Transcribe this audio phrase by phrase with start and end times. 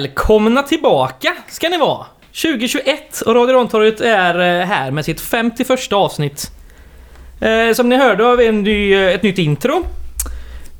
[0.00, 2.06] Välkomna tillbaka ska ni vara!
[2.42, 6.50] 2021 och Radio Rantorget är eh, här med sitt 51 avsnitt.
[7.40, 9.84] Eh, som ni hörde har vi en ny, eh, ett nytt intro.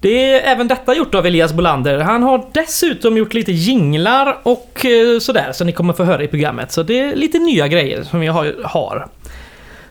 [0.01, 1.99] Det är även detta gjort av Elias Bolander.
[1.99, 6.29] Han har dessutom gjort lite jinglar och eh, sådär som ni kommer få höra i
[6.29, 6.73] programmet.
[6.73, 9.09] Så det är lite nya grejer som vi har- har.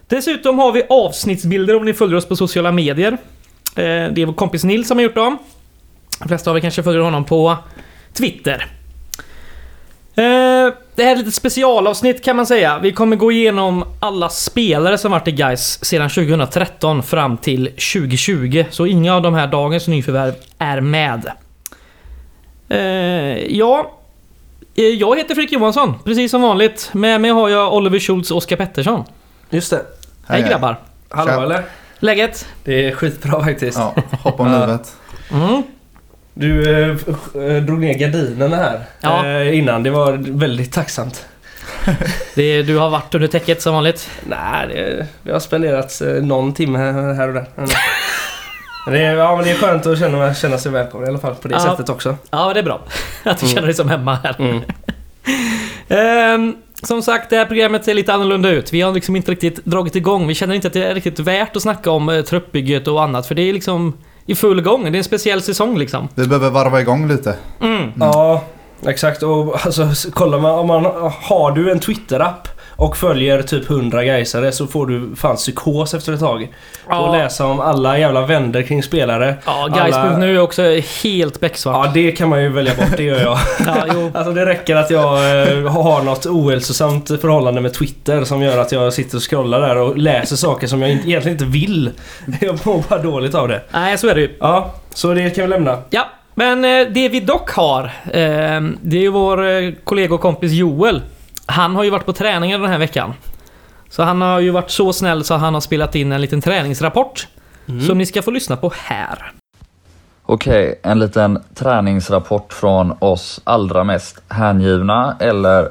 [0.07, 3.11] Dessutom har vi avsnittsbilder om ni följer oss på sociala medier.
[3.11, 5.37] Eh, Det är vår kompis Nils som har gjort dem.
[6.19, 7.57] De flesta av er kanske följer honom på
[8.13, 8.67] Twitter.
[10.17, 12.79] Eh, Det här är ett litet specialavsnitt kan man säga.
[12.79, 18.65] Vi kommer gå igenom alla spelare som varit i Gais sedan 2013 fram till 2020.
[18.69, 21.31] Så inga av de här dagens nyförvärv är med.
[22.69, 22.77] Eh,
[23.55, 23.91] Ja,
[24.75, 26.89] eh, jag heter Fredrik Johansson, precis som vanligt.
[26.93, 29.03] Med mig har jag Oliver Schultz och Oskar Pettersson.
[29.49, 29.81] Just det.
[30.27, 30.49] Hej, hej.
[30.51, 30.79] grabbar!
[31.09, 31.43] Hallå Tja.
[31.43, 31.63] eller?
[31.99, 32.47] Läget?
[32.63, 33.77] Det är skitbra faktiskt.
[33.77, 34.95] Ja, hoppa om livet.
[35.31, 35.63] Mm.
[36.37, 36.89] Du eh,
[37.43, 39.25] eh, drog ner gardinerna här Ja.
[39.27, 39.83] eh, innan.
[39.83, 41.25] Det var väldigt tacksamt.
[42.35, 44.09] Det, du har varit under täcket som vanligt.
[44.29, 46.77] Nej, det, det har spenderats eh, någon timme
[47.17, 47.45] här och där.
[48.91, 51.35] Det, är, ja, men det är skönt att känna, känna sig välkommen i alla fall
[51.35, 51.59] på det Ja.
[51.59, 52.17] sättet också.
[52.31, 52.81] Ja, det är bra.
[53.23, 53.55] Att du Mm.
[53.55, 54.35] känner dig som hemma här.
[54.39, 54.61] Mm.
[55.87, 58.73] Ehm, som sagt, det här programmet ser lite annorlunda ut.
[58.73, 60.27] Vi har liksom inte riktigt dragit igång.
[60.27, 63.27] Vi känner inte att det är riktigt värt att snacka om uh, truppbygget och annat.
[63.27, 64.83] För det är liksom i full gång.
[64.83, 66.07] Det är en speciell säsong liksom.
[66.15, 67.35] Vi behöver varva igång lite.
[67.61, 67.91] Mm.
[67.99, 68.43] Ja,
[68.87, 69.23] exakt.
[69.23, 69.89] Och alltså,
[70.41, 70.85] man, om man
[71.21, 76.13] har du en Twitter-app och följer typ 100 gaisare så får du fan psykos efter
[76.13, 76.53] ett tag.
[76.89, 76.99] Ja.
[76.99, 79.35] Och läsa om alla jävla vänder kring spelare.
[79.45, 80.61] Ja, Alla- Gais.nu är också
[81.03, 81.85] helt becksvart.
[81.85, 82.97] Ja, det kan man ju välja bort.
[82.97, 83.37] Det gör jag.
[83.65, 84.11] Ja, jo.
[84.13, 88.71] Alltså det räcker att jag eh, har något ohälsosamt förhållande med Twitter som gör att
[88.71, 91.91] jag sitter och scrollar där och läser saker som jag egentligen inte vill.
[92.41, 93.61] Jag mår bara dåligt av det.
[93.71, 94.35] Nej, så är det ju.
[94.39, 95.77] Ja, så det kan vi lämna.
[95.89, 100.51] Ja, men eh, det vi dock har, eh, det är ju vår kollega och kompis
[100.51, 101.01] Joel.
[101.45, 103.13] Han har ju varit på träningen den här veckan.
[103.89, 107.27] Så han har ju varit så snäll så han har spelat in en liten träningsrapport.
[107.87, 109.31] Som ni ska få lyssna på här.
[110.25, 115.69] Okej, en liten träningsrapport från oss allra mest hängivna eller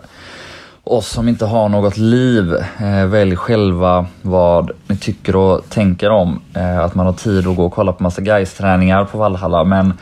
[0.84, 2.54] oss som inte har något liv.
[2.78, 6.40] Eh, välj själva vad ni tycker och tänker om.
[6.54, 9.64] Eh, att man har tid att gå och kolla på massa guys träningar på Valhalla.
[9.64, 9.92] Men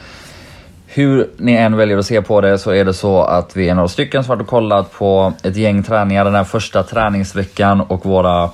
[0.95, 3.75] hur ni än väljer att se på det så är det så att vi är
[3.75, 8.07] några stycken som varit och kollat på ett gäng träningar den här första träningsveckan och
[8.07, 8.51] våra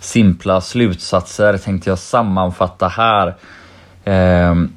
[0.00, 3.34] simpla slutsatser tänkte jag sammanfatta här.
[4.04, 4.72] Ehm,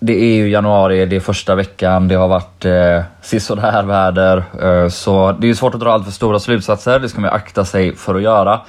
[0.00, 4.44] det är ju januari, det är första veckan, det har varit eh, sisådär väder.
[4.62, 7.30] Eh, så det är ju svårt att dra allt för stora slutsatser, det ska man
[7.30, 8.60] ju akta sig för att göra.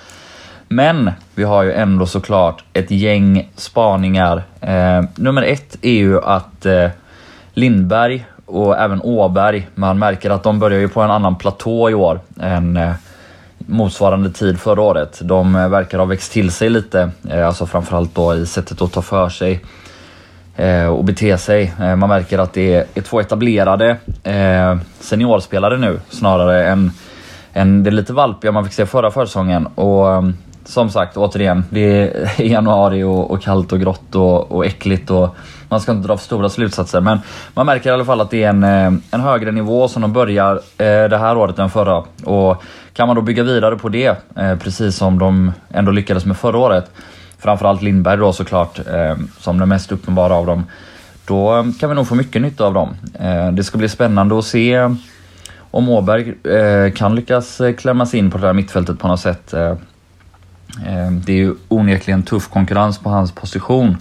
[0.68, 4.44] Men vi har ju ändå såklart ett gäng spaningar.
[4.62, 6.90] Ehm, nummer ett är ju att eh,
[7.54, 11.94] Lindberg och även Åberg, man märker att de börjar ju på en annan platå i
[11.94, 12.92] år än eh,
[13.58, 15.20] motsvarande tid förra året.
[15.24, 18.92] De eh, verkar ha växt till sig lite, eh, alltså framförallt då i sättet att
[18.92, 19.62] ta för sig
[20.90, 21.74] och bete sig.
[21.78, 23.98] Man märker att det är, två etablerade
[25.00, 26.92] seniorspelare nu snarare än,
[27.54, 29.68] än det lite valpiga man fick se förra försäsongen.
[29.68, 30.24] Och
[30.66, 35.36] som sagt, återigen, det är januari och, och kallt och grått och, och äckligt och
[35.72, 37.02] man ska inte dra för stora slutsatser.
[37.02, 37.20] Men
[37.54, 40.14] man märker i alla fall att det är en, eh, en högre nivå som de
[40.14, 42.04] börjar eh, det här året än förra.
[42.24, 46.38] Och kan man då bygga vidare på det, eh, precis som de ändå lyckades med
[46.38, 46.92] förra året,
[47.40, 48.80] framförallt Lindberg då såklart,
[49.40, 50.66] som den mest uppenbara av dem,
[51.26, 52.96] då kan vi nog få mycket nytta av dem.
[53.54, 54.96] Det ska bli spännande att se
[55.72, 56.34] om Åberg
[56.92, 59.54] kan lyckas klämma sig in på det här mittfältet på något sätt.
[61.12, 63.98] Det är ju onekligen tuff konkurrens på hans position.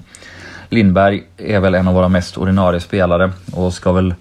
[0.71, 4.15] Lindberg är väl en av våra mest ordinarie spelare och ska väl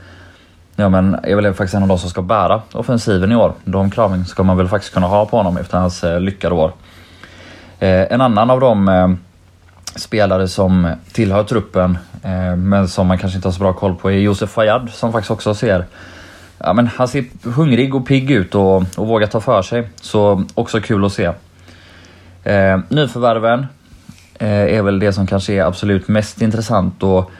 [0.75, 3.53] Ja men är väl faktiskt en av de som ska bära offensiven i år.
[3.63, 6.71] De kraven ska man väl faktiskt kunna ha på honom efter hans eh, lyckade år.
[7.79, 9.09] Eh, en annan av de eh,
[9.95, 11.97] spelare som tillhör truppen
[12.57, 15.31] men som man kanske inte har så bra koll på är Josef Fayad som faktiskt
[15.31, 15.85] också ser
[16.57, 19.89] Ja men han ser hungrig och pigg ut och, och vågar ta för sig.
[20.01, 21.31] Så också kul att se.
[22.43, 23.67] Eh, nyförvärven
[24.39, 27.03] Eh, är väl det som kanske är absolut mest intressant.
[27.03, 27.31] Och,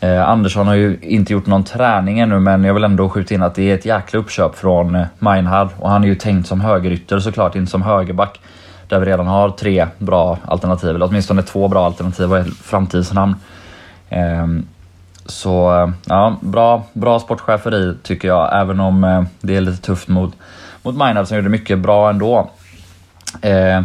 [0.00, 3.42] eh, Andersson har ju inte gjort någon träning ännu men jag vill ändå skjuta in
[3.42, 5.68] att det är ett jäkla uppköp från eh, Meinhard.
[5.78, 8.40] Och han är ju tänkt som högerytter såklart, inte som högerback.
[8.88, 13.34] Där vi redan har tre bra alternativ, eller åtminstone två bra alternativ och ett framtidsnamn.
[14.10, 14.66] Ehm,
[15.26, 20.34] så ja, bra, bra sportcheferi tycker jag, även om det är lite tufft mot,
[20.82, 22.50] mot Meinhard som gjorde mycket bra ändå.
[23.42, 23.84] Ehm,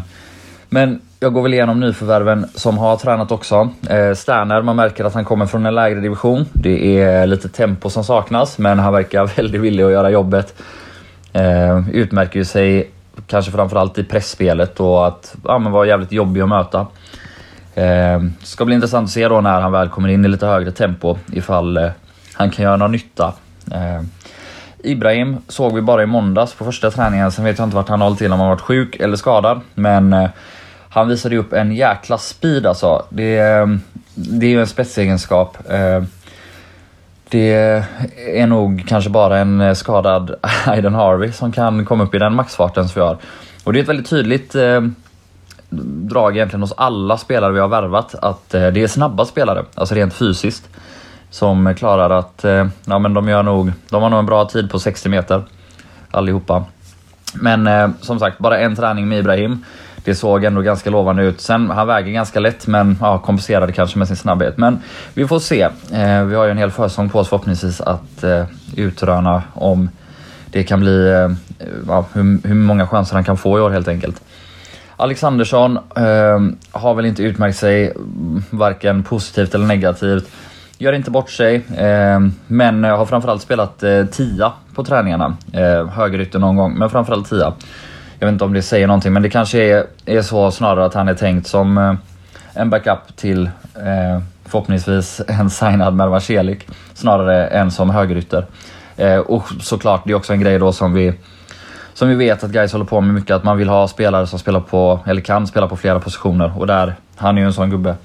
[0.70, 3.70] men jag går väl igenom nyförvärven som har tränat också.
[3.90, 6.46] Eh, Sterner, man märker att han kommer från en lägre division.
[6.54, 10.62] Det är lite tempo som saknas, men han verkar väldigt villig att göra jobbet.
[11.34, 12.92] Eh, utmärker ju sig
[13.28, 16.88] kanske framförallt i pressspelet och att ja, men vara jävligt jobbig att möta.
[17.76, 20.72] Eh, ska bli intressant att se då när han väl kommer in i lite högre
[20.72, 21.90] tempo ifall eh,
[22.34, 23.34] han kan göra någon nytta.
[23.72, 24.02] Eh,
[24.84, 28.02] Ibrahim såg vi bara i måndags på första träningen, sen vet jag inte vart han
[28.02, 29.62] hållit till, om han varit sjuk eller skadad.
[29.74, 30.30] Men eh,
[30.94, 33.06] han visade ju upp en jäkla speed alltså.
[33.10, 33.82] Det, mm,
[34.16, 35.58] det är ju en spetsegenskap.
[35.70, 36.04] Eh,
[37.30, 37.54] det
[38.36, 40.36] är nog kanske bara en eh, skadad
[40.66, 43.18] Aiden Harvey som kan komma upp i den maxfarten som vi har.
[43.64, 44.82] Och det är ett väldigt tydligt eh,
[46.10, 50.14] drag egentligen hos alla spelare vi har värvat att det är snabba spelare, alltså rent
[50.14, 50.70] fysiskt.
[51.30, 52.46] Som klarar att,
[52.86, 55.44] ja men de gör nog, de har nog en bra tid på 60 meter.
[56.12, 56.66] Allihopa.
[57.34, 59.64] Men som sagt, bara en träning med Ibrahim.
[60.04, 61.42] Det såg ändå ganska lovande ut.
[61.42, 64.58] Sen, han väger ganska lätt men ja, kompenserade kanske med sin snabbhet.
[64.58, 64.82] Men
[65.14, 65.62] vi får se.
[65.94, 68.46] Eh, vi har ju en hel försäsong på oss förhoppningsvis att eh,
[68.76, 69.90] utröna om
[70.52, 71.30] det kan bli, eh,
[71.88, 74.22] ja, hur, hur många chanser han kan få i år helt enkelt.
[74.98, 76.40] Alexandersson eh,
[76.72, 80.30] har väl inte utmärkt sig mm, varken positivt eller negativt.
[80.78, 85.38] Gör inte bort sig, eh, men eh, har framförallt spelat eh, tia på träningarna.
[85.54, 87.54] Eh, högerytter någon gång, men framförallt tia.
[88.22, 90.94] Jag vet inte om det säger någonting, men det kanske är, är så snarare att
[90.94, 91.94] han är tänkt som eh,
[92.54, 93.46] en backup till
[93.76, 98.46] eh, förhoppningsvis en signad Mervan Celik snarare än som högerytter.
[98.98, 101.14] Eh, och såklart, det är också en grej då som vi
[101.94, 104.40] som vi vet att guys håller på med mycket, att man vill ha spelare som
[104.40, 106.60] spelar på, eller kan spela på flera positioner.
[106.60, 107.96] Och där, han är ju en sån gubbe.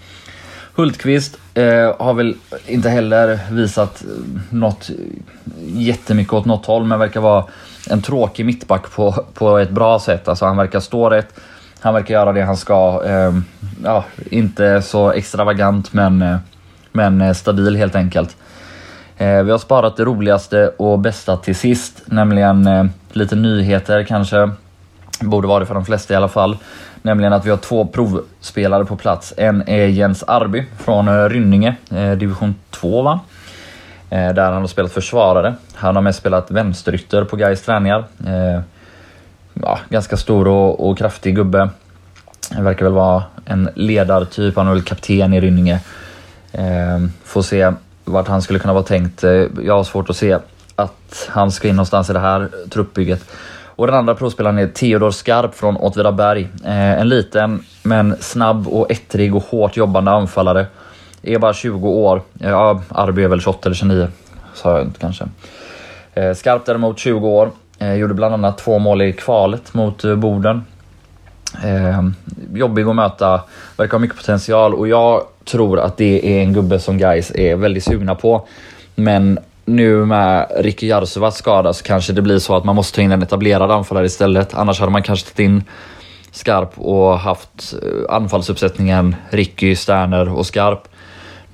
[0.75, 2.37] Hultqvist eh, har väl
[2.67, 4.09] inte heller visat eh,
[4.51, 4.91] något
[5.67, 7.45] jättemycket åt något håll, men verkar vara
[7.91, 10.29] en tråkig mittback på, på ett bra sätt.
[10.29, 11.41] Alltså han verkar stå rätt,
[11.81, 13.03] han verkar göra det han ska.
[13.07, 13.33] Eh,
[13.85, 16.37] ja, inte så extravagant, men, eh,
[16.93, 18.37] men eh, stabil helt enkelt.
[19.17, 24.51] Eh, vi har sparat det roligaste och bästa till sist, nämligen eh, lite nyheter kanske.
[25.21, 26.57] Borde vara det för de flesta i alla fall.
[27.03, 29.35] Nämligen att vi har två provspelare på plats.
[29.37, 33.21] En är Jens Arby från eh, Rynninge, eh, division 2 va?
[34.11, 35.55] Eh, där han har spelat försvarare.
[35.75, 38.05] Han har mest spelat vänsterytter på Gais träningar.
[38.27, 38.61] Eh,
[39.55, 41.71] ja, ganska stor och, och kraftig gubbe.
[42.59, 45.81] Verkar väl vara en ledartyp, han är väl kapten i Rynninge.
[46.53, 47.73] Eh, får se
[48.05, 49.25] vart han skulle kunna vara tänkt.
[49.25, 50.39] Eh, jag har svårt att se
[50.77, 53.25] att han ska in någonstans i det här truppbygget.
[53.65, 56.49] Och den andra provspelaren är Theodor Skarp från Åtvidaberg.
[56.65, 60.67] Eh, en liten men snabb och ettrig och hårt jobbande anfallare.
[61.23, 62.23] Är bara 20 år.
[62.39, 64.09] Ja, Arby är väl 28 eller 29.
[64.55, 65.25] Sa jag inte kanske.
[66.15, 67.51] Eh, Skarp däremot 20 år.
[67.79, 70.65] Eh, gjorde bland annat två mål i kvalet mot eh, Boden.
[72.55, 73.41] Jobbig att möta,
[73.77, 77.57] verkar ha mycket potential och jag tror att det är en gubbe som guys är
[77.57, 78.49] väldigt sugna på.
[78.95, 83.03] Men nu med Ricky Jarsovas skada så kanske det blir så att man måste ta
[83.03, 84.55] in en etablerad anfallare istället.
[84.55, 85.65] Annars hade man kanske tagit in
[86.31, 87.75] Skarp och haft
[88.09, 90.89] anfallsuppsättningen Ricky, Sterner och Skarp.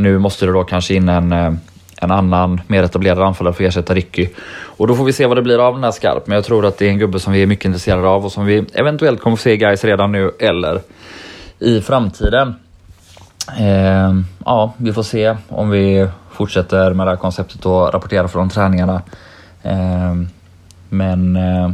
[0.02, 1.52] Nu måste det då kanske in en, eh,
[2.00, 4.28] en annan mer etablerad anfallare för att ersätta Ricky.
[4.76, 6.26] Och då får vi se vad det blir av den här Skarp.
[6.26, 8.32] Men jag tror att det är en gubbe som vi är mycket intresserade av och
[8.32, 10.80] som vi eventuellt kommer få se guys redan nu eller
[11.58, 12.54] i framtiden.
[13.58, 18.48] Eh, ja, vi får se om vi fortsätter med det här konceptet och rapporterar från
[18.48, 19.02] träningarna.
[19.62, 20.14] Eh,
[20.88, 21.70] men eh,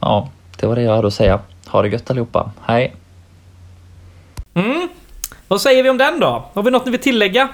[0.00, 0.28] ja,
[0.60, 1.40] det var det jag hade att säga.
[1.66, 2.50] Ha det gött allihopa.
[2.62, 2.94] Hej!
[4.54, 4.88] Mm.
[5.54, 6.50] Vad säger vi om den då?
[6.54, 7.48] Har vi något ni vill tillägga?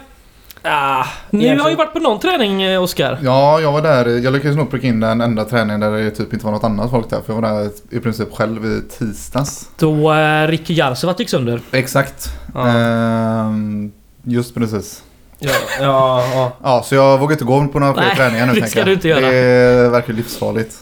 [0.63, 3.19] Ah, Ni har ju varit på någon träning, eh, Oskar.
[3.23, 4.07] Ja, jag var där.
[4.19, 6.91] Jag lyckades nog pricka in den enda träningen där det typ inte var något annat
[6.91, 7.21] folk där.
[7.27, 9.69] För jag var där i princip själv i tisdags.
[9.79, 11.61] Då eh, Ricky Jarsovat gick sönder.
[11.73, 12.29] Exakt.
[12.55, 12.69] Ja.
[12.69, 13.93] Ehm,
[14.23, 15.03] just precis.
[15.39, 16.53] Ja, ja, ja.
[16.63, 18.89] Ja, så jag vågar inte gå på några fler Nej, träningar nu det ska jag.
[18.89, 19.21] du inte göra.
[19.31, 20.75] Det verkar livsfarligt.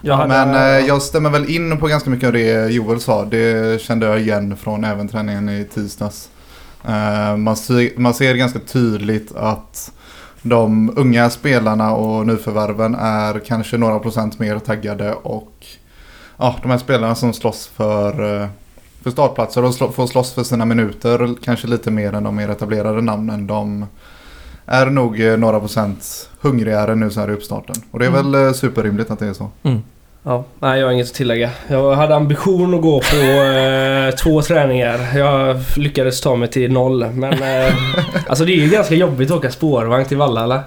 [0.00, 3.24] Jag hade- Men eh, jag stämmer väl in på ganska mycket av det Joel sa.
[3.24, 6.28] Det kände jag igen från även träningen i tisdags.
[6.88, 9.92] Eh, man, ser, man ser ganska tydligt att
[10.42, 15.66] de unga spelarna och nyförvärven är kanske några procent mer taggade och
[16.36, 18.48] ja, de här spelarna som slåss för, eh,
[19.02, 22.48] för startplatser och slå, får slåss för sina minuter kanske lite mer än de mer
[22.48, 23.46] etablerade namnen.
[23.46, 23.86] De
[24.66, 27.74] är nog eh, några procent hungrigare nu så här i uppstarten.
[27.90, 28.32] Och det är Mm.
[28.32, 29.50] väl superrimligt att det är så.
[30.26, 31.50] Ja, nej jag har inget att tillägga.
[31.68, 35.16] Jag hade ambition att gå på eh, två träningar.
[35.18, 37.06] Jag lyckades ta mig till noll.
[37.12, 37.74] Men eh,
[38.26, 40.60] alltså det är ju ganska jobbigt att åka spårvagn till Valla eller?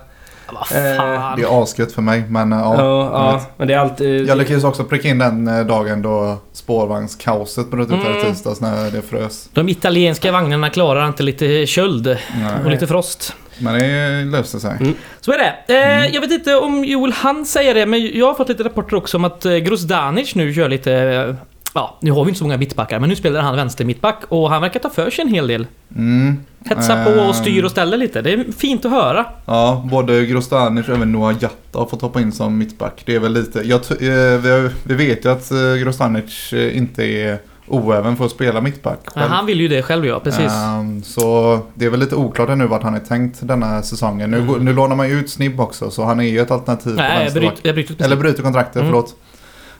[0.51, 1.35] Vad Eh.
[1.37, 2.75] Det är asgött för mig men eh, ja.
[2.77, 4.27] Ja, jag ja, men det är alltid...
[4.29, 8.33] Jag lyckades också pricka in den eh, dagen då spårvagnskaoset bröt ut här i Mm.
[8.33, 9.49] tisdags när det frös.
[9.53, 12.15] De italienska vagnarna klarar inte lite köld och
[12.63, 12.71] Nej.
[12.71, 13.33] lite frost.
[13.59, 14.77] Men det löste sig.
[14.79, 14.93] Mm.
[15.21, 15.73] Så är det.
[15.75, 18.97] Eh, Jag vet inte om Joel han säger det, men jag har fått lite rapporter
[18.97, 20.93] också om att eh, Grozdanic nu kör lite...
[20.93, 21.35] eh,
[21.73, 24.49] Ja, nu har vi inte så många mittbackar, men nu spelar han vänster mittback och
[24.49, 25.67] han verkar ta för sig en hel del.
[25.95, 26.37] Mm.
[26.65, 27.29] Hetsa på Eh.
[27.29, 28.21] och styr och ställer lite.
[28.21, 29.25] Det är fint att höra.
[29.45, 33.03] Ja, både Grostanic och även Noah Jatta har fått hoppa in som mittback.
[33.05, 33.59] Det är väl lite...
[33.67, 37.37] Jag, eh, vi, vet ju att eh, Grostanic eh, inte är
[37.67, 39.27] oäven för att spela mittback själv.
[39.31, 40.51] han vill ju det själv ja, precis.
[40.51, 44.31] Ehm, så det är väl lite oklart ännu vart han är tänkt denna säsongen.
[44.31, 46.89] Nu, går- nu lånar man ju ut Snibb också så han är ju ett alternativ
[46.95, 48.05] på Nej, bryter, jag bryter.
[48.05, 48.87] Eller bryter kontraktet, Mm.
[48.87, 49.15] förlåt.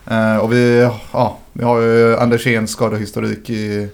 [0.08, 3.90] Eh, och vi, ja, vi har ju Anderséns skadehistorik i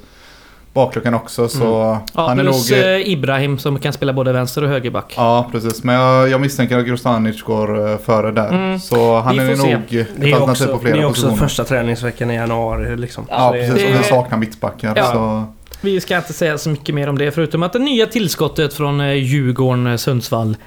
[0.73, 1.99] bakluckan också så Mm.
[2.13, 2.71] Ja, han är nog...
[2.71, 5.13] eh, Ibrahim som kan spela både vänster och högerback.
[5.17, 5.83] Ja, precis.
[5.83, 8.49] Men jag, jag misstänker att Grostanic går eh, före där.
[8.49, 8.79] Mm.
[8.79, 9.73] Så han Vi är får se.
[9.73, 11.47] nog ett Det är alternativ också, på flera det är också positioner.
[11.47, 13.25] första träningsveckan i januari liksom.
[13.29, 13.85] Ja, Så det- precis.
[13.85, 14.93] Och det- vi saknar mittbackar.
[14.95, 15.11] Ja.
[15.13, 15.45] Så,
[15.81, 19.01] Vi ska inte säga så mycket mer om det förutom att det nya tillskottet från
[19.01, 20.57] eh, Djurgården, Sundsvall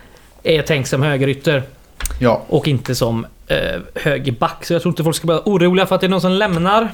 [0.42, 1.62] är tänkt som högerytter
[2.18, 2.42] ja.
[2.48, 3.56] och inte som eh,
[3.94, 4.64] högerback.
[4.66, 6.88] Så jag tror inte folk ska vara oroliga för att det är någon som lämnar.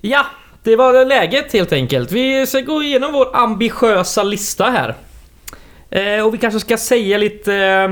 [0.00, 0.26] Ja,
[0.70, 2.12] det var läget helt enkelt.
[2.12, 4.94] Vi ska gå igenom vår ambitiösa lista här.
[5.90, 7.88] Eh, och vi kanske ska säga lite eh,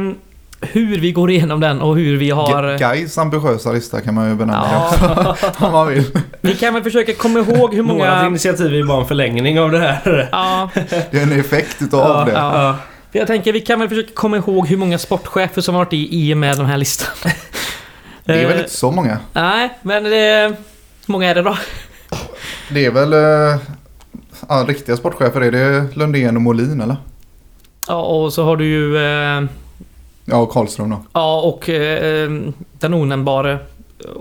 [0.72, 2.78] hur vi går igenom den och hur vi har...
[2.78, 5.46] Gais ambitiösa lista kan man ju benämna Ja, också.
[5.66, 6.04] Om man vill.
[6.40, 8.26] vi kan väl försöka komma ihåg hur Vårat många...
[8.26, 10.28] initiativ är bara en förlängning av det här.
[10.32, 10.70] Ja,
[11.10, 12.32] Det är en effekt utav Ja, det.
[12.32, 12.76] ja.
[13.12, 16.08] Jag tänker vi kan väl försöka komma ihåg hur många sportchefer som har varit i,
[16.28, 17.08] i och med den här listan.
[18.24, 19.18] Det är väl Eh, inte så många.
[19.32, 20.46] Nej, men det...
[21.06, 21.56] Hur många är det då?
[22.70, 23.12] Det är väl...
[23.12, 23.60] eh,
[24.48, 25.40] Ja, riktiga sportchefer.
[25.40, 26.96] Är det Lundén och Molin eller?
[27.88, 28.96] Ja, och så har du ju...
[28.96, 29.42] Eh,
[30.26, 30.96] Ja, och Karlström då.
[31.12, 32.30] ja, och eh,
[32.78, 33.58] den onämnbare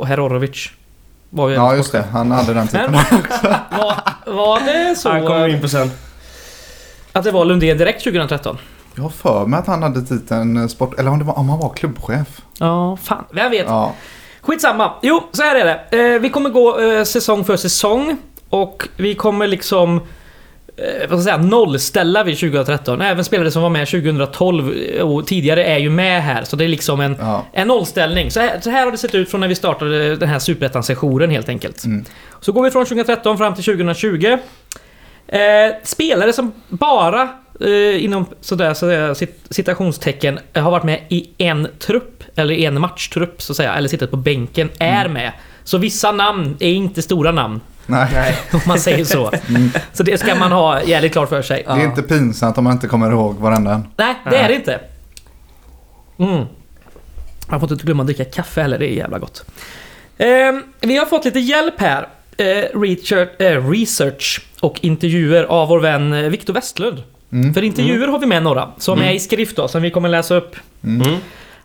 [0.06, 0.70] Herorovic.
[1.30, 2.06] Var ju Ja, just det.
[2.12, 2.94] Han hade den titeln.
[3.72, 3.96] Var,
[4.34, 5.92] var det så Han kommer in på sen.
[7.12, 8.58] att det var Lundén direkt 2013?
[8.96, 11.00] Jag har för mig att han hade titeln eh, sport...
[11.00, 12.42] Eller om, det var, om han var klubbchef.
[12.60, 13.24] Ja, fan.
[13.32, 13.66] Vem vet?
[13.68, 13.94] Ja.
[14.42, 14.92] Skitsamma.
[15.02, 16.14] Jo, så här är det.
[16.14, 18.18] Eh, vi kommer gå eh, säsong för säsong.
[18.54, 20.02] Och vi kommer liksom...
[20.78, 21.38] Eh, vad ska jag säga?
[21.38, 23.02] Nollställa vid 2013.
[23.02, 26.44] Även spelare som var med 2012 och tidigare är ju med här.
[26.44, 27.46] Så det är liksom en, ja.
[27.54, 28.32] en nollställning.
[28.32, 31.30] Så här, så här har det sett ut från när vi startade den här superettan-sessionen
[31.30, 31.86] helt enkelt.
[31.86, 32.06] Mm.
[32.42, 34.38] Så går vi från 2013 fram till 2020.
[35.28, 35.40] Eh,
[35.84, 37.30] spelare som bara
[37.60, 42.82] eh, inom sådär, sådär cit- citationstecken eh, har varit med i en trupp, eller en
[42.82, 45.32] matchtrupp så att säga, eller suttit på bänken, är med.
[45.64, 48.38] Så vissa namn är inte stora namn, Nej.
[48.54, 49.32] om man säger så.
[49.50, 49.70] Mm.
[49.94, 51.64] Så det ska man ha jävligt klart för sig.
[51.68, 53.88] Det är inte pinsamt om man inte kommer ihåg varenda en.
[53.98, 54.80] Nej, det är det inte.
[56.20, 56.46] Mm.
[57.48, 59.46] Man får inte glömma att dricka kaffe heller, det är jävla gott.
[60.18, 62.08] Ehm, vi har fått lite hjälp här.
[62.38, 67.04] Eh, research, eh, research och intervjuer av vår vän eh, Viktor Westlund.
[67.32, 67.54] Mm.
[67.54, 70.36] För intervjuer har vi med några, som är i skrift då, som vi kommer läsa
[70.36, 70.56] upp.
[70.84, 71.16] Mm.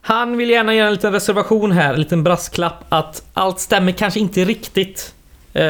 [0.01, 4.21] Han vill gärna göra en liten reservation här, en liten brasklapp att allt stämmer kanske
[4.21, 5.18] inte riktigt eh,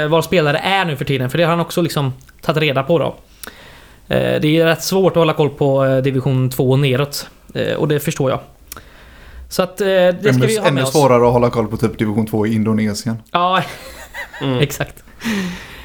[0.09, 2.99] var spelare är nu för tiden, för det har han också liksom tagit reda på
[2.99, 3.07] då.
[4.15, 7.75] Eh, det är rätt svårt att hålla koll på eh, division 2 och neråt, eh,
[7.75, 8.41] och det förstår jag.
[9.49, 10.93] Så att eh, det ska Ännu, vi ha med ännu oss.
[10.93, 13.17] svårare att hålla koll på typ division 2 i Indonesien.
[13.33, 13.63] Ja,
[14.43, 14.59] Mm.
[14.59, 15.05] exakt.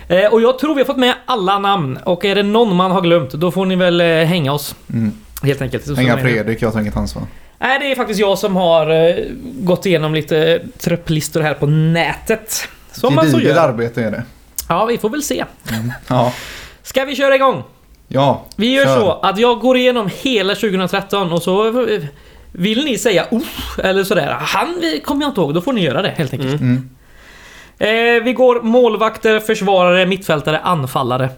[0.07, 2.91] Eh, och jag tror vi har fått med alla namn, och är det någon man
[2.91, 4.75] har glömt, då får ni väl eh, hänga oss.
[4.93, 5.12] Mm.
[5.43, 5.86] Helt enkelt.
[5.86, 6.17] Så Hänga.
[6.17, 7.24] Fredrik, jag tar inget ansvar.
[7.60, 12.67] Nej, det är faktiskt jag som har eh, gått igenom lite trupplistor här på nätet.
[12.93, 13.55] Som man så gör.
[13.55, 14.23] arbete är det.
[14.69, 15.45] Ja, vi får väl se.
[16.07, 16.33] Ja.
[16.83, 17.63] Ska vi köra igång?
[18.07, 18.45] Ja.
[18.55, 19.00] Vi gör Kör.
[19.00, 21.71] så att jag går igenom hela 2013 och så
[22.51, 23.43] vill ni säga oh
[23.77, 24.38] eller sådär.
[24.39, 25.53] Han kommer jag inte ihåg.
[25.53, 26.62] Då får ni göra det helt enkelt.
[26.62, 26.89] Mm.
[27.77, 31.29] Eh, vi går målvakter, försvarare, mittfältare, anfallare.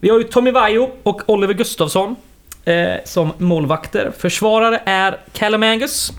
[0.00, 2.16] Vi har ju Tommy Vaiho och Oliver Gustafsson
[2.64, 4.12] eh, som målvakter.
[4.18, 6.12] Försvarare är Callum Angus,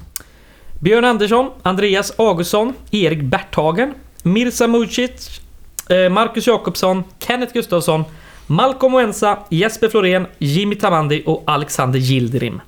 [0.80, 3.94] Björn Andersson, Andreas Augustsson, Erik Berthagen,
[4.24, 5.42] Mirza Mucic,
[5.90, 8.04] eh, Marcus Jakobsson, Kenneth Gustafsson,
[8.48, 12.62] Malcolm Oensa, Jesper Florén, Jimmy Tamandi och Alexander Gildrim.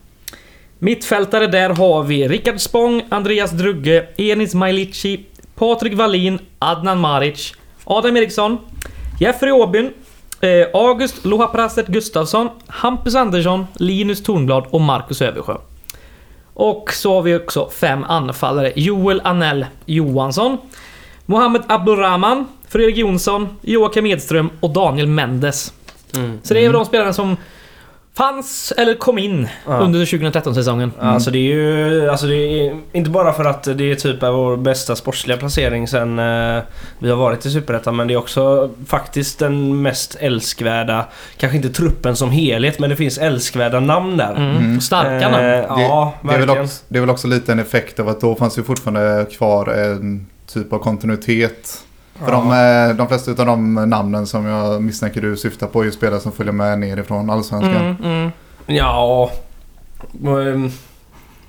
[0.79, 8.17] Mittfältare där har vi Rickard Spång, Andreas Drugge, Enis Majlici, Patrik Wallin, Adnan Maric, Adam
[8.17, 8.57] Eriksson,
[9.19, 9.93] Jeffrey Åbyn,
[10.41, 15.57] eh, August Lohapraset Gustafsson, Hampus Andersson, Linus Tornblad och Marcus Översjö.
[16.53, 18.71] Och så har vi också fem anfallare.
[18.75, 20.57] Joel Anell Johansson,
[21.25, 25.73] Mohammed Abdurrahman, Fredrik Jonsson, Joakim Edström och Daniel Mendes.
[26.15, 26.39] Mm.
[26.43, 27.37] Så det är de spelarna som
[28.17, 29.77] fanns, eller kom in, Ja.
[29.77, 30.91] under 2013-säsongen.
[30.99, 34.33] Alltså det är ju, alltså det är inte bara för att det är typ av
[34.33, 36.61] vår bästa sportsliga placering sen eh,
[36.99, 41.05] vi har varit i Superettan men det är också faktiskt den mest älskvärda,
[41.37, 44.35] kanske inte truppen som helhet men det finns älskvärda namn där.
[44.35, 44.57] Mm.
[44.57, 44.81] Mm.
[44.81, 45.45] Starka Eh, namn.
[45.83, 46.63] Ja, Det är, väl verkligen.
[46.63, 49.67] också, det är väl också lite en effekt av att då fanns ju fortfarande kvar
[49.67, 51.83] en typ av kontinuitet.
[52.25, 55.85] För de, eh, de flesta av de namnen som jag misstänker du syftar på är
[55.85, 57.75] ju spelare som följer med nerifrån Allsvenskan.
[57.75, 58.31] Mm, mm.
[58.65, 59.31] Ja...
[60.25, 60.71] ehm,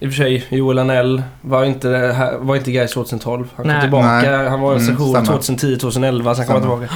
[0.00, 3.46] I och för sig, Joel Anell var inte, var inte Gais 2012.
[3.56, 3.80] Han kom Nej.
[3.80, 4.06] tillbaka.
[4.06, 4.48] Nej.
[4.48, 5.38] Han var i en Mm, session stämmer.
[5.38, 6.88] 2010-2011, sen kom han tillbaka.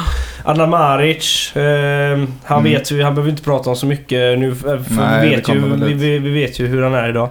[0.45, 1.53] Adnan Maric.
[1.57, 2.73] ehm, han Mm.
[2.73, 5.95] vet ju, han behöver inte prata om så mycket nu för Nej, vi, vet ju,
[5.95, 7.29] vi, vi vet ju hur han är idag.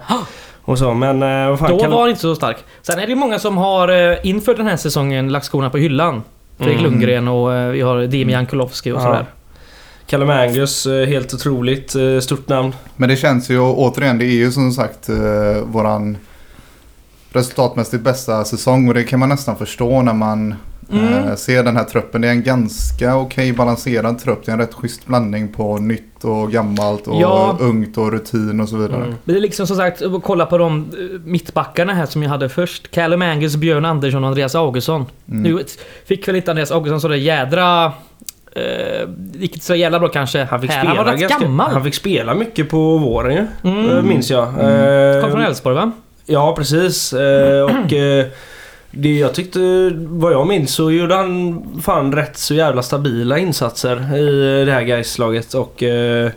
[0.68, 1.90] Och så, men eh, vad fan Då kan...
[1.90, 2.56] var han inte så stark.
[2.82, 5.78] Sen är det ju många som har eh, inför den här säsongen lagt skorna på
[5.78, 6.22] hyllan.
[6.58, 6.90] Fredrik Mm.
[6.90, 9.02] Lundgren och eh, vi har Dimian Kulowski och Ja.
[9.02, 9.26] sådär.
[10.06, 12.72] Kalle Mangus, eh, helt otroligt stort namn.
[12.96, 15.08] Men det känns ju återigen, det är ju som sagt
[15.64, 16.16] våran
[17.32, 20.54] resultatmässigt bästa säsong och det kan man nästan förstå när man
[20.92, 21.28] Mm.
[21.28, 22.20] eh, ser den här truppen.
[22.20, 24.44] Det är en ganska okej balanserad trupp.
[24.44, 27.56] Det är en rätt schysst blandning på nytt och gammalt och Ja.
[27.60, 28.96] ungt och rutin och så vidare.
[28.96, 29.08] Mm.
[29.24, 32.48] Men det är liksom som sagt, kolla på de eh, mittbackarna här som jag hade
[32.48, 32.90] först.
[32.94, 35.06] Callum Angus, Björn Andersson och Andreas Augustsson.
[35.28, 35.42] Mm.
[35.42, 35.64] Nu
[36.06, 37.92] fick väl inte Andreas Augustsson så där jädra...
[38.52, 40.44] Eh, gick inte så jävla bra kanske.
[40.44, 40.80] Han fick, här.
[40.80, 41.70] spela han var rätt ganska, gammal.
[41.72, 43.70] han fick spela mycket på våren ju.
[43.70, 44.08] Mm.
[44.08, 44.48] Minns jag.
[44.60, 45.22] Mm.
[45.22, 45.92] Kom från Elfsborg va?
[46.26, 47.12] Ja, precis.
[47.12, 47.70] Eh, och
[48.90, 54.16] det jag tyckte, vad jag minns, så gjorde han fan rätt så jävla stabila insatser
[54.16, 56.30] i det här Gais-laget och eh,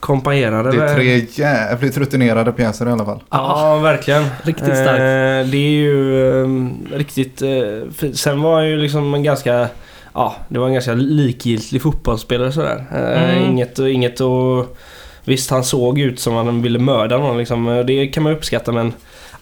[0.00, 3.20] kompanjerade Det är tre jävligt rutinerade pjäser i alla fall.
[3.30, 4.24] Ja, verkligen.
[4.42, 4.88] Riktigt starkt.
[5.00, 6.48] Eh, det är ju eh,
[6.96, 7.48] riktigt eh,
[7.96, 8.18] fint.
[8.18, 9.68] Sen var han ju liksom en ganska...
[10.14, 12.84] Ja, det var en ganska likgiltig fotbollsspelare sådär.
[12.92, 13.50] Eh, Mm.
[13.50, 14.76] Inget och inget och...
[15.24, 17.68] Visst, han såg ut som han ville mörda någon liksom.
[17.68, 18.92] Eh, Det kan man uppskatta men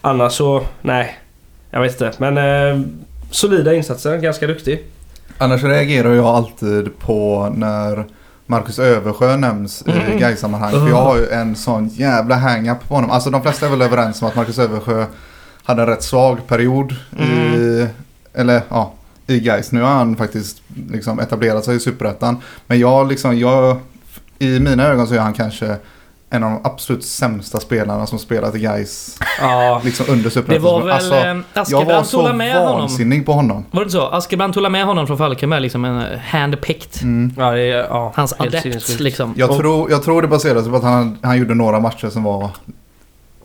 [0.01, 0.61] annars så...
[0.81, 1.17] Nej.
[1.71, 2.11] Jag vet inte.
[2.17, 2.85] Men eh,
[3.31, 4.17] solida insatser.
[4.17, 4.83] Ganska duktig.
[5.37, 8.05] Annars reagerar jag alltid på när
[8.45, 10.11] Marcus Översjö nämns Mm.
[10.11, 10.71] i Gais-sammanhang.
[10.71, 13.11] För jag har ju en sån jävla hang-up på honom.
[13.11, 15.05] Alltså de flesta är väl överens om att Marcus Översjö
[15.63, 17.87] hade en rätt svag period i,
[18.33, 18.93] eller ja,
[19.27, 19.71] i Gais.
[19.71, 22.37] Nu har han faktiskt liksom etablerat sig i Superettan.
[22.67, 23.77] Men jag liksom, jag,
[24.39, 25.75] i mina ögon så är han kanske
[26.33, 29.81] en av de absolut sämsta spelarna som spelat i Gais Ja.
[29.83, 30.91] liksom under Det var väl...
[30.91, 32.79] Alltså, eh, jag var Askebrand så med honom.
[32.79, 33.65] vansinnig på honom.
[33.71, 34.07] Var det inte så?
[34.07, 37.03] Askebrand tog med honom från Falkenberg liksom en eh, handpicked.
[37.03, 37.33] Mm.
[37.37, 39.33] ja, det är, ja Hans adept liksom.
[39.37, 42.09] Jag, Och- tror, jag tror det baserar sig på att han, han gjorde några matcher
[42.09, 42.49] som var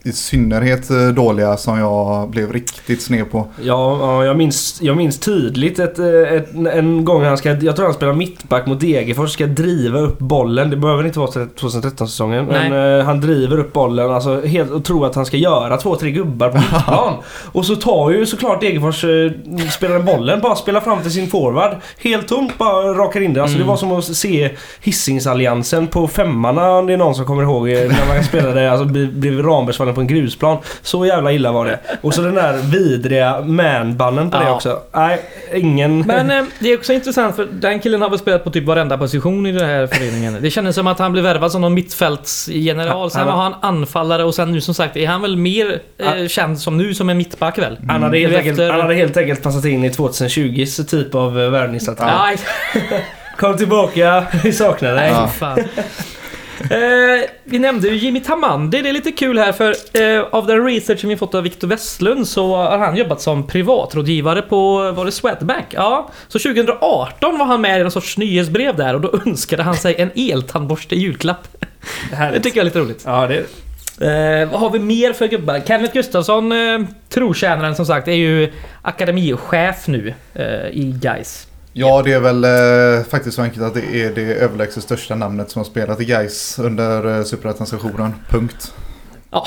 [0.07, 3.47] i synnerhet eh, dåliga som jag blev riktigt sned på.
[3.63, 7.49] Ja, ja jag, minns, jag minns tydligt ett, eh, ett, en gång han ska...
[7.51, 9.33] Jag tror han spelar mittback mot Degerfors.
[9.33, 10.71] Ska driva upp bollen.
[10.71, 12.45] Det behöver inte vara 2013-säsongen.
[12.47, 15.97] Men eh, han driver upp bollen alltså, helt, och tror att han ska göra två,
[15.97, 17.15] tre gubbar på mittplan.
[17.53, 19.31] och så tar ju såklart Degerfors eh,
[19.71, 20.41] spelaren bollen.
[20.41, 21.77] Bara spelar fram till sin forward.
[21.99, 23.41] Helt tomt bara rakar in det.
[23.43, 23.67] Alltså, Mm.
[23.67, 27.69] Det var som att se Hisingsalliansen på femmarna om det är någon som kommer ihåg.
[27.71, 30.59] eh, När man spelade alltså, blev Rambergsvallen på en grusplan.
[30.83, 31.79] Så jävla illa var det.
[32.01, 34.55] Och så den där vidriga manbannen på det Ja.
[34.55, 34.81] också.
[34.93, 35.21] Nej,
[35.55, 36.01] ingen...
[36.01, 38.99] Men eh, det är också intressant för den killen har väl spelat på typ varenda
[38.99, 40.39] position i den här föreningen.
[40.43, 43.11] Det kändes som att han blev värvad som någon mittfältsgeneral.
[43.11, 46.61] Sen var han anfallare och sen nu som sagt är han väl mer eh, känd
[46.61, 47.79] som nu som en mittback väl?
[47.89, 51.51] han, hade helt enkelt, han hade helt enkelt passat in i 2020s typ av eh,
[51.51, 52.11] värvningsstrategi.
[52.19, 52.37] Nej,
[53.37, 55.11] Kom tillbaka, vi saknar dig.
[55.41, 55.57] Ja.
[56.61, 58.83] Eh, vi nämnde ju Jimmy Tamandi.
[58.83, 62.29] Det är lite kul här för eh, av den researchen vi fått av Victor Westlund
[62.29, 65.67] så har han jobbat som privatrådgivare på, var det Swedbank?
[65.71, 66.09] Ja.
[66.29, 69.95] Så 2018 var han med i någon sorts nyhetsbrev där och då önskade han sig
[69.99, 71.49] en eltandborste i julklapp.
[72.11, 72.43] Det Härligt.
[72.43, 73.03] tycker jag är lite roligt.
[73.07, 73.47] Ja, det...
[74.01, 75.61] Eh, vad har vi mer för gubbar?
[75.67, 81.47] Kenneth Gustafsson, eh, trotjänaren som sagt, är ju akademichef nu eh, i Gais.
[81.79, 85.51] Ja, det är väl eh, faktiskt så enkelt att det är det överlägset största namnet
[85.51, 88.15] som har spelat i Gais under eh, Superettan-sessionen.
[88.29, 88.75] Punkt.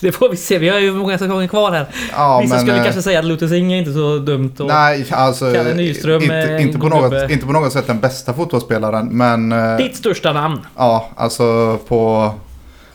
[0.00, 1.86] Det får vi se, vi har ju många säsonger kvar här.
[2.12, 4.52] Ja, Vissa skulle eh, kanske säga att Lutus Ing är inte så dumt.
[4.58, 4.66] Och...
[4.66, 7.32] Nej, alltså Kalle Nyström inte, inte, på något, gubbe.
[7.32, 9.08] inte på något sätt den bästa fotbollsspelaren.
[9.08, 10.60] Men eh, Ditt största namn.
[10.76, 12.32] ja, alltså på,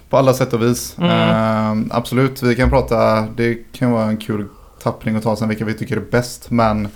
[0.09, 0.95] på alla sätt och vis.
[0.97, 1.89] Mm.
[1.89, 3.21] Eh, absolut, vi kan prata.
[3.35, 4.45] Det kan vara en kul
[4.83, 6.51] tappning att ta sen vilka vi tycker är bäst.
[6.51, 6.87] Men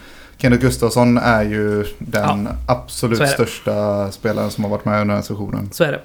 [0.43, 3.29] Kenneth Gustafsson är ju den absolut är det.
[3.29, 5.69] största spelaren som har varit med under den här sessionen.
[5.71, 5.99] Så är det.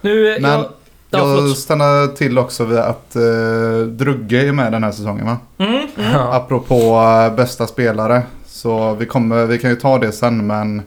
[0.00, 0.38] Nu...
[0.40, 0.64] Men jag...
[1.10, 3.22] Ja, Jag stannar till också vid att eh,
[3.86, 5.36] Drugge är med den här säsongen va?
[5.58, 5.88] Mm, mm.
[6.12, 6.34] Ja.
[6.34, 6.74] Apropå
[7.28, 8.22] eh, bästa spelare.
[8.46, 10.82] Så vi, kommer, vi kan ju ta det sen men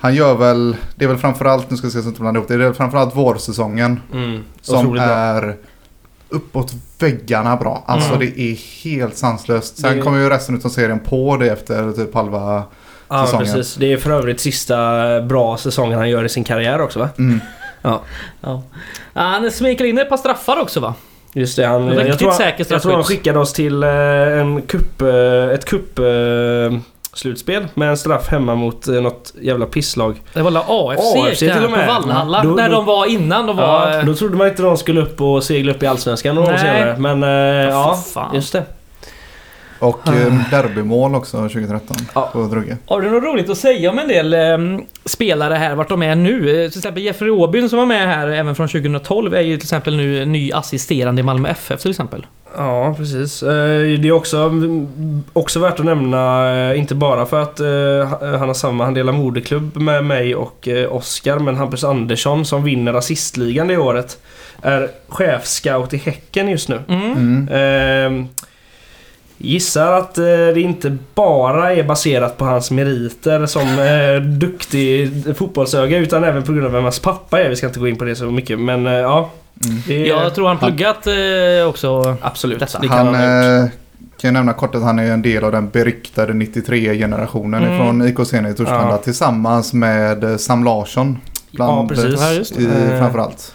[0.00, 2.48] Han gör väl, det är väl framförallt, nu ska jag se så inte blandar ihop
[2.48, 4.40] det, det är väl framförallt vårsäsongen Mm.
[4.62, 5.42] som bra.
[6.28, 7.84] Uppåt väggarna bra.
[7.86, 8.20] Alltså Mm.
[8.20, 9.78] det är helt sanslöst.
[9.78, 12.62] Sen Det- kommer ju resten av serien på det efter typ halva...
[13.08, 13.46] Ja, säsongen.
[13.46, 13.74] precis.
[13.74, 14.76] Det är för övrigt sista
[15.22, 17.08] bra säsongen han gör i sin karriär också va?
[17.18, 17.40] Mm.
[17.82, 18.02] Ja.
[19.14, 20.94] Han smeker in ett par straffar också va?
[21.32, 23.90] Just det, han, Riktigt jag, tror han, jag tror han skickade oss till eh,
[24.40, 26.04] en kupp, eh, ett cup eh,
[27.18, 30.22] slutspel med en straff hemma mot eh, något jävla pisslag.
[30.34, 31.86] Det var väl AFC, AFC till där och med.
[31.86, 32.42] på Vallhalla.
[32.42, 33.90] Då- när då- de var innan de var...
[33.90, 36.52] Ja, då trodde man inte de skulle upp och segla upp i Allsvenskan några år
[36.52, 36.60] Nej.
[36.60, 36.96] senare.
[36.98, 38.34] Men eh, ja, fy fan.
[38.34, 38.62] just det.
[39.78, 42.28] Och eh, derbymål också 2013 Ja.
[42.32, 42.76] på Drugge.
[42.86, 44.58] Har du något roligt att säga om en del eh,
[45.04, 46.64] spelare här, vart de är nu?
[46.64, 49.64] Eh, Till exempel Jeffrey Åbyn som var med här även från 2012 är ju till
[49.66, 52.26] exempel nu ny assisterande i Malmö FF till exempel.
[52.56, 53.42] Ja, precis.
[53.42, 53.48] Eh,
[53.98, 57.58] Det är också, mm, också värt att nämna, eh, inte bara för att
[58.40, 62.94] han har samma, han delar moderklubb med mig och Oskar, men Hampus Andersson som vinner
[62.94, 64.18] assistligan det året
[64.62, 66.80] är chefscout i Häcken just nu.
[66.88, 67.12] Mm.
[67.48, 68.28] Mm.
[69.40, 75.98] Gissar att eh, det inte bara är baserat på hans meriter som eh, duktig fotbollsöga
[75.98, 77.48] utan även på grund av vem hans pappa är.
[77.48, 79.30] Vi ska inte gå in på det så mycket men eh, ja.
[79.64, 79.82] Mm.
[79.86, 81.06] Det Jag tror han pluggat
[81.68, 82.16] också.
[82.22, 82.60] Absolut.
[82.60, 82.78] Detta.
[82.78, 83.68] Det kan han, Han ha
[84.20, 87.78] kan jag nämna kort att han är en del av den beryktade 93-generationen Mm.
[87.78, 88.18] från IK
[88.50, 88.98] i Torslanda Ja.
[88.98, 91.18] tillsammans med Sam Larsson.
[91.50, 92.20] Ja, precis.
[92.20, 92.62] Ja, just det.
[92.62, 93.54] I, framförallt.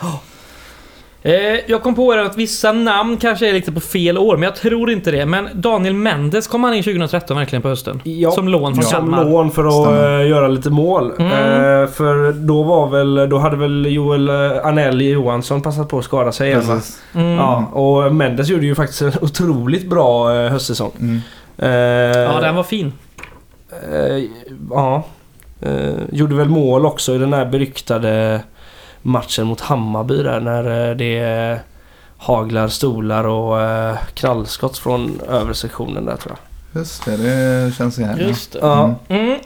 [1.26, 1.34] Eh,
[1.68, 4.92] jag kom på att vissa namn kanske är lite på fel år, men jag tror
[4.92, 5.26] inte det.
[5.26, 8.02] Men Daniel Mendes kom han in 2013 verkligen på hösten.
[8.04, 9.26] Ja, Som lån från som Kalmar.
[9.26, 10.20] lån för att Stämmer.
[10.22, 11.12] eh, göra lite mål.
[11.20, 11.32] Mm.
[11.32, 16.06] Eh, för då var väl, då hade väl Joel eh, Anel Johansson passat på att
[16.06, 16.82] skada sig igen.
[17.16, 17.32] Mm.
[17.32, 20.92] Ja, och Mendes gjorde ju faktiskt en otroligt bra höstsäsong.
[21.00, 21.20] Mm.
[21.58, 22.94] Eh, Ja, den var fin.
[24.72, 25.04] Ja.
[26.12, 28.40] Gjorde väl mål också i den här beryktade
[29.04, 31.60] matchen mot Hammarby där när eh, det
[32.18, 36.80] haglar stolar och eh, knallskott från översektionen där tror jag.
[36.82, 38.18] Just det, det känns igen.
[38.28, 38.60] Just det.
[38.62, 38.96] Ja.
[39.08, 39.40] Mm.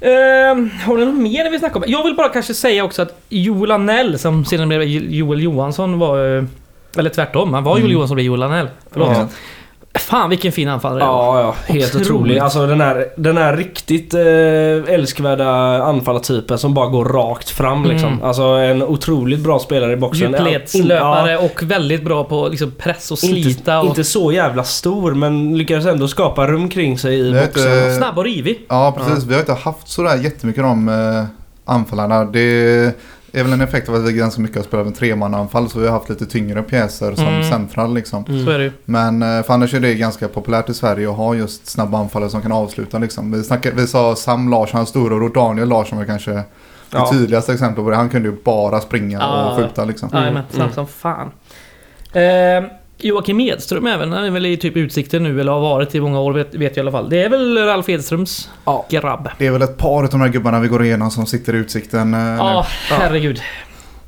[0.00, 1.84] Ehm, har du något mer ni vill snacka om?
[1.86, 6.36] Jag vill bara kanske säga också att Joel Anell som sedan blev Joel Johansson var...
[6.36, 6.44] eh,
[6.96, 7.92] Eller tvärtom, han var Joel Mm.
[7.92, 8.68] Johansson och blev Joel Anell.
[8.90, 9.08] Förlåt.
[9.16, 9.28] Ja.
[9.94, 11.00] Fan vilken fin anfallare.
[11.00, 11.54] Ja, ja.
[11.74, 12.10] Helt Otroligt.
[12.10, 12.38] otrolig.
[12.38, 15.48] Alltså den här, den här riktigt eh, älskvärda
[15.82, 18.08] anfallartypen som bara går rakt fram liksom.
[18.12, 18.22] Mm.
[18.24, 20.32] Alltså en otroligt bra spelare i boxen.
[20.32, 23.80] Djupledslöpare Ja, och väldigt bra på liksom press och inte, slita.
[23.80, 27.72] och inte så jävla stor men lyckades ändå skapa rum kring sig i boxen.
[27.72, 28.66] inte- Snabb och rivig.
[28.68, 29.24] Ja, precis.
[29.24, 31.24] Vi har inte haft sådär jättemycket de eh,
[31.64, 32.24] anfallarna.
[32.24, 32.96] Det
[33.40, 35.86] är väl en effekt av att vi ganska mycket har spelat med tremannaanfall så vi
[35.86, 37.44] har haft lite tyngre pjäser som Mm.
[37.50, 38.24] central liksom.
[38.28, 38.44] Mm.
[38.44, 38.72] Så är det ju.
[38.84, 42.30] Men eh, för annars är det ganska populärt i Sverige att ha just snabba anfallare
[42.30, 43.32] som kan avsluta liksom.
[43.32, 46.44] Vi, snackade, vi sa Sam Larsson, storebror Daniel Larsson var kanske det
[46.90, 47.10] Ja.
[47.12, 47.96] tydligaste exemplet på det.
[47.96, 49.50] Han kunde ju bara springa Ja.
[49.50, 50.08] och skjuta liksom.
[50.08, 50.22] Mm.
[50.22, 50.74] Jajamän, snabb Mm.
[50.74, 51.30] som fan.
[52.12, 52.64] Ehm,
[53.04, 56.20] Joakim Edström även, han är väl i typ Utsikten nu, eller har varit i många
[56.20, 57.08] år, vet, vet jag i alla fall.
[57.10, 58.86] Det är väl Ralf Edströms Ja.
[58.90, 59.28] grabb.
[59.38, 61.56] Det är väl ett par av de här gubbarna vi går igenom som sitter i
[61.58, 63.40] Utsikten eh, Ja, herregud.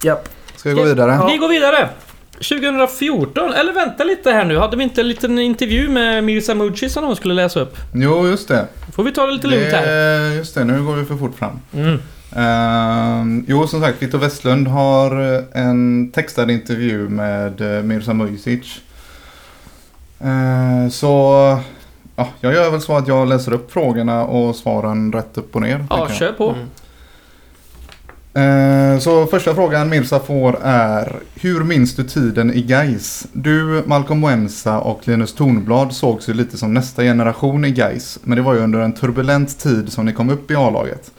[0.02, 0.24] Japp.
[0.24, 0.59] nu.
[0.59, 1.20] Ska vi gå vidare?
[1.33, 1.88] Vi går vidare.
[2.35, 4.59] 2014, eller vänta lite här nu.
[4.59, 7.77] Hade vi inte en liten intervju med Mirza Muci som de skulle läsa upp?
[7.94, 8.66] Jo, just det.
[8.92, 10.33] Får vi ta det lite lugnt här?
[10.33, 11.61] just det, nu går vi för fort fram.
[11.75, 11.99] Mm.
[12.37, 18.81] Ehm, jo, som sagt, Victor Westlund har eh, en textad intervju med uh, Mirza Mujsic.
[20.20, 21.09] Eh, så
[22.16, 25.62] ja, jag gör väl så att jag läser upp frågorna och svaren rätt upp och
[25.62, 25.87] ner.
[25.90, 26.51] Ja, kör på.
[26.51, 26.66] Mm.
[28.35, 33.27] Eh, så första frågan Mirza får är Hur minns du tiden i Gais?
[33.33, 38.37] Du, Malcolm Wensa och Linus Tornblad sågs ju lite som nästa generation i Gais, men
[38.37, 41.11] det var ju under en turbulent tid som ni kom upp i A-laget.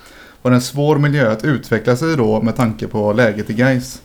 [0.41, 3.53] Var det en svår miljö att utveckla sig i då med tanke på läget i
[3.53, 4.01] Gais?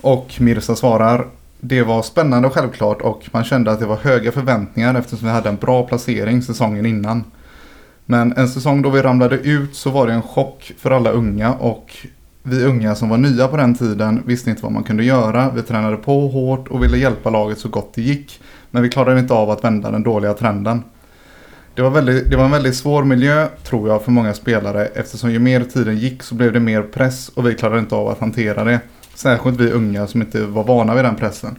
[0.00, 1.26] Och Mirza svarar
[1.60, 5.34] Det var spännande och självklart och man kände att det var höga förväntningar eftersom vi
[5.34, 7.24] hade en bra placering säsongen innan.
[8.06, 11.54] Men en säsong då vi ramlade ut så var det en chock för alla unga
[11.54, 11.96] och
[12.42, 15.50] vi unga som var nya på den tiden visste inte vad man kunde göra.
[15.54, 18.40] Vi tränade på hårt och ville hjälpa laget så gott det gick.
[18.70, 20.82] Men vi klarade inte av att vända den dåliga trenden.
[21.74, 25.32] Det var, väldigt, det var en väldigt svår miljö tror jag för många spelare eftersom
[25.32, 28.20] ju mer tiden gick så blev det mer press och vi klarade inte av att
[28.20, 28.80] hantera det.
[29.14, 31.56] Särskilt vi unga som inte var vana vid den pressen.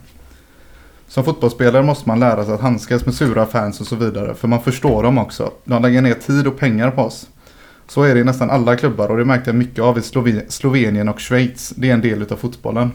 [1.08, 4.36] Som fotbollsspelare måste man lära sig att handskas med sura fans och så vidare.
[4.36, 5.52] För man förstår dem också.
[5.64, 7.28] De lägger ner tid och pengar på oss.
[7.88, 10.02] Så är det i nästan alla klubbar och det märkte jag mycket av i
[10.48, 11.74] Slovenien och Schweiz.
[11.78, 12.92] Det är en del utav fotbollen.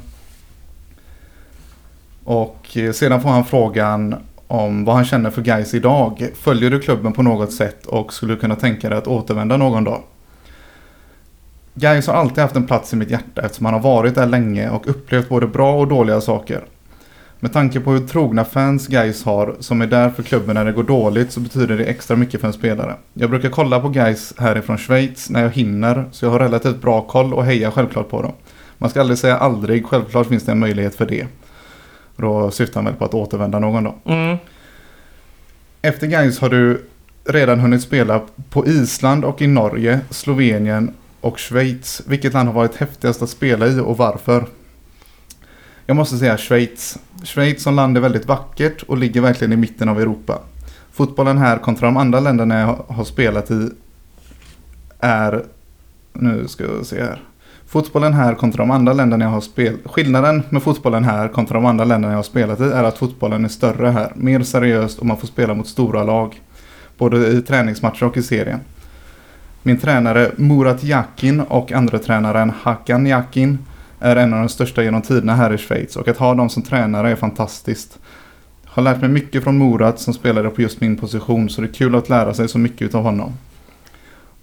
[2.25, 4.15] Och eh, sedan får han frågan
[4.47, 6.29] om vad han känner för guys idag.
[6.35, 9.85] Följer du klubben på något sätt och skulle du kunna tänka dig att återvända någon
[9.85, 10.03] dag?
[11.75, 14.71] Gais har alltid haft en plats i mitt hjärta eftersom han har varit där länge
[14.71, 16.65] och upplevt både bra och dåliga saker.
[17.43, 20.73] Med tanke på hur trogna fans Gais har som är där för klubben när det
[20.73, 22.95] går dåligt så betyder det extra mycket för en spelare.
[23.15, 27.01] Jag brukar kolla på Gais härifrån Schweiz när jag hinner så jag har relativt bra
[27.03, 28.33] koll och hejar självklart på dem.
[28.79, 31.27] Man ska aldrig säga aldrig, självklart finns det en möjlighet för det.
[32.17, 33.95] Då syftar han väl på att återvända någon dag.
[34.05, 34.37] Mm.
[35.83, 36.85] Efter Gais har du
[37.25, 42.03] redan hunnit spela på Island och i Norge, Slovenien och Schweiz.
[42.07, 44.47] Vilket land har varit häftigast att spela i och varför?
[45.87, 46.99] Jag måste säga Schweiz.
[47.25, 50.39] Schweiz som land är väldigt vackert och ligger verkligen i mitten av Europa.
[50.93, 53.71] Fotbollen här kontra de andra länderna jag har spelat i
[54.99, 55.45] är...
[56.13, 57.23] Nu ska jag se här.
[57.67, 59.81] Fotbollen här kontra de andra länderna jag har spelat...
[59.85, 63.45] Skillnaden med fotbollen här kontra de andra länderna jag har spelat i är att fotbollen
[63.45, 64.13] är större här.
[64.15, 66.41] Mer seriöst och man får spela mot stora lag.
[66.99, 68.61] Både i träningsmatcher och i serien.
[69.63, 73.59] Min tränare Murat Yakin och andra tränaren Hakan Yakin
[74.03, 76.63] är en av de största genom tiderna här i Schweiz och att ha dem som
[76.63, 77.99] tränare är fantastiskt.
[78.65, 81.73] Har lärt mig mycket från Murat som spelade på just min position så det är
[81.73, 83.33] kul att lära sig så mycket av honom.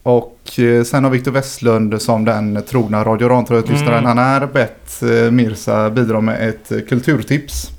[0.03, 4.17] Och eh, sen har Viktor Westlund som den trogna Radio Rantorget-lyssnaren Mm.
[4.17, 7.71] han är bett eh, Mirsa bidra med ett eh, kulturtips.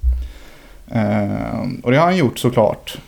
[1.82, 2.98] Och det har han gjort såklart.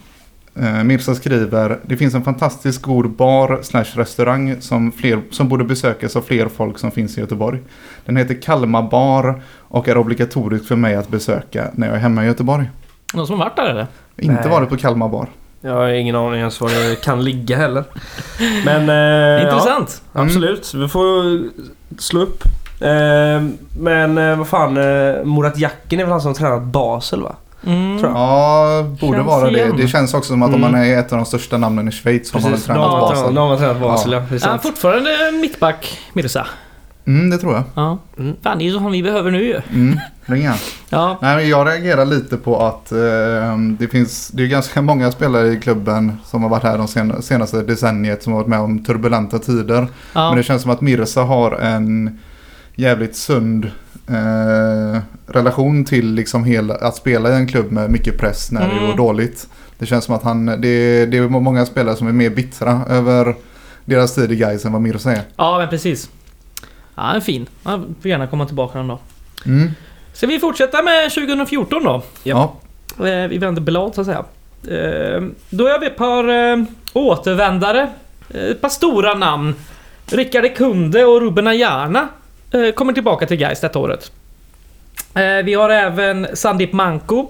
[0.54, 5.64] Eh, Mirsa skriver Det finns en fantastiskt god bar slash restaurang som, fler, som borde
[5.64, 7.58] besökas av fler folk som finns i Göteborg.
[8.04, 12.24] Den heter Kalmar bar och är obligatorisk för mig att besöka när jag är hemma
[12.24, 12.70] i Göteborg.
[13.14, 13.86] Någon som har varit där eller?
[14.16, 14.50] Inte Nej.
[14.50, 15.28] varit på Kalmar bar.
[15.60, 17.84] Jag har ingen aning ens var det kan ligga heller.
[18.64, 18.88] Men...
[18.88, 20.02] Eh, Intressant.
[20.12, 20.74] Ja, absolut.
[20.74, 21.42] Vi får
[22.00, 22.44] slå upp.
[22.80, 23.42] Eh,
[23.78, 27.36] men eh, vad fan, eh, Murat Yakin är väl han som tränat Basel va?
[27.66, 27.98] Mm.
[27.98, 28.20] Tror jag.
[28.20, 29.58] Ja, borde Känns vara det.
[29.58, 29.76] igen.
[29.76, 30.72] Det känns också som att om Mm.
[30.72, 33.36] man är ett av de största namnen i Schweiz så har man tränat tränat, Basel.
[33.36, 34.22] har tränat Basel ja.
[34.30, 34.62] det sant.
[34.62, 36.46] fortfarande mittback, Mirza?
[37.06, 37.62] Mm, det tror jag.
[37.74, 37.98] Ja.
[38.18, 38.36] Mm.
[38.42, 39.60] Fan, det är ju som vi behöver nu ju.
[39.74, 40.56] Mm, ring han.
[40.88, 41.18] Ja.
[41.22, 45.48] Nej, men jag reagerar lite på att eh, det finns det är ganska många spelare
[45.48, 48.84] i klubben som har varit här de sen, senaste decenniet som har varit med om
[48.84, 49.88] turbulenta tider.
[50.12, 50.28] ja.
[50.28, 52.18] Men det känns som att Mirza har en
[52.74, 53.70] jävligt sund
[54.08, 58.72] eh, relation till liksom hela, att spela i en klubb med mycket press när det
[58.76, 58.86] Mm.
[58.86, 59.48] går dåligt.
[59.78, 63.34] Det känns som att han, det, det är många spelare som är mer bittra över
[63.84, 65.22] deras tid i Gais än vad Mirza är.
[65.36, 66.10] ja, men precis.
[66.94, 67.46] Ja, han är fin.
[67.62, 68.98] Han får gärna komma tillbaka någon dag.
[69.46, 69.70] Mm.
[70.12, 72.02] Ska vi fortsätta med 2014 då?
[72.22, 72.54] Ja.
[72.98, 74.24] Eh, vi vänder blad så att säga.
[74.78, 77.88] Eh, då har vi ett par eh, återvändare.
[78.50, 79.54] Ett par stora namn.
[80.06, 81.52] Rickard Kunde och Ruben eh,
[82.74, 84.12] kommer tillbaka till Gais detta året.
[85.14, 87.28] Eh, vi har även Sandip Manko.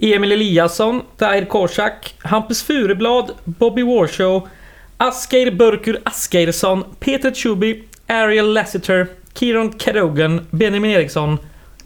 [0.00, 4.48] Emil Eliasson, Tahir Korsak, Hampus Fureblad, Bobby Warshow,
[4.96, 11.38] Asgeir Börkur Asgeirsson, Peter Chuby, Ariel Lassiter, Kieron Cadogan, Benjamin Eriksson,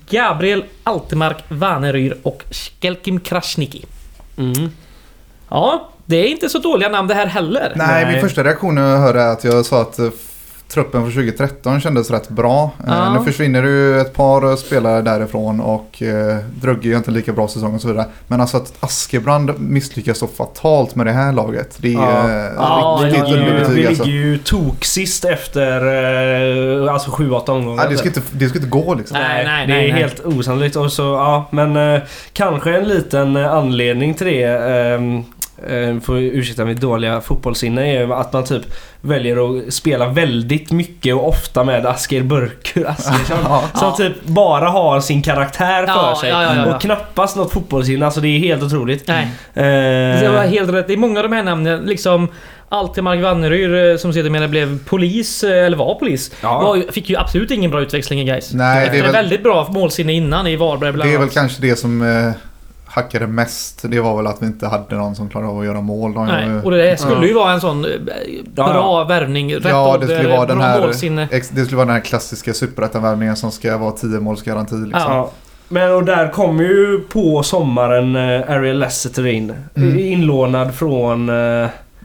[0.09, 3.85] Gabriel Altemark Vaneryr och Skelkim Krasniqi.
[4.37, 4.71] Mm.
[5.49, 7.73] Ja, det är inte så dåliga namn det här heller.
[7.77, 8.13] Nej, Nej.
[8.13, 10.09] min första reaktion när jag hörde är att jag sa att eh,
[10.73, 12.71] truppen för 2013 kändes rätt bra.
[12.79, 13.13] Eh, Ja.
[13.19, 17.75] Nu försvinner ju ett par spelare därifrån och eh, Drugge gör inte lika bra säsong
[17.75, 18.07] och så vidare.
[18.27, 21.77] Men alltså att Askebrand misslyckas så fatalt med det här laget.
[21.81, 22.99] Det är Ja.
[23.03, 24.05] vi riktigt ja, ja, ligger, underbetyg vi alltså.
[24.05, 25.81] ligger ju toksist efter
[26.87, 27.83] eh, alltså 7-8 omgångar.
[27.85, 29.17] Ja, det, ska inte, det ska inte gå liksom.
[29.19, 30.03] Nej, nej, det nej, är nej.
[30.03, 30.77] helt osannolikt.
[30.77, 32.01] Och så, ja, men eh,
[32.33, 35.01] kanske en liten anledning till det, eh,
[36.03, 38.63] får ursäkta mitt dåliga fotbollssinne, är att man typ
[39.01, 43.39] väljer att spela väldigt mycket och ofta med Asker Burkur Askersson.
[43.45, 43.63] Ja.
[43.75, 43.97] Som Ja.
[43.97, 46.31] typ bara har sin karaktär för Ja, sig.
[46.31, 46.75] ja, ja, ja.
[46.75, 48.05] Och knappast något fotbollssinne.
[48.07, 49.09] Alltså det är helt otroligt.
[49.09, 50.87] Nej, Eh, det var helt rätt.
[50.87, 51.81] Det är många av de här namnen.
[51.85, 52.29] Liksom
[52.69, 56.31] Altemark Vanneryr eh, som sedermera blev polis, eh, eller var polis.
[56.43, 56.61] Ja.
[56.61, 58.55] Var, fick ju absolut ingen bra utväxling i Gais.
[58.55, 61.63] Nej, det är väl- väldigt bra målsinne innan i Varberg bland Det är väl kanske
[61.63, 62.33] det som eh,
[62.91, 63.83] hackade mest.
[63.91, 66.13] Det var väl att vi inte hade någon som klarade av att göra mål.
[66.15, 67.25] Nej, och det skulle Ja.
[67.27, 67.91] ju vara en sån eh,
[68.55, 69.55] bra Ja, värvning.
[69.55, 71.29] Rätt Ja, det skulle vara bra den här, målsinne.
[71.31, 74.75] ex, det skulle vara den här klassiska superettan-värvningen som ska vara 10 målsgaranti.
[74.75, 74.91] Liksom.
[74.93, 75.15] Ja.
[75.15, 75.31] Ja.
[75.69, 79.53] Men och där kom ju på sommaren eh, Ariel Lasseter in.
[79.77, 79.99] Mm.
[79.99, 81.31] Inlånad från...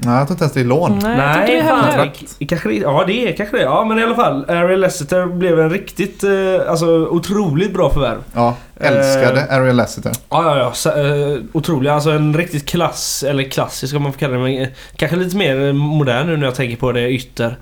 [0.02, 1.00] Eh, Nej, jag tror inte ens det är lån.
[1.04, 2.10] Nej, det fan.
[2.48, 3.64] Kanske det, ja, det är kanske det.
[3.64, 4.46] Ja, men i alla fall.
[4.50, 6.32] Ariel Lasseter blev en riktigt, eh,
[6.70, 8.18] alltså otroligt bra förvärv.
[8.34, 10.12] Ja, älskade Eh, Ariel Lassiter.
[10.30, 10.72] Ja, ja, ja.
[10.74, 11.90] Så, eh, otrolig.
[11.90, 14.40] Alltså en riktigt klass, eller klassisk om man får kalla det.
[14.40, 17.58] Men, eh, kanske lite mer modern nu när jag tänker på det ytter.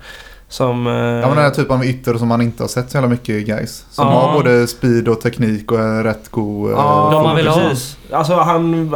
[0.54, 0.86] Som...
[0.86, 3.08] eh, Ja men den här typen av ytter som man inte har sett så jävla
[3.08, 3.84] mycket i guys.
[3.90, 4.12] Som Ja.
[4.12, 6.70] har både speed och teknik och är rätt god.
[6.70, 7.60] eh, Ja, De man vill ha.
[8.12, 8.90] Alltså han...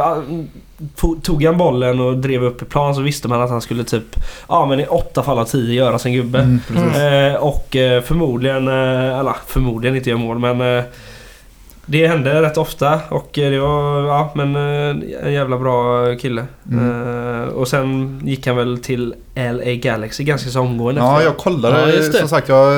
[0.95, 3.83] to- Tog han bollen och drev upp i plan så visste man att han skulle
[3.83, 4.03] typ...
[4.47, 6.39] Ja men i åtta fall av tio göra sin gubbe.
[6.69, 7.33] Mm.
[7.33, 8.67] Eh, och eh, förmodligen...
[8.67, 10.83] Eh, eller förmodligen inte göra mål men...
[11.91, 14.07] Det hände rätt ofta och eh, det var...
[14.07, 16.45] Ja men eh, en jävla bra kille.
[16.71, 17.41] Mm.
[17.41, 21.95] Eh, och sen gick han väl till LA Galaxy ganska så omgående Ja, jag kollade.
[21.95, 22.73] Ja, som sagt, jag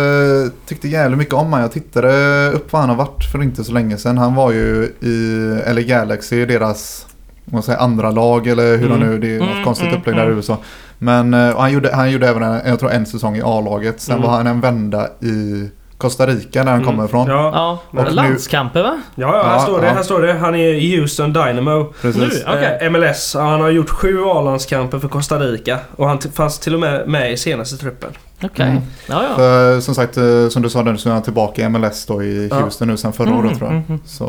[0.68, 1.60] tyckte jävligt mycket om honom.
[1.62, 4.18] Jag tittade upp vad han har varit för inte så länge sedan.
[4.18, 7.06] Han var ju i LA Galaxy, deras
[7.46, 9.00] man säger, andra lag eller hur Mm.
[9.00, 10.38] de nu, det är något Mm, konstigt mm, upplägg där i mm.
[10.38, 10.58] USA.
[10.98, 14.02] Men han, gjorde, han gjorde även en, jag tror en säsong i A-laget.
[14.02, 14.28] Sen Mm.
[14.28, 15.70] var han en vända i
[16.02, 16.86] Costa Rica där han Mm.
[16.86, 17.28] kommer ifrån.
[17.30, 19.02] Ja, Ja, Och nu- landskamper va?
[19.16, 19.88] ja, ja här Ja, står det.
[19.88, 19.94] ja.
[19.94, 20.34] Här står det.
[20.34, 21.94] Han är i Houston Dynamo.
[22.02, 22.22] Precis.
[22.22, 22.30] Nu.
[22.48, 22.78] Okej.
[22.82, 23.36] Eh, MLS.
[23.36, 25.78] Ja, Han har gjort sju A-landskamper för Costa Rica.
[25.96, 28.10] Och han fanns till och med med i senaste truppen.
[28.44, 28.66] Okej.
[28.66, 28.82] Mm.
[29.10, 29.36] Ja, ja.
[29.36, 32.24] För, som sagt, eh, som du sa nu så är han tillbaka i MLS då
[32.24, 32.56] i Ja.
[32.60, 33.84] Houston nu sen förra Mm, året tror jag.
[33.88, 34.26] mm, Så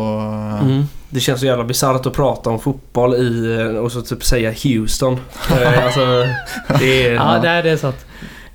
[0.62, 4.24] eh, Det känns så jävla bisarrt att prata om fotboll i eh, och så typ
[4.24, 5.18] säga Houston.
[5.84, 6.00] Alltså,
[6.78, 7.12] det är...
[7.14, 8.06] Ja, det är, det är sant.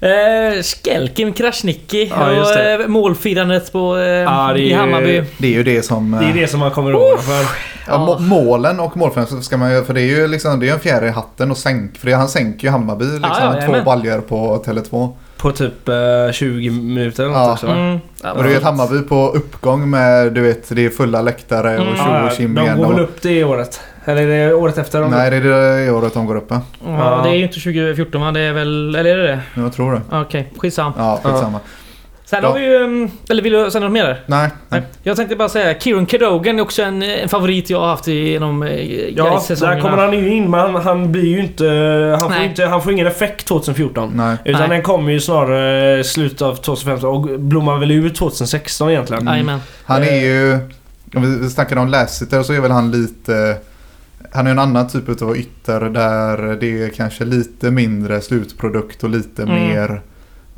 [0.01, 5.23] Eh, Skelkin Krasniqi Ja, och eh, målfirandet på, eh, Ja, det är i ju- Hammarby.
[5.37, 6.13] det är ju det som...
[6.13, 7.45] eh, Det är det som man kommer ihåg för.
[7.87, 10.73] Ja, må- målen och målförhållandet ska man ju, för det är ju liksom, det är
[10.73, 13.75] en fjärde i hatten och sänk, för det, han sänker ju Hammarby liksom, ja, två
[13.85, 15.13] baljor på Tele2.
[15.37, 17.53] På typ eh, 20 minuter eller något Ja.
[17.53, 17.73] också va?
[17.75, 17.99] Mm.
[18.37, 21.95] Och du vet Hammarby på uppgång med, du vet, det är fulla läktare och Mm.
[21.97, 23.79] tjo Ja, och tjim de går väl upp det året?
[24.07, 25.01] Eller är det året efter?
[25.01, 25.41] De nej, det är
[25.85, 26.61] det året de går upp, ja.
[26.85, 28.31] Ja, det är ju inte 2014 va?
[28.31, 28.95] Det är väl...
[28.95, 29.61] Eller är det det?
[29.61, 30.01] Jag tror det.
[30.21, 30.91] Okej, skitsam.
[30.97, 31.59] Ja, skitsamma.
[32.25, 32.49] Sen Ja.
[32.49, 32.75] har vi ju...
[32.75, 34.23] mm, Eller vill du säga något mer där?
[34.25, 34.81] Nej, Nej.
[35.03, 38.63] Jag tänkte bara säga, Kieran Cadogan är också en, en favorit jag har haft genom
[38.63, 38.69] eh,
[39.17, 41.65] Ja, där kommer han ju in men han, han blir ju inte...
[42.19, 44.11] Han får, inte, han får ingen effekt 2014.
[44.15, 44.37] nej.
[44.45, 44.69] Utan Nej.
[44.69, 49.27] den kommer ju snarare slutet av 2015 och blommar väl ut 2016 egentligen.
[49.27, 49.59] Mm.
[49.85, 50.53] Han är ju,
[51.15, 53.55] om vi- vi snackar om Lassiter så är väl han lite...
[54.31, 59.09] Han är en annan typ av ytter där det är kanske lite mindre slutprodukt och
[59.09, 59.55] lite Mm.
[59.55, 60.01] mer...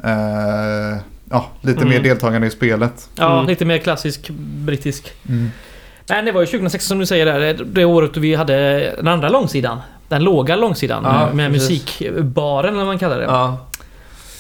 [0.03, 0.97] Eh,
[1.29, 1.89] ja, lite Mm.
[1.89, 3.09] mer deltagande i spelet.
[3.15, 3.47] Ja, Mm.
[3.47, 4.29] lite mer klassisk
[4.65, 5.13] brittisk.
[6.09, 8.79] Men det var ju 2016 som du säger där, det- det året då vi hade
[8.95, 9.77] den andra långsidan.
[10.07, 11.69] Den låga långsidan Ja, med, med precis.
[11.99, 13.23] musikbaren eller vad man kallar det.
[13.23, 13.57] Ja.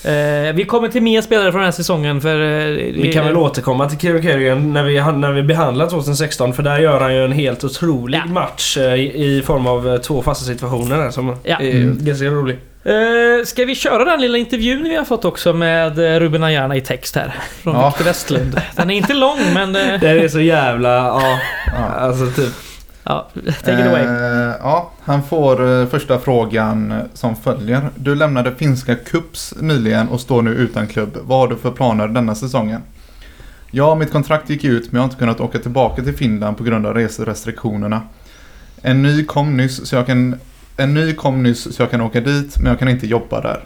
[0.05, 2.41] Eh, vi kommer till mer spelare från den här säsongen för...
[2.41, 6.63] Eh, Vi kan väl återkomma till Kieran Kerrigan när vi, när vi behandlar 2016 för
[6.63, 8.31] där gör han ju en helt otrolig Ja.
[8.33, 11.57] match eh, i, form av eh, två fasta situationer som Ja.
[11.59, 11.97] är Mm.
[12.01, 12.57] ganska rolig.
[12.83, 16.75] Eh, ska vi köra den lilla intervjun vi har fått också med eh, Ruben Ayarna
[16.75, 17.35] i text här?
[17.63, 17.87] Från Ja.
[17.89, 18.61] Victor Westlund.
[18.75, 19.75] Den är inte lång men...
[19.75, 20.89] Eh, Det är så jävla...
[20.95, 21.39] Ja,
[21.77, 21.85] Ja.
[21.85, 22.53] alltså typ
[23.09, 23.27] ja,
[23.63, 24.03] take it away.
[24.03, 27.89] Eh, ja, han får eh, första frågan som följer.
[27.95, 31.17] Du lämnade finska Cups nyligen och står nu utan klubb.
[31.21, 32.81] Vad har du för planer denna säsongen?
[33.71, 36.63] Ja, mitt kontrakt gick ut men jag har inte kunnat åka tillbaka till Finland på
[36.63, 38.01] grund av reserestriktionerna.
[38.81, 40.35] En ny kom nyss så jag kan,
[40.77, 43.63] en ny kom nyss så jag kan åka dit men jag kan inte jobba där.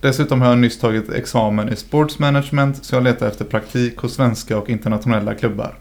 [0.00, 4.14] Dessutom har jag nyss tagit examen i sports management så jag letar efter praktik hos
[4.14, 5.74] svenska och internationella klubbar.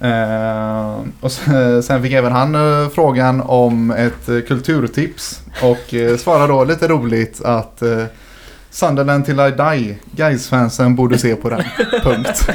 [0.00, 6.16] Eh, och sen, sen fick även han eh, frågan om ett eh, kulturtips och eh,
[6.16, 8.04] svarar då lite roligt att eh,
[8.72, 11.62] Sunderland till I die, Gais-fansen borde se på den.
[12.02, 12.48] Punkt.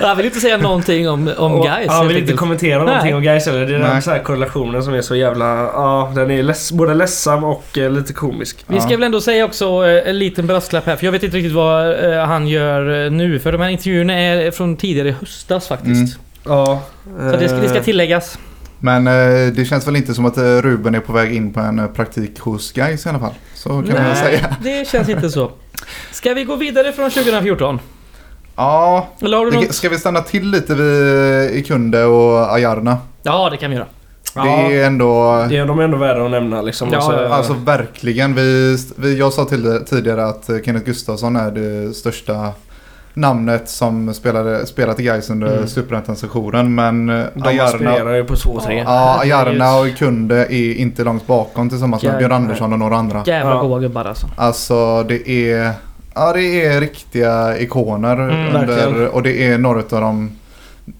[0.00, 1.88] Jag vill inte säga någonting om, om Och guys.
[1.90, 2.38] Han vill inte enkelt.
[2.40, 2.86] kommentera Nej.
[2.86, 4.02] någonting om Gais eller Det är den Nej.
[4.02, 5.46] så här korrelationen som är så jävla...
[5.56, 8.64] Ja, den är leds, både ledsam och eh, lite komisk.
[8.66, 8.96] Vi ska Ja.
[8.96, 12.12] väl ändå säga också eh, en liten brasklapp här, för jag vet inte riktigt vad
[12.12, 13.38] eh, han gör eh, nu.
[13.38, 16.18] För de här intervjuerna är från tidigare höstas faktiskt.
[16.48, 16.82] Ja.
[17.30, 18.38] Så det ska, det ska eh, tilläggas.
[18.80, 21.60] Men eh, det känns väl inte som att eh, Ruben är på väg in på
[21.60, 23.34] en eh, praktik hos Gais i alla fall.
[23.54, 24.56] Så kan man väl säga.
[24.62, 25.50] det känns inte så.
[26.12, 27.80] Ska vi gå vidare från 2014?
[28.56, 29.74] Ja, Eller har du något?
[29.74, 32.98] ska vi stanna till lite vid Ikunde och Ajarna?
[33.22, 33.86] Ja, det kan vi göra.
[34.34, 35.44] Ja, Det är ändå...
[35.48, 36.88] det är de är ändå värda att nämna liksom.
[36.92, 38.34] Ja, alltså, Alltså verkligen.
[38.34, 42.52] Vi, vi, jag sa till, tidigare att eh, Kenneth Gustafsson är det största
[43.14, 45.66] namnet som spelade, spelat i Gais under Mm.
[45.68, 46.74] Superettan-sessionen.
[46.74, 48.82] Men eh, de Ajarna, ju på 2-3.
[48.86, 52.18] ja, Ajarna och Kunde är inte långt bakom tillsammans med.
[52.18, 53.22] Björn Andersson och några andra.
[53.26, 53.62] Jävla Ja.
[53.62, 54.26] goa gubbar alltså.
[54.36, 55.72] Alltså det är,
[56.14, 58.12] ja, det är riktiga ikoner.
[58.14, 59.08] Mm, under, verkligen.
[59.08, 60.30] och det är några av de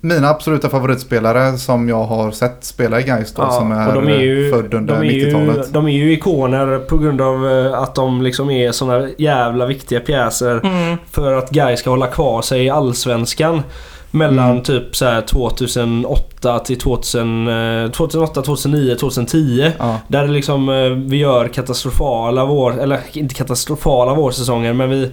[0.00, 4.08] mina absoluta favoritspelare som jag har sett spela i Gais då, Ja, som är, de
[4.08, 5.72] är ju, född under de är ju, 90-talet.
[5.72, 10.00] de är ju ikoner på grund av eh, att de liksom är såna jävla viktiga
[10.00, 10.96] pjäser Mm.
[11.10, 13.62] för att Gais ska hålla kvar sig i Allsvenskan.
[14.10, 14.62] Mellan Mm.
[14.62, 17.48] typ så här 2008 till 2000,
[17.84, 19.72] eh, 2008, 2009, 2010.
[19.78, 19.96] Ja.
[20.08, 22.80] Där det liksom, eh, vi gör katastrofala vår...
[22.80, 25.10] Eller inte katastrofala vårsäsonger men vi...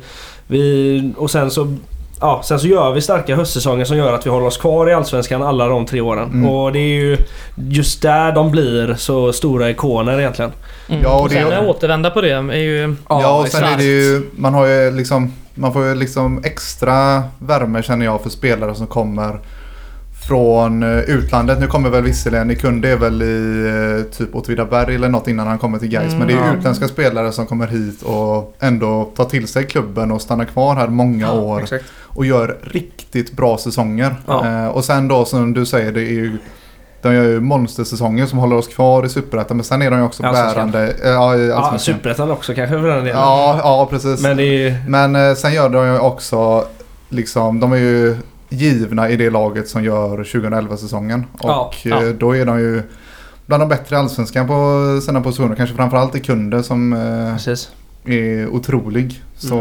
[0.48, 1.74] vi och sen så...
[2.22, 4.93] Ja, sen så gör vi starka höstsäsonger som gör att vi håller oss kvar i
[4.93, 6.30] Allsvenskan alla de tre åren.
[6.30, 6.49] Mm.
[6.49, 7.18] Och det är ju
[7.70, 10.51] just där de blir så stora ikoner egentligen.
[10.89, 11.01] Mm.
[11.03, 12.95] Ja, och och det- sen att återvända på det är ju...
[13.09, 17.24] Ja, och sen är det ju, man har ju liksom, man får ju liksom extra
[17.39, 19.39] värme känner jag för spelare som kommer
[20.28, 21.60] från eh, utlandet.
[21.60, 23.66] Nu kommer väl visserligen, Ikunde är väl i
[24.00, 26.14] eh, typ Åtvidaberg eller något innan han kommer till Gais.
[26.14, 26.54] Mm, men det är ja.
[26.54, 30.88] utländska spelare som kommer hit och ändå tar till sig klubben och stannar kvar här
[30.88, 31.62] många år.
[31.62, 31.86] Exakt.
[32.02, 34.16] Och gör riktigt bra säsonger.
[34.28, 34.46] Ja.
[34.48, 36.38] Eh, och sen då som du säger, det är ju
[37.02, 39.58] de gör ju monstersäsonger som håller oss kvar i Superettan.
[39.58, 40.94] Men sen är de ju också bärande.
[41.04, 41.78] eh, Ja, i Ja.
[41.80, 43.20] Superettan också kanske för den delen.
[43.20, 44.22] Ja, ja, precis.
[44.22, 44.76] Men ju...
[44.88, 46.66] Men eh, sen gör de ju också
[47.10, 48.18] liksom, de är ju
[48.50, 51.26] givna i det laget som gör 2011-säsongen.
[51.39, 52.04] Och Ja, ja.
[52.04, 52.84] eh, då är de ju
[53.46, 55.56] bland de bättre i Allsvenskan på sina positioner.
[55.56, 57.70] Kanske framförallt i Kunde som eh, Precis.
[58.06, 59.24] är otrolig.
[59.38, 59.56] Så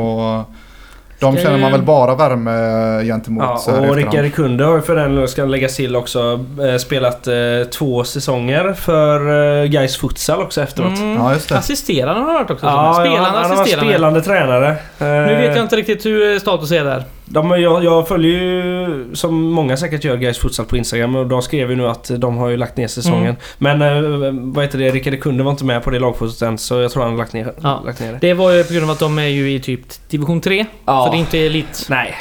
[1.20, 1.30] Mm.
[1.32, 3.96] de Ska känner man väl bara värme gentemot Ja, och.
[3.96, 7.28] Rickard Kunde har ju för den ska läggas till också eh, spelat
[7.72, 10.98] två säsonger för Gais Futsal också efteråt.
[10.98, 11.14] Mm.
[11.16, 11.58] Ja, just det.
[11.58, 12.66] Assisterande har jag hört också.
[12.66, 13.92] Ja, spelande ja, han, han var assisterande.
[13.92, 14.76] spelande tränare.
[14.98, 17.04] Nu vet jag inte riktigt hur status är där.
[17.26, 21.42] De, jag, jag följer ju, som många säkert gör, Gais Futsal på Instagram och de
[21.42, 23.36] skrev ju nu att de har ju lagt ner säsongen.
[23.58, 26.80] Men eh, vad heter det, Rickard Kunde var inte med på det lagfotot än så
[26.80, 27.82] jag tror han har lagt ner, Ja.
[27.86, 28.18] lagt ner det.
[28.20, 30.66] Det var ju på grund av att de är ju i typ division 3.
[30.84, 31.04] Ja.
[31.06, 31.86] Så det är inte elit.
[31.90, 32.14] Nej.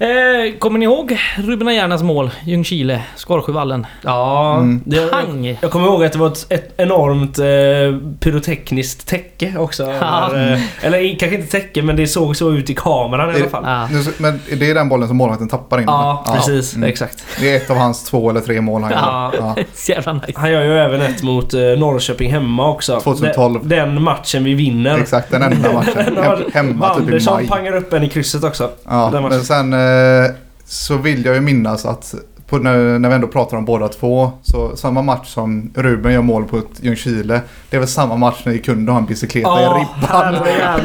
[0.00, 2.30] Eh, kommer ni ihåg Ruben Ajernas mål?
[2.44, 3.86] Ljungskile, Skarsjövallen.
[4.02, 4.82] Ja, Mm.
[4.86, 5.58] det, Pang!
[5.60, 9.82] Jag kommer ihåg att det var ett, ett enormt eh, pyrotekniskt täcke också.
[9.82, 10.28] Ja.
[10.32, 13.50] Där, eh, eller kanske inte täcke men det såg så ut i kameran i alla
[13.50, 13.64] fall.
[13.66, 13.88] Ja.
[14.18, 15.84] Men det är den bollen som målvakten tappar in?
[15.86, 16.36] Ja, eller?
[16.36, 16.74] precis.
[16.76, 16.88] Mm.
[16.88, 17.24] Exakt.
[17.40, 19.30] Det är ett av hans två eller tre mål han Ja.
[19.34, 19.40] gör.
[19.56, 19.62] Ja.
[19.94, 20.32] Jävla nice.
[20.34, 23.00] Han gör ju även ett mot eh, Norrköping hemma också.
[23.00, 23.60] 2012.
[23.68, 24.98] Den, den matchen vi vinner.
[24.98, 26.16] Exakt, den enda matchen.
[26.22, 27.48] Hem, hemma typ i maj.
[27.48, 28.70] pangar upp en i krysset också.
[28.88, 29.36] Ja, Den matchen.
[29.36, 30.30] men sen eh,
[30.64, 32.14] så vill jag ju minnas att
[32.48, 34.32] på, när, när vi ändå pratar om båda två.
[34.42, 37.40] Så samma match som Ruben gör mål på ett Ljungskile.
[37.70, 40.34] Det är väl samma match när vi kunde ha en bicykleta i Ja, ribban.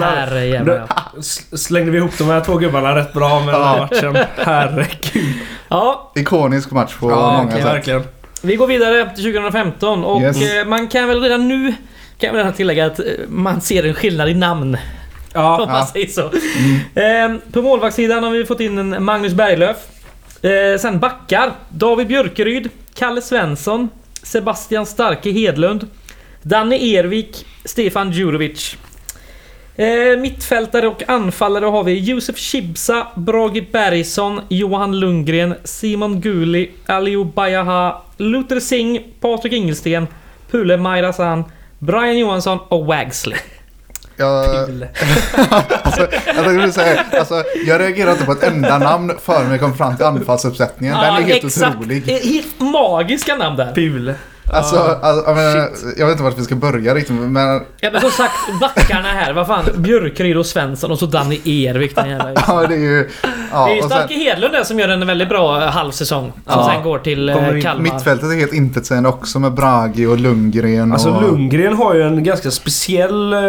[0.01, 0.87] herrejävlar.
[1.57, 4.17] Slängde vi ihop de här två gubbarna rätt bra med den här matchen.
[4.37, 5.33] Herregud.
[5.67, 7.65] Ja, Ikonisk match på Ja, många okej, sätt.
[7.65, 8.03] verkligen.
[8.41, 10.41] vi går vidare till 2015 och Yes.
[10.41, 11.73] eh, man kan väl redan nu
[12.17, 14.77] kan jag tillägga att eh, man ser en skillnad i namn.
[15.35, 15.87] Ja, Om man Ja.
[15.93, 16.21] säger så.
[16.99, 19.77] Eh, på målvaktssidan har vi fått in en Magnus Berglöf.
[20.41, 21.51] Eh, sen backar.
[21.69, 23.89] David Björkeryd, Kalle Svensson,
[24.23, 25.87] Sebastian Starke Hedlund,
[26.41, 28.77] Danny Ervik, Stefan Djurovic.
[29.75, 37.23] Eh, mittfältare och anfallare har vi Josef Chibsa, Brage Bergsson, Johan Lundgren, Simon Guli, Aliou
[37.23, 40.07] Bajaha, Luther Singh, Patrik Ingelsten,
[40.51, 41.43] Pule Majrasan,
[41.79, 43.37] Brian Johansson och Wagsley.
[44.17, 44.45] Jag,
[45.83, 49.77] alltså, jag, tänkte säga, alltså, jag reagerade inte på ett enda namn förrän vi kom
[49.77, 50.97] fram till anfallsuppsättningen.
[50.97, 52.09] Den är helt otrolig.
[52.09, 53.73] Eh, Helt magiska namn där.
[53.73, 54.15] Pule.
[54.53, 58.01] Alltså, alltså, jag, menar, jag vet inte vart vi ska börja riktigt men Ja, men
[58.01, 59.33] som sagt, backarna här.
[59.33, 59.65] Vad fan?
[59.75, 61.95] Björkryd och Svensson och så Danny Ervik.
[61.95, 62.33] Den jävla.
[62.47, 63.09] ja, det är ju...
[63.55, 65.67] Ja, det är ju och sen, Starke Hedlund där som gör en väldigt bra eh,
[65.69, 66.31] halvsäsong.
[66.31, 66.71] Som Ja.
[66.73, 67.83] sen går till Kommer eh, in Kalmar.
[67.83, 70.91] mittfältet är helt intetsägande också med Bragi och Lundgren.
[70.93, 73.39] Alltså och, Lundgren har ju en ganska speciell eh,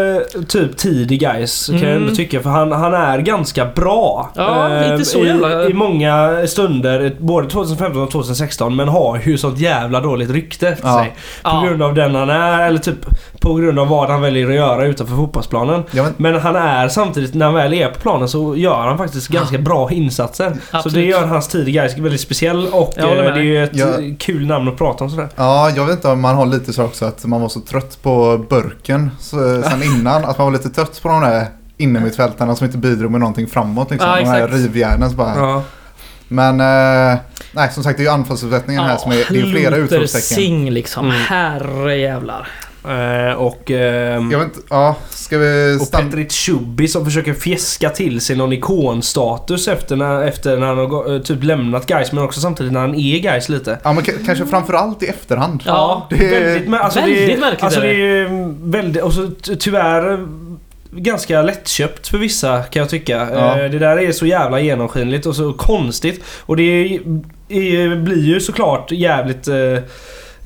[0.48, 2.02] typ tid i guys kan jag Mm.
[2.02, 2.40] ändå tycka.
[2.42, 4.30] För han, han är ganska bra.
[4.34, 8.76] Ja, eh, inte så i, jävla- I många stunder, både 2015 och 2016.
[8.76, 10.98] Men har ju sånt jävla dåligt rykte efter Ja.
[10.98, 11.08] sig.
[11.42, 11.64] På Ja.
[11.66, 13.06] grund av den han är, eller typ
[13.48, 15.82] på grund av vad han väljer att göra utanför fotbollsplanen.
[15.90, 18.98] Ja, men, Men han är samtidigt, när han väl är på planen så gör han
[18.98, 20.56] faktiskt ganska bra insatser.
[20.70, 20.94] Så Absolut.
[20.94, 23.70] det gör hans tid i guys väldigt speciell och Jag eh, det är ju ett
[23.76, 23.86] Ja.
[24.18, 25.28] kul namn att prata om sådär.
[25.36, 27.98] ja, jag vet inte om man har lite så också att man var så trött
[28.02, 30.24] på burken så, sen innan.
[30.24, 33.90] Att man var lite trött på de där innermittfältarna som inte bidrog med någonting framåt.
[33.90, 34.10] Liksom.
[34.10, 35.10] Ja, de här rivjärnen.
[35.10, 35.36] Så bara.
[35.36, 35.62] Ja.
[36.28, 37.18] Men eh,
[37.52, 40.36] nej, som sagt det är ju anfallsuppsättningen här som är, det är flera Luther utropstecken.
[40.44, 41.04] Singh liksom.
[41.06, 41.16] Mm.
[41.20, 42.48] Herrejävlar.
[42.88, 43.70] Eh, och...
[43.70, 45.92] ehm, Jag vet inte, ja, ska vi Och.
[45.92, 51.14] Petrit Chubby som försöker fjäska till sig någon ikonstatus efter när, efter när han har
[51.14, 53.78] eh, typ lämnat guys men också samtidigt när han är guys lite.
[53.82, 55.62] Ja, men kanske framförallt i efterhand.
[55.66, 56.06] Ja.
[56.10, 59.02] Det är- väldigt, alltså väldigt det, är- märkligt Alltså det är väldigt...
[59.02, 60.18] Och så ty- tyvärr eh,
[60.90, 63.28] ganska lättköpt för vissa kan jag tycka.
[63.32, 63.60] Ja.
[63.60, 66.24] Eh, Det där är så jävla genomskinligt och så konstigt.
[66.40, 67.00] Och det är
[67.48, 69.54] är, blir ju såklart jävligt eh,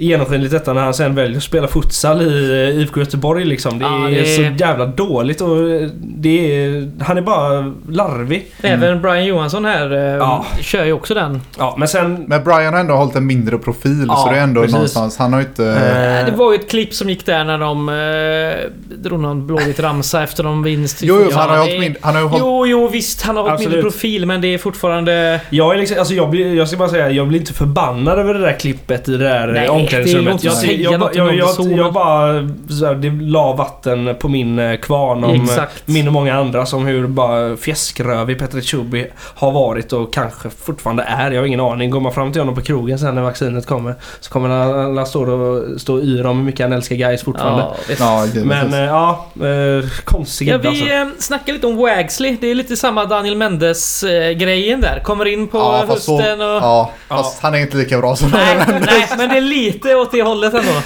[0.00, 3.78] genomskinligt detta när han sen väljer att spela futsal i eh, IFK Göteborg liksom.
[3.78, 4.24] Det Ja, är det-
[4.58, 8.46] så jävla dåligt och eh, det är, han är bara larvig.
[8.62, 10.46] Även Brian Johansson här eh, Ja.
[10.60, 11.40] kör ju också den.
[11.58, 12.24] Ja, men sen...
[12.28, 14.74] Men Brian har ändå hållit en mindre profil Ja, så det är ändå precis.
[14.74, 15.18] någonstans.
[15.18, 15.64] Han har ju inte...
[15.66, 18.70] Eh, Det var ju ett klipp som gick där när de eh,
[19.02, 21.02] drog någon blåvit ramsa efter någon vinst.
[21.02, 22.00] jo, jo, han har mindre...
[22.02, 22.44] Han har ju hållit...
[22.44, 23.22] Jo, jo visst.
[23.22, 25.40] Han har hållit mindre profil men det är fortfarande...
[25.50, 28.34] Jag, är liksom, alltså jag, blir, jag ska bara säga, jag blir inte förbannad över
[28.34, 30.44] det där klippet i det där Nej, Nej, det är omklädningsrummet.
[30.44, 32.48] Jag, jag, jag, jag, jag, bara...
[32.68, 35.82] Så här, det la vatten på min eh, kvarn om eh, Exakt.
[35.84, 41.02] min och många andra som hur bara fjäskrövig Petr Tjubi har varit och kanske fortfarande
[41.02, 41.30] är.
[41.30, 41.90] Jag har ingen aning.
[41.90, 45.06] Går man fram till honom på krogen sen när vaccinet kommer så kommer han, han
[45.06, 47.66] stå och, stå och yra om hur mycket han älskar guys fortfarande.
[47.98, 48.26] Ja.
[48.44, 50.84] Men eh, ja, eh, konstig Ja, gubbe alltså.
[50.84, 52.36] vi eh, snackar lite om Wagsley.
[52.40, 55.00] Det är lite samma Daniel Mendes-grejen där.
[55.04, 56.46] Kommer in på Ja, hösten och...
[56.46, 60.12] Ja, fast han är inte lika bra som Nej, nej, men det är lite åt
[60.12, 60.72] det hållet ändå.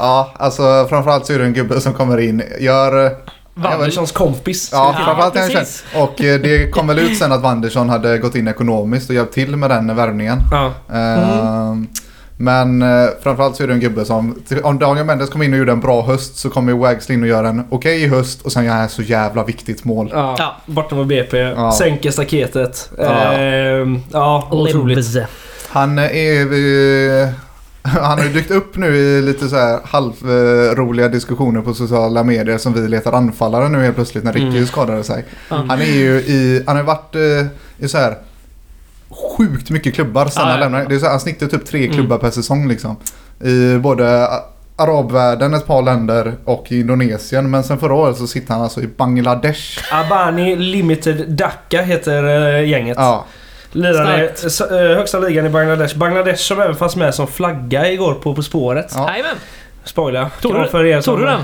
[0.00, 3.06] Ja, alltså framförallt så är det en gubbe som kommer in, gör...
[3.06, 3.12] eh,
[3.54, 4.68] Wanderssons kompis.
[4.72, 5.52] Ja, Ja, framförallt känd.
[5.52, 5.84] precis.
[5.94, 9.34] Och eh, det kom väl ut sen att Wanderson hade gått in ekonomiskt och hjälpt
[9.34, 10.38] till med den värvningen.
[10.52, 10.72] Ja.
[10.96, 11.86] Ehm,
[12.36, 15.58] Men eh, framförallt så är det en gubbe som, om Daniel Mendes kom in och
[15.58, 18.52] gjorde en bra höst så kommer ju Wags in och gör en okej höst och
[18.52, 20.10] sen gör han så jävla viktigt mål.
[20.12, 20.56] Ja, Ja.
[20.66, 21.38] borta mot BP.
[21.38, 21.72] Ja.
[21.72, 22.90] Sänker staketet.
[22.98, 23.04] Ja.
[23.32, 24.96] Ehm, ja otroligt.
[24.96, 25.16] Limbs.
[25.68, 27.47] Han är...
[28.02, 32.58] Han har ju dykt upp nu i lite så här halvroliga diskussioner på sociala medier
[32.58, 34.66] som vi letar anfallare nu helt plötsligt när Ricky Mm.
[34.66, 35.24] skadade sig.
[35.48, 35.56] Ja.
[35.68, 37.46] Han är ju i, han har varit eh,
[37.84, 38.14] i så här
[39.10, 40.84] sjukt mycket klubbar sen Ja, han lämnade.
[40.88, 41.96] Det är så här, han snittar typ tre Mm.
[41.96, 42.96] klubbar per säsong liksom.
[43.44, 44.28] I både
[44.76, 47.50] arabvärlden, ett par länder och i Indonesien.
[47.50, 49.78] Men sen förra året så sitter han alltså i Bangladesh.
[49.94, 52.24] Abani Limited Dhaka heter
[52.58, 52.96] eh, gänget.
[53.00, 53.24] Ja,
[53.74, 55.98] I s- eh, högsta ligan i Bangladesh.
[55.98, 58.92] Bangladesh som även fanns med som flagga igår på På spåret.
[58.94, 59.10] Ja.
[59.10, 59.36] Jajamän.
[59.84, 60.26] Spoiler.
[60.42, 61.40] Tog du- för er Tog du den?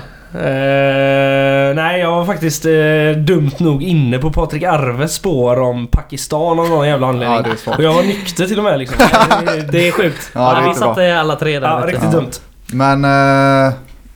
[0.69, 6.59] Eh, nej, jag var faktiskt eh, dumt nog inne på Patrik Arves spår om Pakistan
[6.61, 7.37] av någon jävla anledning.
[7.37, 7.79] ja det är svårt.
[7.79, 8.97] och jag var nykter till och med liksom.
[9.47, 10.31] det, Det är sjukt.
[10.35, 10.89] Ja, Ja, det är vi inte bra.
[10.95, 11.69] satte alla tre där.
[11.69, 12.11] ja, riktigt Ja.
[12.11, 12.31] dumt.
[12.67, 13.73] Men eh,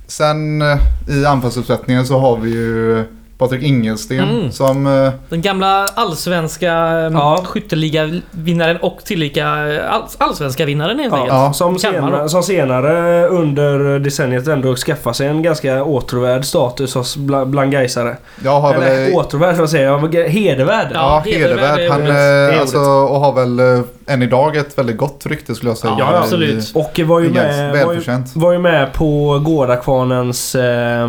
[0.06, 0.62] sen
[1.09, 3.04] i anfallsuppsättningen så har vi ju
[3.39, 4.53] Patrik Ingelsten Mm.
[4.53, 4.86] som...
[4.86, 7.11] Eh, Den gamla allsvenska Ja.
[7.12, 7.41] ja.
[7.45, 11.34] skytteliga-vinnaren och tillika eh, all, allsvenska vinnaren helt Ja, enkelt.
[11.34, 11.53] Ja.
[11.53, 17.45] som, senare, som senare under decenniet ändå skaffar sig en ganska åtråvärd status hos bla-
[17.45, 18.16] bland Gaisare.
[18.45, 19.12] jag har Eller väl...
[19.12, 20.14] åtråvärd, vad säger jag?
[20.28, 20.89] Hedervärd.
[20.95, 22.09] Ja, Ja, hedervärd hedervärd.
[22.09, 23.84] är Han, eh, alltså, och har väl eh,
[24.14, 25.97] än idag ett väldigt gott rykte skulle jag säga.
[25.99, 26.72] Ja, i- absolut.
[26.74, 28.01] Och var ju med, var ju,
[28.34, 31.09] var ju med på Gårdakvarnens eh,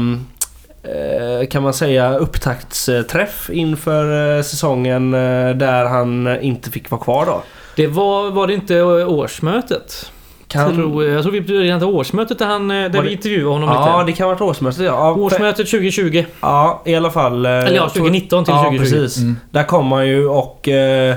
[1.49, 7.41] kan man säga upptaktsträff inför eh, säsongen eh, där han inte fick vara kvar då.
[7.75, 10.11] Det var, var det inte årsmötet?
[10.47, 10.75] Kan...
[10.75, 13.69] Tror, jag tror vi började årsmötet där, han, eh, där Var vi det- intervjuade honom
[13.69, 14.11] Ja, lite.
[14.11, 14.85] det kan ha varit årsmötet ja.
[14.85, 15.13] ja.
[15.15, 16.25] för- Årsmötet 2020.
[16.41, 17.45] Ja, i alla fall.
[17.45, 18.83] eh, Eller ja, jag tror- 2019 till ja, 2020.
[18.93, 19.17] precis.
[19.17, 19.35] Mm.
[19.51, 21.15] Där kom han ju och eh,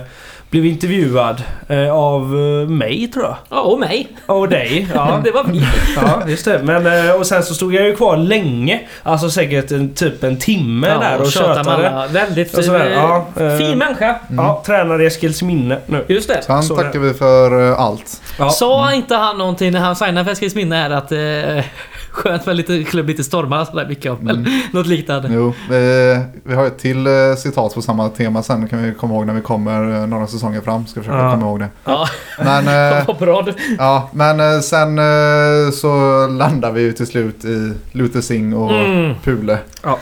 [0.53, 3.37] blev intervjuad eh, av eh, mig tror jag.
[3.51, 4.09] Ja, och mig.
[4.27, 4.89] Och dig.
[4.95, 5.21] Ja.
[5.25, 5.67] Det var vi.
[5.97, 6.61] Ja, just det.
[6.63, 8.81] Men, eh, och sen så stod jag ju kvar länge.
[9.03, 12.09] Alltså säkert en, typ en timme där och tjötade med tjötade.
[12.13, 14.17] Väldigt Och sådär, eh, ja, eh, fin människa.
[14.37, 16.05] Ja, tränare i Eskilsminne nu.
[16.09, 16.43] Just det.
[16.43, 18.23] Så han Så tackar vi för eh, allt.
[18.39, 18.51] Ja.
[18.51, 21.65] Sa inte han någonting när han signade för Eskilsminne här att eh,
[22.13, 24.29] skönt med lite klubb lite stormar sådär mycket om.
[24.29, 25.29] Eller något liknande.
[25.33, 28.61] Jo, vi, vi har ett till eh, citat på samma tema sen.
[28.61, 30.87] Det kan vi komma ihåg när vi kommer eh, några säsonger fram.
[30.87, 31.31] Ska försöka Ja.
[31.31, 31.69] komma ihåg det.
[31.85, 32.07] Ja,
[32.39, 33.55] Men, eh, vad bra du.
[33.79, 38.73] ja, men eh, sen eh, så landar vi ju till slut i Luther Singh och
[38.73, 39.15] Mm.
[39.25, 39.59] Pule.
[39.83, 39.99] Ja.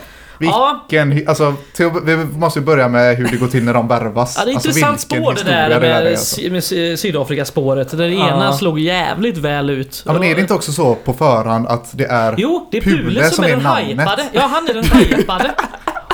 [0.47, 1.53] Ja, Vilken, hy- alltså,
[2.03, 4.35] vi måste ju börja med hur det går till när de värvas.
[4.39, 6.35] Ja, det är alltså, intressant spår det där med, är, alltså.
[6.35, 7.91] Sy- med Sy- Sydafrikaspåret.
[7.91, 8.27] Där det Ja.
[8.27, 10.03] ena slog jävligt väl ut.
[10.07, 12.35] Ja, men är det inte också så på förhand att det är...
[12.37, 14.23] Jo, det är Pule Pule som, som är är den hypade.
[14.31, 15.51] Ja, han är den hypade.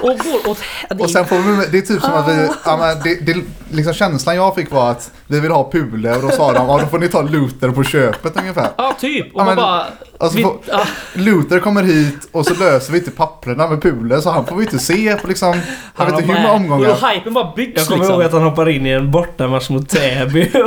[0.02, 0.58] Och går åt...
[0.90, 3.42] det Och sen får vi, det är typ som att vi, ja, men det, det,
[3.72, 6.80] liksom känslan jag fick var att vi vill ha Pule och då sa de, ja
[6.82, 8.70] då får ni ta Luther på köpet ungefär.
[8.78, 9.36] Ja, typ.
[9.36, 9.86] Och Ja, men- bara...
[10.20, 10.82] Alltså, vi, får- ja,
[11.14, 14.64] Luther kommer hit och så löser vi inte papperna med Pule så han får vi
[14.64, 15.56] inte se på liksom, jag
[15.96, 16.98] Han vet inte hur många och omgångar.
[17.02, 18.14] då hypen bara byggs Jag kommer liksom.
[18.14, 20.52] ihåg att han hoppar in i en bortamatch mot Täby.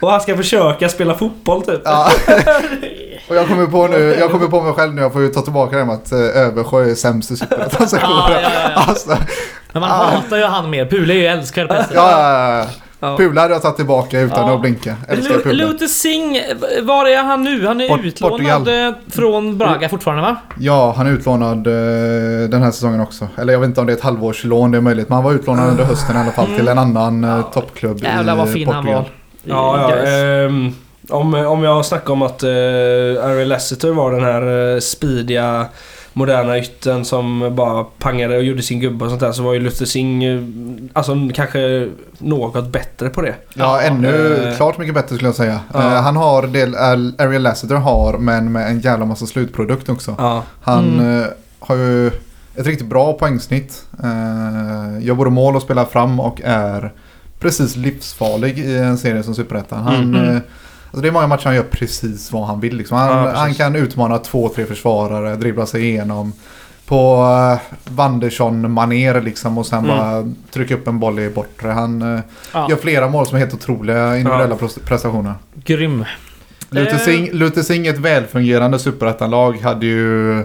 [0.00, 1.80] och han ska försöka spela fotboll typ.
[1.84, 2.10] Ja.
[3.28, 5.40] Och jag kommer på nu, jag kommer på mig själv nu, jag får ju ta
[5.42, 7.86] tillbaka det med att eh, Översjö är sämst i Superettan.
[7.92, 7.98] Ja,
[8.30, 8.82] ja, ja, ja.
[8.86, 9.16] Alltså,
[9.72, 10.04] Men man Ah.
[10.04, 10.86] hatar ju han mer.
[10.86, 12.66] Pule är ju älskvärd på ja, ja, ja.
[13.04, 13.16] Ja.
[13.16, 14.54] Pula hade jag tagit tillbaka utan Ja.
[14.54, 14.96] att blinka.
[15.44, 15.52] Pula.
[15.52, 16.40] Luther Singh,
[16.82, 17.66] var är han nu?
[17.66, 18.88] Han är Port- utlånad Portugal.
[18.88, 20.36] eh, från Braga fortfarande va?
[20.58, 21.72] Ja, han är utlånad eh,
[22.48, 23.28] den här säsongen också.
[23.38, 25.08] Eller jag vet inte om det är ett halvårslån, det är möjligt.
[25.08, 28.16] Men han var utlånad under hösten i alla fall till en annan eh, toppklubb Mm.
[28.16, 29.02] Jävlar vad i fin han Portugal.
[29.02, 29.10] var.
[29.44, 30.10] Ja, ja.
[30.10, 30.74] Ehm,
[31.10, 32.48] om, om jag snackar om att uh,
[33.24, 34.42] Ariel Lasseter var den här
[34.74, 35.66] uh, speediga
[36.12, 39.60] moderna ytten som bara pangade och gjorde sin gubbe och sånt där så var ju
[39.60, 40.42] Luther Singh eh,
[40.92, 41.88] alltså kanske
[42.18, 43.34] något bättre på det.
[43.54, 45.60] Ja, ännu eh, klart mycket bättre skulle jag säga.
[45.72, 45.80] Ja.
[45.80, 46.62] Eh, han har det
[47.24, 50.14] Ariel Lassiter har, men med en jävla massa slutprodukt också.
[50.18, 50.42] Ja.
[50.62, 51.24] Han Mm.
[51.58, 52.06] har ju
[52.56, 53.84] ett riktigt bra poängsnitt.
[54.02, 56.92] Eh, gör både mål och spelar fram och är
[57.40, 59.82] precis livsfarlig i en serie som Superettan.
[59.82, 60.28] Han, Mm.
[60.36, 60.42] eh,
[60.92, 62.76] alltså det är många matcher han gör precis vad han vill.
[62.76, 62.96] Liksom.
[62.96, 66.32] Han, Ja, han kan utmana två, tre försvarare, dribbla sig igenom
[66.86, 69.96] på uh, Wanderson-manér liksom och sen Mm.
[69.98, 71.68] bara trycka upp en boll i bortre.
[71.68, 72.20] Han eh,
[72.52, 72.66] Ja.
[72.70, 75.34] gör flera mål som är helt otroliga individuella pres- prestationer.
[75.64, 76.04] Grym.
[76.70, 76.98] Luther Eh.
[76.98, 80.44] Singh, Luther Singh, ett välfungerande superettanlag, hade ju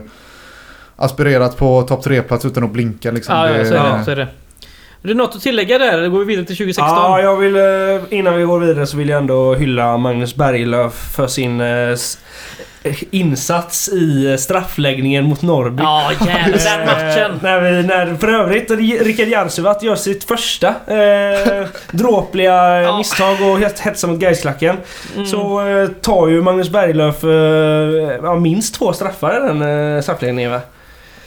[0.96, 3.12] aspirerat på topp 3-plats utan att blinka.
[3.12, 3.36] Liksom.
[3.36, 3.84] Ja, ja, så är Ja.
[3.98, 4.04] det.
[4.06, 4.28] Så är det.
[5.08, 5.94] Är det något att tillägga där?
[5.94, 6.96] Eller går vi vidare till 2016?
[6.98, 10.94] Ja, jag vill, eh, innan vi går vidare så vill jag ändå hylla Magnus Berglöf
[11.16, 12.18] för sin eh, s-
[13.12, 15.84] insats i eh, straffläggningen mot Norrby.
[15.84, 17.32] Ja, jävlar den matchen.
[17.32, 18.72] Eh, när vi, när, för övrigt,
[19.06, 22.62] Rickard Jarsuvat gör sitt första eh, dråpliga.
[22.64, 22.98] Mm.
[22.98, 24.78] misstag och het- hetsar mot Gaisklacken.
[25.26, 29.62] Så eh, tar ju Magnus Berglöf eh, minst två straffar i den
[29.96, 30.60] eh, straffläggningen va?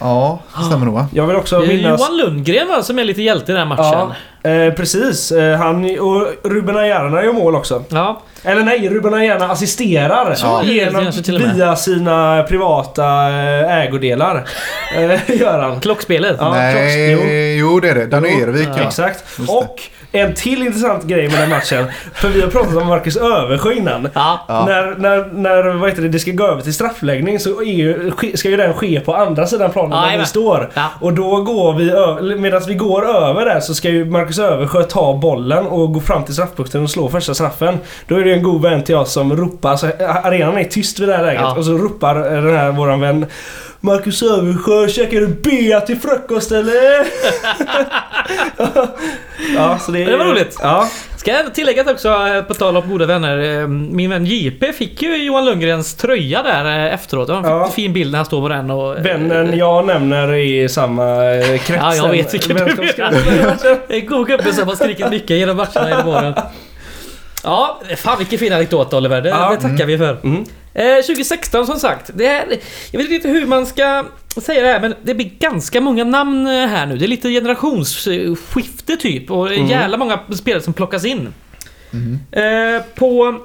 [0.01, 1.07] Ja, det stämmer nog va?
[1.13, 1.99] Jag vill också Det är minnas...
[2.01, 4.13] Johan Lundgren va, som är lite hjälte i den här matchen.
[4.43, 5.31] Ja, eh, precis.
[5.31, 7.83] Eh, han och Ruben Ayarna gör mål också.
[7.89, 8.21] Ja.
[8.43, 10.63] Eller nej, Ruben Ayarna assisterar Ja.
[10.63, 11.55] genom, Kanske till och med.
[11.55, 14.43] via sina privata eh, ägodelar.
[14.97, 15.79] Eh, gör han.
[15.79, 16.35] Klockspelet.
[16.39, 16.75] Ja, Nej,
[17.15, 18.05] klocks- jo det är det.
[18.05, 18.73] Danuervik Ja.
[18.77, 18.87] ja.
[18.87, 19.23] Exakt.
[19.37, 19.57] Just det.
[19.57, 19.81] Och
[20.11, 21.85] en till intressant grej med den matchen.
[22.13, 24.09] För vi har pratat om Marcus Översjö innan.
[24.13, 24.45] Ja.
[24.47, 24.65] Ja.
[24.65, 28.11] När, när, när vad heter det, det ska gå över till straffläggning så är ju,
[28.35, 30.19] ska ju den ske på andra sidan planen där Jajamän.
[30.19, 30.71] vi står.
[30.73, 30.87] Ja.
[30.99, 35.17] Och då går vi medan vi går över där så ska ju Marcus Översjö ta
[35.17, 37.77] bollen och gå fram till straffpunkten och slå första straffen.
[38.07, 39.87] Då är det en god vän till oss som ropar, så
[40.23, 41.55] arenan är tyst vid det här läget Ja.
[41.57, 43.25] och så ropar den här våran vän
[43.83, 47.05] Marcus Översjö, käkar du bea till frukost eller?
[49.55, 50.57] ja, så det, Det var roligt.
[50.61, 53.61] Ja, Ska jag tillägga också, eh, på tal om goda vänner.
[53.61, 57.27] eh, Min vän JP fick ju Johan Lundgrens tröja där eh, efteråt.
[57.27, 57.69] Det var en Ja.
[57.75, 59.05] fin bild när han står på den och...
[59.05, 61.05] vännen jag nämner i samma
[61.65, 61.69] krets.
[61.81, 63.65] Ja, jag vet vilken du Vänskapskrets.
[63.89, 66.33] En god gubbe som har skrikit mycket genom matcherna genom åren.
[67.43, 69.21] Ja, fan vilken fin anekdot Oliver.
[69.21, 69.55] Det, Ja.
[69.61, 70.17] det tackar vi för.
[70.23, 70.45] Mm.
[70.73, 72.11] Eh, 2016 som sagt.
[72.13, 72.45] Det är,
[72.91, 74.05] jag vet inte hur man ska
[74.41, 76.97] säga det här men det blir ganska många namn eh, här nu.
[76.97, 79.67] Det är lite generationsskifte typ och Mm.
[79.67, 81.33] jävla många spelare som plockas in.
[81.91, 82.19] Mhm.
[82.31, 83.39] Eh, på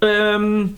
[0.00, 0.76] ehm,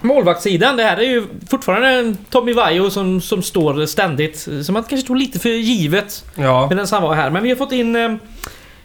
[0.00, 4.38] målvaktssidan, det här är ju fortfarande Tommy Vaiho som, som står ständigt.
[4.38, 6.66] Som man kanske tog lite för givet Ja.
[6.68, 7.30] medan han var här.
[7.30, 8.14] Men vi har fått in eh,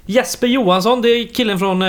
[0.05, 1.81] Jesper Johansson, det är killen från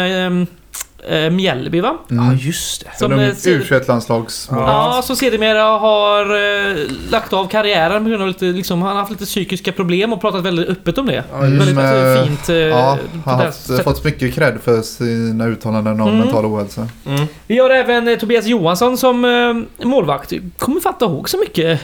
[1.09, 1.97] eh, eh, Mjällby va?
[2.09, 2.91] ja, just det.
[2.99, 4.49] Som, Som eh, ser- U21-landslags...
[4.51, 4.57] Ja.
[4.97, 6.23] Ja, som sedermera har
[6.71, 6.77] eh,
[7.11, 10.21] lagt av karriären på grund av lite, liksom, han har haft lite psykiska problem och
[10.21, 11.25] pratat väldigt öppet om det.
[11.35, 12.49] Mm, väldigt eh, fint.
[12.49, 13.85] Eh, Ja, på har haft, sättet.
[13.85, 16.19] fått mycket cred för sina uttalanden om Mm.
[16.21, 16.89] mental ohälsa.
[17.07, 17.27] Mm.
[17.47, 20.33] Vi har även eh, Tobias Johansson som eh, målvakt.
[20.59, 21.81] Kommer fatta ihåg så mycket.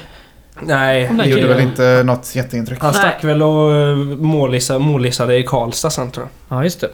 [0.60, 1.02] Nej.
[1.08, 2.78] Det Nej, gjorde väl inte något jätteintryck.
[2.82, 6.58] Han stack väl och målissade, målissade i Karlstad sen tror jag.
[6.58, 6.88] Ja, just det.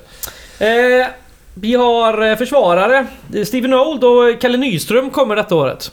[0.59, 1.07] Eh,
[1.55, 3.07] vi har eh, försvarare.
[3.47, 5.93] Steven Old och Kalle Nyström kommer detta året.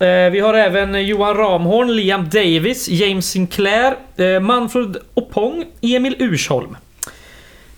[0.00, 6.76] Eh, vi har även Johan Ramhorn, Liam Davis, James Sinclair, eh, Manfred Opong, Emil Ursholm.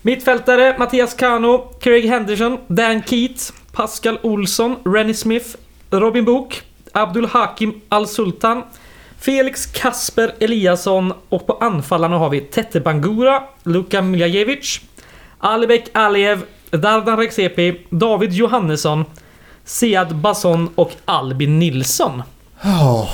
[0.01, 5.47] Mittfältare Mattias Kano, Craig Henderson, Dan Keat, Pascal Olsson, Rennie Smith,
[5.89, 6.61] Robin Book,
[6.91, 8.63] Abdul Hakim Al-Sultan,
[9.19, 14.81] Felix Kasper Eliasson och på anfallarna har vi Tette Bangura, Luka Miljajevic,
[15.37, 19.05] Alibek Aliev, Dardan Rexepi, David Johannesson,
[19.65, 22.23] Sead Basson och Albin Nilsson.
[22.61, 23.09] Ja.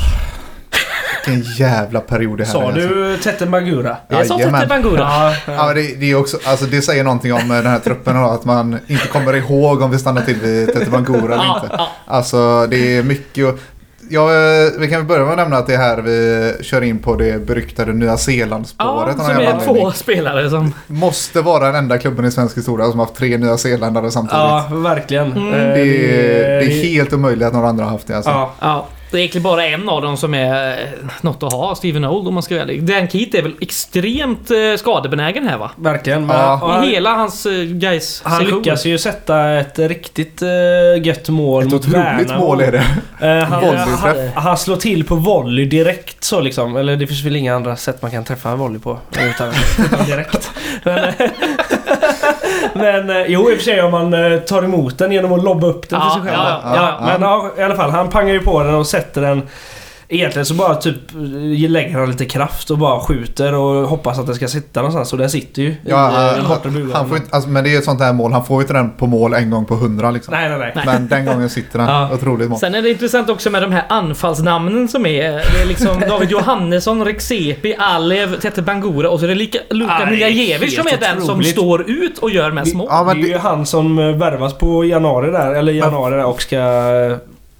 [1.26, 2.66] Vilken jävla period det här Sa är.
[2.66, 2.88] alltså.
[2.88, 3.97] du Tette Magura?
[4.08, 4.38] Jag sa.
[4.38, 4.99] Tette Bangura.
[4.99, 7.80] Ja, Ja, men det, det, är också, alltså det säger någonting om eh, den här
[7.80, 11.62] truppen att man inte kommer ihåg om vi stannar till vid Tete Bangura eller Ja,
[11.64, 11.76] inte.
[11.78, 11.88] ja.
[12.08, 13.60] Alltså det är mycket och,
[14.10, 16.82] ja, eh, Vi kan väl börja med att nämna att det är här vi kör
[16.82, 19.18] in på det beryktade Nya Ja, Zeeland-spåret.
[19.18, 19.66] någon som är anledning.
[19.66, 20.74] två spelare som...
[20.88, 24.38] Måste vara den enda klubben i svensk historia som har haft tre nya zeeländare samtidigt.
[24.39, 25.32] ja verkligen.
[25.32, 25.47] Mm.
[25.53, 28.32] Eh, Det, är, det är helt omöjligt att några andra har haft det alltså.
[28.32, 28.53] Ja.
[28.60, 28.88] Ja.
[29.12, 30.86] Det är egentligen bara en av dem som är eh,
[31.22, 32.84] något att ha, Steven Old om man ska vara ärlig.
[32.84, 35.72] Dan Keat är väl extremt eh, skadebenägen här va?
[35.76, 36.26] Verkligen.
[36.26, 36.84] Men, Ja.
[36.86, 38.58] I hela hans uh, guys han sektion.
[38.58, 40.41] lyckas ju sätta ett riktigt
[41.03, 42.39] gött mål Ett mot otroligt Värnamo.
[42.39, 42.86] mål är det.
[43.28, 46.76] Eh, han, han, han slår till på volley direkt så liksom.
[46.76, 48.97] Eller det finns väl inga andra sätt man kan träffa volley på.
[49.12, 49.53] Utan
[50.05, 50.51] direkt.
[50.84, 51.14] Men, eh,
[52.73, 55.43] men eh, jo, i och för sig om man eh, tar emot den genom att
[55.43, 56.43] lobba upp den Ja, till sig själv.
[56.43, 56.75] ja, ja.
[56.75, 57.89] Ja, men ja, i alla fall.
[57.91, 59.41] Han pangar ju på den och sätter den
[60.10, 60.95] Egentligen så bara typ
[61.70, 65.14] lägger han lite kraft och bara skjuter och hoppas att den ska sitta någonstans.
[65.14, 67.78] Och den sitter ju Ja, i den han, han får inte, alltså, men det är
[67.78, 68.32] ett sånt här mål.
[68.32, 70.34] Han får ju inte den på mål en gång på hundra liksom.
[70.34, 70.86] Nej, nej, nej.
[70.86, 71.88] Men den gången sitter den.
[71.88, 72.10] Ja.
[72.14, 72.60] Otroligt mål.
[72.60, 75.32] Sen är det intressant också med de här anfallsnamnen som är.
[75.32, 79.93] Det är liksom David Johannesson, Rexepi, Alev, Tete Bangura och så är det lika, Luka
[79.99, 82.88] det är Miljajevic som är den som står ut och gör mest mål.
[82.89, 86.16] Ja, men det är ju det, han som eh, värvas på januari där, eller januari
[86.16, 87.18] där och ska eh,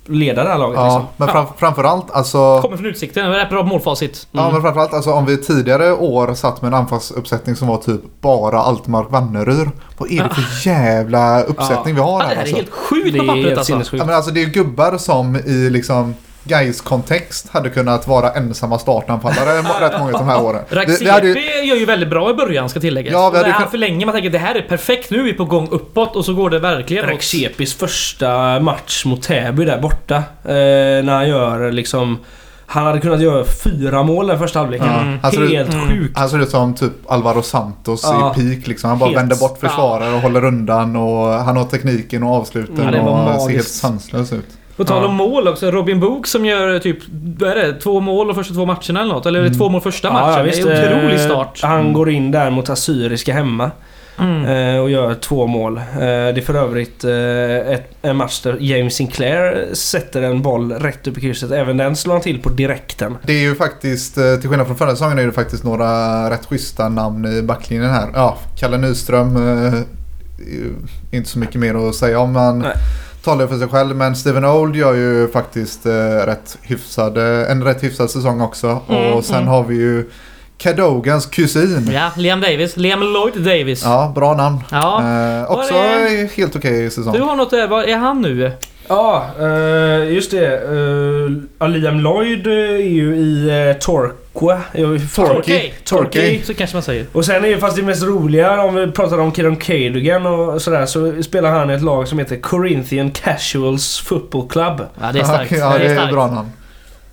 [0.10, 1.05] leda det här laget ja, liksom.
[1.18, 2.62] men fram, framförallt alltså...
[2.62, 4.28] Kommer från Utsikten, det är ett bra målfacit.
[4.32, 8.01] Ja men framförallt alltså om vi tidigare år satt med en anfallsuppsättning som var typ
[8.22, 9.70] bara Altmark Vanneryd.
[9.97, 12.55] Vad är det för jävla uppsättning vi har Ja, det här här är alltså?
[12.55, 13.97] helt sjukt Det på är pappret helt alltså.
[13.97, 16.16] Ja, men alltså det är ju gubbar som i liksom
[16.48, 20.62] Gais kontext hade kunnat vara ensamma startanfallare rätt många av de här åren.
[21.00, 23.12] Vi hade ju, gör ju väldigt bra i början ska tilläggas.
[23.14, 25.34] Ja, vi hade han kunnat- förlänger, man tänker det här är perfekt, nu är vi
[25.34, 29.82] på gång uppåt och så går det verkligen åt- Rexepis första match mot Täby där
[29.82, 30.16] borta.
[30.16, 30.24] Eh,
[31.04, 32.18] när han gör liksom...
[32.70, 34.88] Han hade kunnat göra fyra mål den första halvleken.
[34.89, 35.14] Mm.
[35.43, 35.88] Ut- Helt Mm.
[35.89, 36.18] sjukt.
[36.18, 38.34] han ser ut som typ Alvaro Santos Ja.
[38.38, 38.89] i peak liksom.
[38.89, 42.93] Han bara Helt- vänder bort försvarare och håller undan och han har tekniken och avsluten
[42.93, 44.45] Ja, och ser helt sanslös ut.
[44.78, 45.07] På tal Ja.
[45.09, 46.97] om mål också, Robin Book som gör typ,
[47.39, 49.25] vad är det, två mål de första två matcherna eller något?
[49.25, 50.45] Eller är det två mål första matchen?
[50.45, 51.59] visst, det är en otrolig eh, start.
[51.63, 53.71] Han går in där mot Assyriska hemma
[54.19, 54.45] Mm.
[54.75, 55.78] eh, och gör två mål.
[55.78, 57.03] Eh, det är för övrigt
[58.01, 61.51] en match där James Sinclair sätter en boll rätt upp i krysset.
[61.51, 63.17] Även den slår han till på direkten.
[63.23, 66.89] Det är ju faktiskt, till skillnad från förra säsongen, är det faktiskt några rätt schyssta
[66.89, 68.07] namn i backlinjen här.
[68.13, 69.38] Ja, Kalle Nyström,
[71.11, 72.36] inte så mycket mer att säga om.
[72.36, 72.73] Han Nej.
[73.28, 73.95] Talar för sig själv.
[73.95, 75.91] Men Steven Old gör ju faktiskt eh,
[76.25, 78.82] rätt hyfsad, eh, en rätt hyfsad säsong också.
[78.89, 79.47] Mm, och sen mm.
[79.47, 80.09] har vi ju
[80.57, 81.89] Cadogans kusin.
[81.93, 82.78] Ja, Liam Davis.
[82.78, 83.84] Liam Lloyd Davis.
[83.84, 84.57] Ja, bra namn.
[84.71, 85.01] Ja.
[85.01, 87.13] Eh, också det- helt okej säsong.
[87.13, 88.51] Du har något vad är han nu?
[88.88, 90.62] Ja, eh, just det.
[90.62, 95.72] Uh, Liam Lloyd eh, är ju i uh, Torquay.
[95.84, 96.42] Torquay.
[96.44, 97.06] Så kanske man säger.
[97.12, 100.62] Och sen är ju fast det mest roliga om vi pratar om Kieran Cadogan och
[100.62, 104.82] sådär så spelar han i ett lag som heter Corinthian Casuals Football Club.
[105.02, 105.52] Ja, det är starkt.
[105.52, 106.14] Ja, det är starkt.
[106.14, 106.50] bra namn.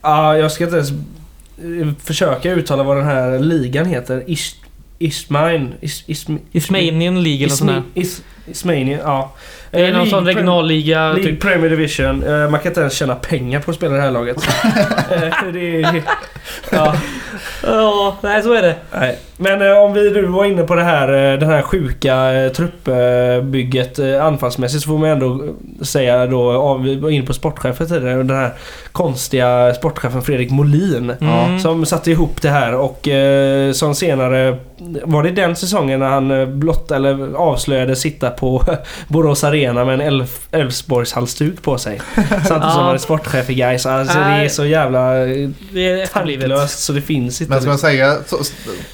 [0.02, 4.22] Ja, jag ska inte ens eh, försöka uttala vad den här ligan heter.
[4.26, 4.54] Ish,
[4.98, 5.74] Ismain...
[5.80, 7.82] Is, Ism, Ismanian League eller sånt där.
[7.94, 9.32] Is, Ismanian, ja.
[9.70, 11.12] Det är Eh, någon sån regionalliga...
[11.12, 11.40] League Typ.
[11.40, 12.22] Premier Division.
[12.22, 14.36] Eh, man kan inte ens tjäna pengar på att spela det här laget.
[15.10, 16.02] Eh, det är,
[16.72, 16.94] ja,
[17.62, 18.76] Ja, nej så är det.
[18.92, 19.18] nej.
[19.36, 22.52] Men eh, om vi nu var inne på det här, eh, det här sjuka eh,
[22.52, 25.44] truppbygget eh, anfallsmässigt så får man ändå
[25.82, 28.50] säga då, ja, vi var inne på sportchefen tidigare, den här
[28.92, 31.12] konstiga sportchefen Fredrik Molin.
[31.20, 31.58] Mm.
[31.60, 34.56] Som satte ihop det här och eh, som senare...
[35.04, 38.64] Var det den säsongen när han eh, blott eller avslöjade sitta på
[39.08, 42.00] Borås Arena med en Elf, Elfsborgs halsduk på sig?
[42.14, 42.68] Samtidigt som Ja.
[42.68, 43.86] han är sportchef i Gais.
[43.86, 44.50] Alltså det är Nej.
[44.50, 46.40] så jävla eh, Det är efterblivet.
[46.48, 47.52] tanklöst så det finns inte.
[47.52, 48.36] Men ska man säga, så,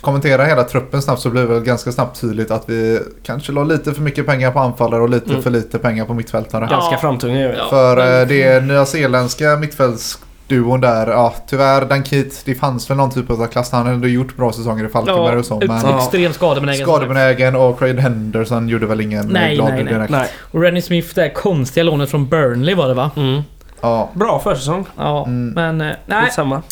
[0.00, 3.64] kommentera hela truppen snabbt så blir det väl ganska snabbt tydligt att vi kanske la
[3.64, 5.42] lite för mycket pengar på anfallare och lite Mm.
[5.42, 6.66] för lite pengar på mittfältare.
[6.70, 6.98] Ganska Ja.
[6.98, 7.40] framtunga.
[7.40, 7.66] Ja.
[7.70, 13.10] För men- eh, det nyzeeländska mittfältsduon där, ja tyvärr Dan Keat, det fanns väl någon
[13.10, 13.70] typ av klass.
[13.72, 15.58] Han hade gjort bra säsonger i Falkenberg och så.
[15.58, 15.96] Men Ja.
[15.98, 16.86] extremt skadebenägen.
[16.86, 19.94] skadebenägen och Craig Henderson gjorde väl ingen Nej, glad nej, nej.
[19.94, 20.10] direkt.
[20.10, 20.28] Nej.
[20.50, 23.10] Och Rennie Smith, det konstiga lånet från Burnley var det va?
[23.16, 23.42] Mm.
[23.80, 24.10] Ja.
[24.14, 24.86] Bra försäsong.
[24.96, 25.48] Ja, Mm.
[25.50, 26.30] men eh, nej.
[26.30, 26.62] Samma.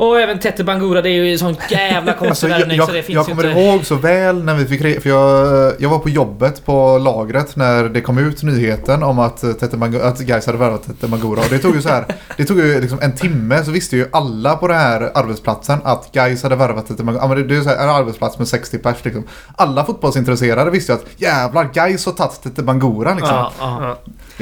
[0.00, 2.92] Och även Tete Bangura, det är ju en sån jävla Alltså, konstig jag, värvning så
[2.92, 3.60] det finns jag kommer inte...
[3.60, 7.56] ihåg så väl när vi fick re- för jag, jag var på jobbet på lagret
[7.56, 11.40] när det kom ut nyheten om att, Tete Mango- att Gais hade värvat Tete Mangura.
[11.40, 12.04] Och det tog ju så här,
[12.36, 16.12] det tog ju liksom en timme så visste ju alla på den här arbetsplatsen att
[16.12, 17.22] Gais hade värvat Tete Mangura.
[17.22, 19.24] Ja, men det, det är så här, en arbetsplats med 60 pers liksom.
[19.56, 23.34] Alla fotbollsintresserade visste ju att jävlar Gais har tagit Tete Mangura liksom.
[23.34, 23.96] Ja, ja.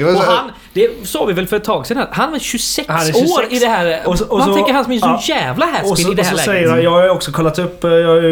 [0.07, 2.97] Och han, det sa vi väl för ett tag sedan, att han var 26, Han
[3.01, 3.31] är 26.
[3.31, 3.99] år i det här...
[4.05, 5.35] Och så- och man så- tänker han som är så ja.
[5.35, 6.45] jävla Och haspel så, i det och här så läget.
[6.45, 8.23] säger han, jag har också kollat upp, eh, jag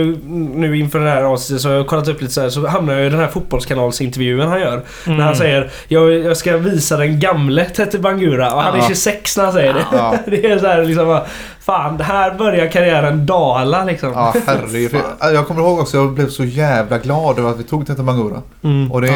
[0.56, 2.93] nu inför det här avsnittet så har jag kollat upp lite så här, så hamnar
[2.93, 4.82] jag i den här fotbollskanalsintervjun han gör.
[5.06, 8.88] När han säger jag, jag ska visa den gamle Tete Bangura och han är Ja.
[8.88, 9.86] 26 när han säger det.
[9.91, 10.16] Ja.
[10.28, 11.26] det är så här liksom bara,
[11.66, 14.12] Fan, här börjar karriären dala liksom.
[14.16, 15.02] Ja, herregud.
[15.34, 18.41] Jag kommer ihåg också, jag blev så jävla glad över att vi tog Tete Mangura.
[18.64, 18.91] Mm.
[18.91, 19.10] Och det...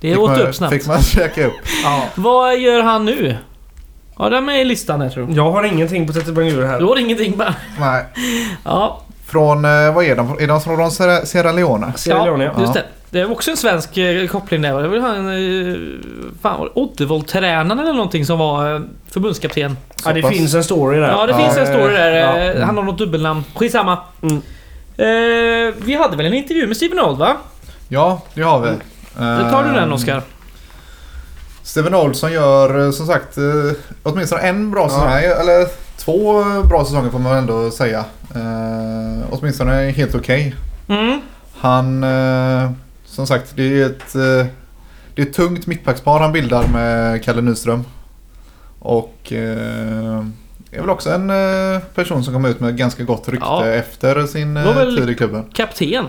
[0.00, 0.72] Det fick åt man, upp snabbt.
[0.74, 1.52] Fick man käka upp.
[1.84, 2.02] Ja.
[2.14, 3.36] Vad gör han nu?
[4.18, 5.36] Ja, de är i listan här tror jag.
[5.36, 6.78] Jag har ingenting på Tete Bangura här.
[6.78, 7.54] Du har ingenting bara.
[7.80, 8.04] Nej.
[8.64, 10.36] Ja, Från, eh, vad är de?
[10.40, 11.92] Är de från Sierra- Leone?
[11.96, 12.50] Sierra Leone, ja.
[12.60, 12.80] just Ja.
[12.80, 12.84] det.
[13.10, 14.82] Det är också en svensk eh, koppling där.
[14.82, 15.28] Det var han...
[15.28, 15.76] Eh,
[16.42, 19.76] fan, Oddevold-tränaren eller någonting som var förbundskapten.
[20.04, 20.30] Ja, det pass.
[20.30, 21.08] finns en story där.
[21.08, 22.12] Ja, det Ja, finns en eh, story där.
[22.12, 22.38] ja.
[22.38, 23.44] eh, Han har något dubbelnamn.
[23.54, 23.98] Skitsamma.
[24.22, 24.36] Mm.
[24.96, 27.36] Eh, vi hade väl en intervju med Steven Old va?
[27.88, 28.68] Ja, det har vi.
[29.18, 30.22] Då tar du den Ehm, Oskar.
[31.62, 33.44] Steven Olsson gör eh, som sagt eh,
[34.02, 35.04] åtminstone en bra säsong.
[35.10, 35.18] Ja.
[35.20, 35.66] Eller
[35.96, 38.04] två bra säsonger får man ändå säga.
[38.34, 40.54] Eh, åtminstone helt okej.
[40.88, 41.20] Mm.
[41.60, 42.70] Han, eh,
[43.04, 44.46] som sagt, det är ett, eh,
[45.14, 47.84] det är ett tungt mittbackspar han bildar med Kalle Nyström.
[48.78, 50.24] Och eh,
[50.72, 53.66] är väl också en eh, person som kom ut med ganska gott rykte Ja.
[53.66, 54.58] efter sin
[54.96, 55.44] tid i klubben.
[55.54, 56.04] Kapten.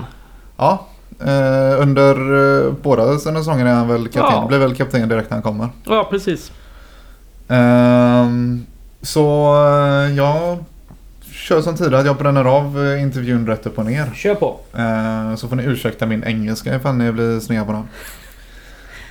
[0.57, 0.87] Ja,
[1.21, 2.15] eh, under
[2.67, 4.35] eh, båda sina säsonger är han väl kapten.
[4.35, 4.45] Ja.
[4.47, 5.69] Blir väl kapten direkt när han kommer.
[5.85, 6.51] Ja, precis.
[7.47, 8.65] Ehm,
[9.01, 10.57] så eh, jag
[11.31, 14.11] kör som tidigare att jag bränner av eh, intervjun rätt upp och ner.
[14.15, 14.59] Kör på.
[14.77, 17.87] Eh, så får ni ursäkta min engelska ifall ni blir sneda på den.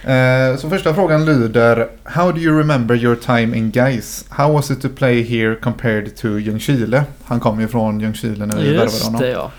[0.05, 4.25] Eh, så första frågan lyder How do you remember your time in Gais?
[4.29, 7.05] How was it to play here compared to Ljungskile?
[7.25, 9.21] Han kom ju från Ljungskile när vi värvade Just honom.
[9.21, 9.51] det ja.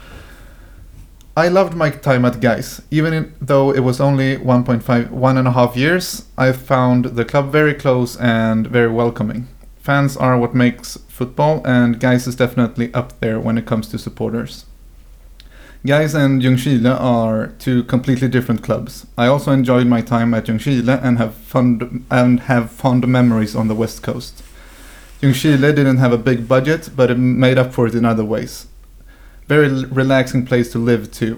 [1.38, 2.82] I loved my time at Gais.
[2.92, 7.24] Even in, though it was only 1.5, one and a half years, I found the
[7.24, 9.48] club very close and very welcoming.
[9.78, 13.98] Fans are what makes football, and Gais is definitely up there when it comes to
[13.98, 14.66] supporters.
[15.86, 19.06] Gais and Ljungskile are two completely different clubs.
[19.18, 23.70] I also enjoyed my time at Ljungskile and have fond and have fond memories on
[23.70, 24.44] the west coast.
[25.22, 28.66] Ljungskile didn't have a big budget, but it made up for it in other ways
[29.50, 31.36] very relaxing place to live too.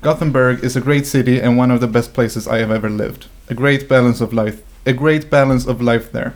[0.00, 3.26] Gothenburg is a great city and one of the best places I have ever lived.
[3.50, 6.32] A great balance of life, a great balance of life there.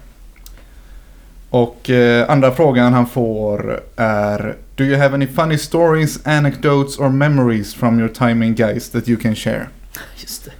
[1.50, 7.08] Och eh, andra frågan han får är Do you have any funny stories, anecdotes or
[7.08, 9.68] memories from your time in Geist that you can share?
[10.16, 10.52] Just det.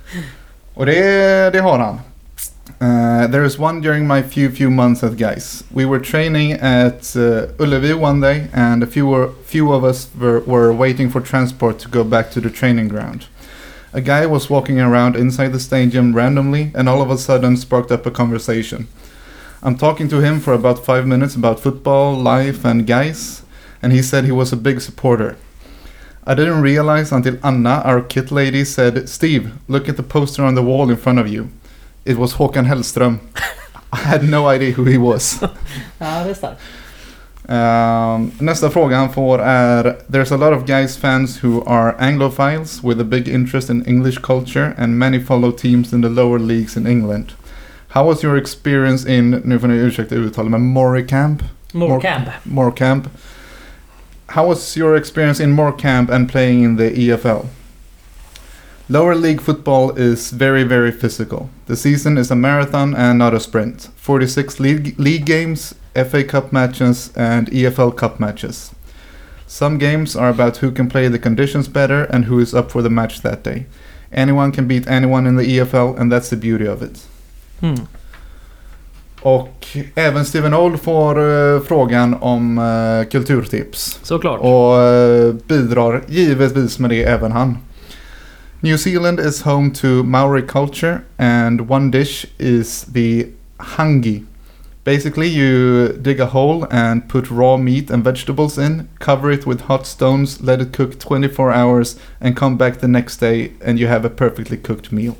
[0.75, 2.01] Och det, det har han.
[2.81, 5.65] Uh, there is one during my few few months at Geis.
[5.71, 10.09] We were training at uh, Ullevi one day, and a few were, few of us
[10.19, 13.27] were, were waiting for transport to go back to the training ground.
[13.93, 17.93] A guy was walking around inside the stadium randomly, and all of a sudden sparked
[17.93, 18.89] up a conversation.
[19.63, 23.43] I'm talking to him for about five minutes about football, life, and Geis,
[23.81, 25.37] and he said he was a big supporter.
[26.27, 30.55] I didn't realize until Anna, our kit lady, said, Steve, look at the poster on
[30.55, 31.51] the wall in front of you.
[32.05, 33.19] It was Håkan Hellström.
[33.93, 35.41] I had no idea who he was.
[35.99, 36.61] Ja, det är starkt.
[37.47, 42.85] Um, nästa fråga han får är There's a lot of guys fans who are Anglophiles
[42.85, 46.77] with a big interest in English culture and many follow teams in the lower leagues
[46.77, 47.33] in England.
[47.89, 51.43] How was your experience in, nu får ni ursäkta uttalet, men Morecamp?
[51.73, 52.29] Morecamp.
[52.43, 53.09] Morecamp.
[54.27, 57.47] How was your experience in Morecamp and playing in the EFL?
[58.89, 61.49] Lower league football is very, very physical.
[61.67, 63.89] The season is a marathon and not a sprint.
[63.97, 68.75] 46 league, league games, FA Cup matches, and EFL Cup matches.
[69.47, 72.83] Some games are about who can play the conditions better and who is up for
[72.83, 73.65] the match that day.
[74.13, 77.07] Anyone can beat anyone in the EFL, and that's the beauty of it.
[77.63, 77.87] Mm.
[79.23, 84.01] Och även Steven Old får eh, frågan om eh, kulturtips.
[84.03, 84.41] Såklart.
[84.41, 87.59] Och eh, bidrar givetvis med det även han.
[88.65, 94.25] New Zealand is home to Maori culture and one dish is the hangi.
[94.85, 99.61] Basically you dig a hole and put raw meat and vegetables in, cover it with
[99.69, 103.87] hot stones, let it cook 24 hours and come back the next day and you
[103.87, 105.19] have a perfectly cooked meal.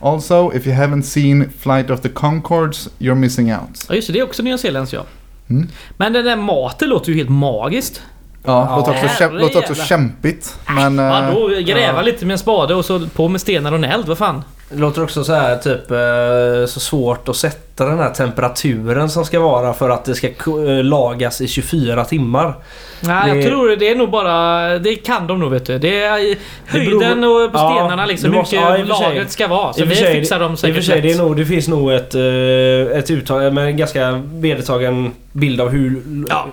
[0.00, 3.84] Also, if you haven't seen Flight of the Concords, you're missing out.
[3.90, 4.12] Ja, just det.
[4.12, 5.06] Det är också nyzeeländskt ja.
[5.50, 5.68] Mm.
[5.96, 8.02] Men den där maten låter ju helt magiskt.
[8.42, 10.58] Ja, låter också, låter också kämpigt.
[10.66, 11.48] Men, eh, Vadå?
[11.48, 12.02] Gräva ja.
[12.02, 14.06] lite med en spade och så på med stenar och en eld.
[14.06, 14.42] Vad fan?
[14.72, 19.24] Det låter också så här typ eh, så svårt att sätta den här temperaturen som
[19.24, 22.54] ska vara för att det ska eh, lagas i 24 timmar.
[23.00, 24.78] Nej, Det- jag tror det är nog bara...
[24.78, 25.78] Det kan de nog vet du.
[25.78, 26.38] Det är i
[26.72, 28.30] beror- höjden och på Ja, stenarna liksom.
[28.30, 29.72] det Hur måste- mycket ja, i lagret ska vara.
[29.72, 31.92] Så I det fixar de I säkert för sig, det, är nog, det finns nog
[31.92, 36.46] ett, eh, ett uttag med en ganska vedertagen bild av hur Ja.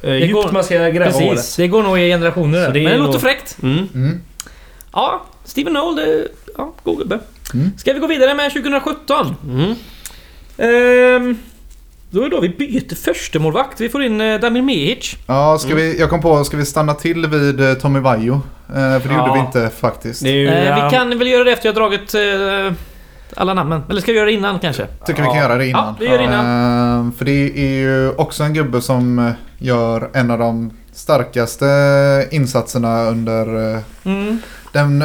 [0.00, 1.20] Det djupt går- man ska gräva Precis.
[1.22, 1.54] hålet.
[1.56, 2.70] Det går nog i generationer.
[2.70, 3.56] Det Men det nog- låter fräckt.
[3.62, 3.88] Mm.
[3.94, 4.20] mm.
[4.92, 6.28] Ja, Steven Noel, det...
[6.56, 7.18] Ja, god gubbe.
[7.54, 7.70] Mm.
[7.76, 9.34] Ska vi gå vidare med 2017?
[9.44, 9.74] Mm.
[10.58, 11.38] Ehm,
[12.10, 13.80] då är det då vi byter första målvakt.
[13.80, 15.16] Vi får in eh, Damir Mehic.
[15.26, 18.34] Ja, ska vi, jag kom på, ska vi stanna till vid eh, Tommy Vaiho?
[18.34, 19.18] Eh, för det Ja.
[19.26, 20.22] gjorde vi inte faktiskt.
[20.22, 22.14] Det är ju, Eh, ja, Vi kan väl göra det efter jag har dragit...
[22.14, 22.72] Eh,
[23.36, 23.82] alla namnen?
[23.90, 24.86] Eller ska vi göra det innan kanske?
[25.06, 25.84] Tycker vi kan göra det innan.
[25.86, 27.06] Ja, vi gör det innan.
[27.06, 31.66] Eh, för det är ju också en gubbe som eh, gör en av de starkaste
[32.30, 34.38] insatserna under eh, Mm.
[34.72, 35.04] den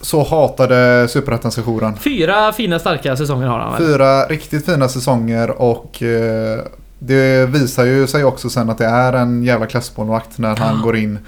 [0.00, 1.96] så hatade superettan-sessionen.
[1.96, 3.86] Fyra fina starka säsonger har han väl?
[3.86, 6.58] Fyra riktigt fina säsonger och eh,
[6.98, 10.84] det visar ju sig också sen att det är en jävla klassmålvakt när han Ja.
[10.84, 11.18] går in.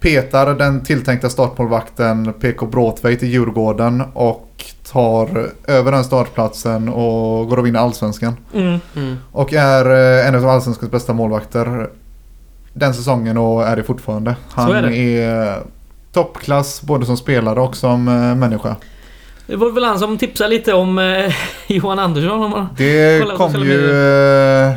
[0.00, 7.56] Petar den tilltänkta startmålvakten PK Bråtveit i Djurgården och tar över den startplatsen och går
[7.56, 8.36] och vinner Allsvenskan.
[8.54, 8.80] Mm.
[8.96, 9.16] Mm.
[9.32, 11.88] Och är eh, en av Allsvenskans bästa målvakter
[12.72, 14.36] den säsongen och är det fortfarande.
[14.50, 14.96] Han är det.
[14.96, 15.58] är
[16.18, 18.76] toppklass både som spelare och som eh, människa.
[19.46, 21.34] Det var väl han som tipsade lite om eh,
[21.66, 22.42] Johan Andersson.
[22.42, 22.68] Om man...
[22.76, 24.74] Det kom ju eh,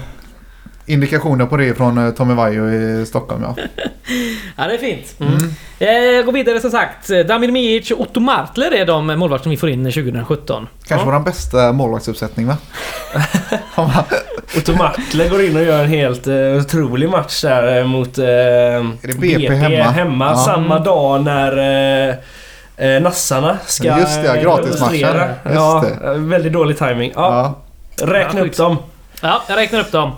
[0.94, 3.56] indikationer på det från eh, Tommy Vaiho i Stockholm ja.
[4.58, 5.16] Ja, det är fint.
[5.20, 5.54] Mm.
[5.80, 7.08] Eh, Jag går vidare som sagt.
[7.28, 10.68] Damir Mijic och Otto Martler är de målvakter som vi får in 2017.
[10.88, 11.12] Kanske ja.
[11.14, 12.58] vår bästa målvaktsuppsättning va?
[14.58, 18.24] Otto Martler går in och gör en helt uh, otrolig match där eh, mot uh,
[18.24, 20.26] det BP hemma?
[20.26, 20.36] Ja.
[20.38, 21.58] Samma dag när
[22.82, 24.68] uh, nassarna ska Just det, ja, eh.
[24.68, 24.82] Just
[25.44, 26.08] Ja, det.
[26.08, 27.12] eh, väldigt dålig timing.
[27.16, 27.56] Ja,
[27.98, 28.06] ja.
[28.08, 28.78] Räkna Ja, upp dem.
[29.22, 30.12] Ja, jag räknar upp dem.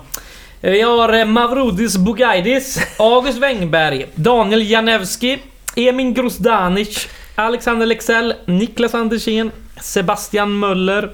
[0.66, 5.38] Vi har eh, Mavrodis Bugaidis, August Wengberg, Daniel Janewski,
[5.76, 9.50] Emin Grosdanic, Alexander Lexell, Niklas Andersén,
[9.80, 11.10] Sebastian Möller,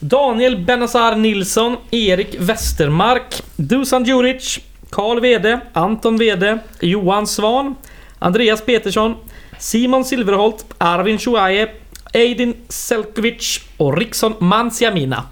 [0.00, 4.60] Daniel Benazar Nilsson, Erik Westermark, Dusan Djuric,
[4.90, 7.74] Karl Wede, Anton Wede, Johan Svan,
[8.18, 9.16] Andreas Petersson,
[9.58, 11.68] Simon Silverholt, Arvin Shuaye,
[12.12, 15.24] Eidin Selkovic och Rickson Mansiamina.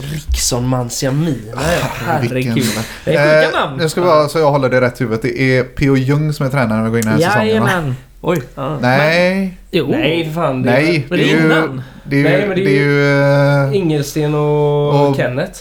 [0.00, 1.86] Rickson Mansiamina ja.
[2.06, 2.32] Herregud.
[2.54, 2.54] Vilken-
[3.04, 3.80] Det är sjuka Eh, namn.
[3.80, 5.22] Jag ska bara så jag håller det rätt i huvudet.
[5.22, 5.96] Det är P.O.
[5.96, 7.68] Ljung som är tränare när vi går in i den här säsongen va?
[7.70, 7.96] Jajamän.
[8.20, 8.42] Oj.
[8.54, 8.78] Ja.
[8.80, 9.86] Nej, Jo.
[9.90, 10.62] Nej för fan.
[10.62, 11.06] Det nej.
[11.08, 11.82] Men Det det är innan.
[12.04, 12.24] Det är ju...
[12.24, 15.60] Nej, men det är det är ju eh, Ingelsten och, Och- Kenneth.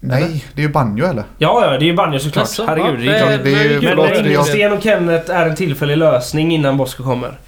[0.00, 1.24] nej, det är ju banjo eller?
[1.38, 2.42] Ja, ja, det är ju banjo såklart.
[2.48, 3.40] Jaså, Herregud, ja, det är klart.
[3.44, 7.02] det är ju- men förlåt, Men Ingelsten och Kenneth är en tillfällig lösning innan Bosko
[7.02, 7.38] kommer.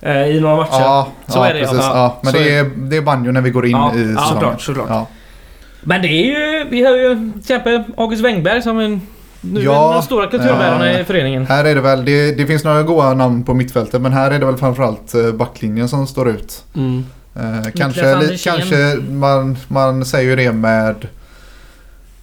[0.00, 0.68] Eh, I några matcher.
[0.80, 1.64] Ja, Så ja är det, ja.
[1.66, 1.84] precis.
[1.84, 3.92] Ja, Ja, men så det är är, det är banjo när vi går in Ja,
[3.94, 4.28] i ja, säsongen.
[4.28, 4.86] såklart, såklart.
[4.88, 5.06] Ja.
[5.82, 6.68] Men det är ju...
[6.70, 9.00] Vi har ju till exempel August Wengberg som en...
[9.40, 11.46] Nu Ja, en av de stora kulturbärarna eh, i föreningen.
[11.46, 14.38] Här är det väl, det, det finns några goda namn på mittfältet men här är
[14.38, 16.64] det väl framförallt eh, backlinjen som står ut.
[16.76, 17.04] Mm.
[17.36, 21.08] Eh, kanske, li, kanske man, man säger ju det med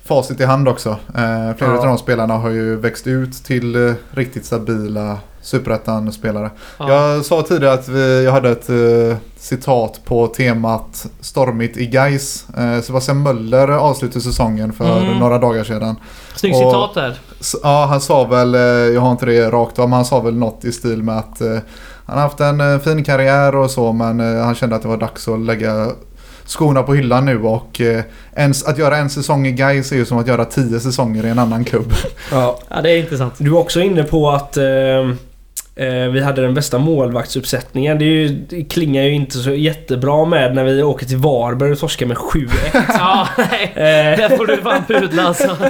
[0.05, 0.89] facit i hand också.
[0.89, 1.78] Eh, flera Ja.
[1.78, 6.49] av de spelarna har ju växt ut till eh, riktigt stabila superettan-spelare.
[6.79, 6.89] Ja.
[7.15, 12.45] Jag sa tidigare att vi, jag hade ett eh, citat på temat Stormigt i Gais.
[12.57, 15.19] Eh, Sebastian Möller avslutade säsongen för Mm.
[15.19, 15.95] några dagar sedan.
[16.35, 17.19] Snyggt och- citat där.
[17.63, 20.35] Ja, han sa väl, eh, jag har inte det rakt av, men han sa väl
[20.35, 21.57] något i stil med att eh,
[22.05, 24.87] han har haft en eh, fin karriär och så, men eh, han kände att det
[24.87, 25.87] var dags att lägga
[26.45, 30.05] skorna på hyllan nu och eh, en, att göra en säsong i Gais är ju
[30.05, 31.93] som att göra tio säsonger i en annan klubb.
[32.31, 32.59] Ja.
[32.69, 33.33] Ja, det är intressant.
[33.37, 34.63] Du var också inne på att eh,
[35.88, 37.99] vi hade den bästa målvaktsuppsättningen.
[37.99, 41.80] Det, ju, det klingar ju inte så jättebra med när vi åker till Varberg och
[41.80, 42.49] torskar med 7-1.
[42.88, 43.71] Ja, nej.
[43.75, 45.57] Eh, Där får du fan pudla alltså.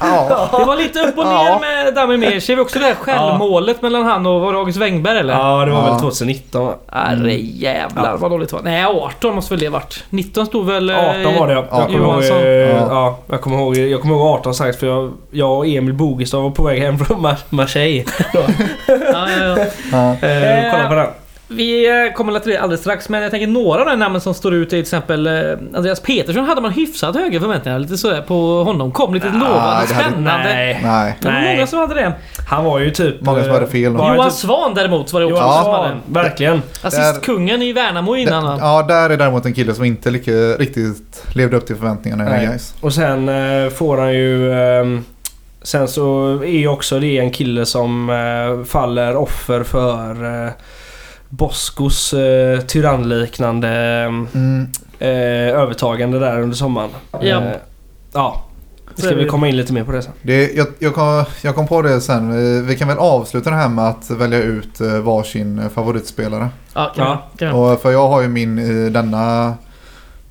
[0.00, 1.58] Ja, Det var lite upp och ner Ja.
[1.60, 2.40] med Damir Mir.
[2.40, 5.34] Ser vi också det här självmålet mellan han och var August Wengberg eller?
[5.34, 5.90] ja, det var Ja.
[5.92, 6.74] väl 2019 va?
[6.92, 8.62] Herre jävlar vad dåligt det var.
[8.62, 10.04] Nej 18 måste väl det varit.
[10.10, 10.90] 19 stod väl...
[10.90, 11.64] eh, 18 var det ja.
[11.70, 12.86] Jag Ja, kommer ihåg, eh, Ja.
[12.90, 16.42] ja, jag kommer ihåg, jag kommer ihåg 18 sagt för jag, jag och Emil Bogestad
[16.42, 18.04] var på väg hem från Mar- Marseille.
[18.32, 18.40] Ja,
[19.12, 19.26] ja,
[19.58, 19.66] ja.
[19.92, 20.28] ja.
[20.28, 21.06] Eh, kolla på den.
[21.52, 24.34] Vi eh, kommer till det alldeles strax, men jag tänker några av de namnen som
[24.34, 25.32] står ut är till exempel eh,
[25.74, 28.92] Andreas Petersson hade man hyfsat höga förväntningar lite sådär på honom.
[28.92, 30.44] Kom lite lovande, det hade- spännande.
[30.44, 30.80] Nej.
[30.84, 31.16] Nej.
[31.20, 31.54] Det var Nej.
[31.56, 32.12] många som hade det.
[32.48, 33.20] Han var ju typ...
[33.20, 33.92] Många som eh, hade fel.
[33.92, 35.96] var Johan typ- Svan däremot var det också Johan som hade.
[36.06, 36.62] Verkligen.
[36.82, 38.56] Assistkungen i Värnamo innan va?
[38.60, 42.46] Ja, där är däremot en kille som inte lika, riktigt levde upp till förväntningarna i.
[42.46, 42.74] Gais.
[42.80, 44.52] Och sen eh, får han ju...
[44.52, 45.04] ehm,
[45.62, 50.50] sen så är ju också det en kille som eh, faller offer för eh,
[51.36, 54.66] Boskos eh, tyrannliknande Mm.
[54.98, 55.08] eh,
[55.60, 56.90] övertagande där under sommaren.
[57.12, 57.18] Ja.
[57.40, 57.42] Eh,
[58.12, 58.44] ja.
[58.96, 60.12] Ska vi komma in lite mer på det sen?
[60.22, 62.32] Det, jag, jag, kom, jag kom på det sen.
[62.32, 66.48] Vi, vi kan väl avsluta det här med att välja ut eh, varsin eh, favoritspelare.
[66.74, 67.22] Ja, kan Ja.
[67.32, 67.52] vi- kan.
[67.52, 69.54] Och, för jag har ju min i denna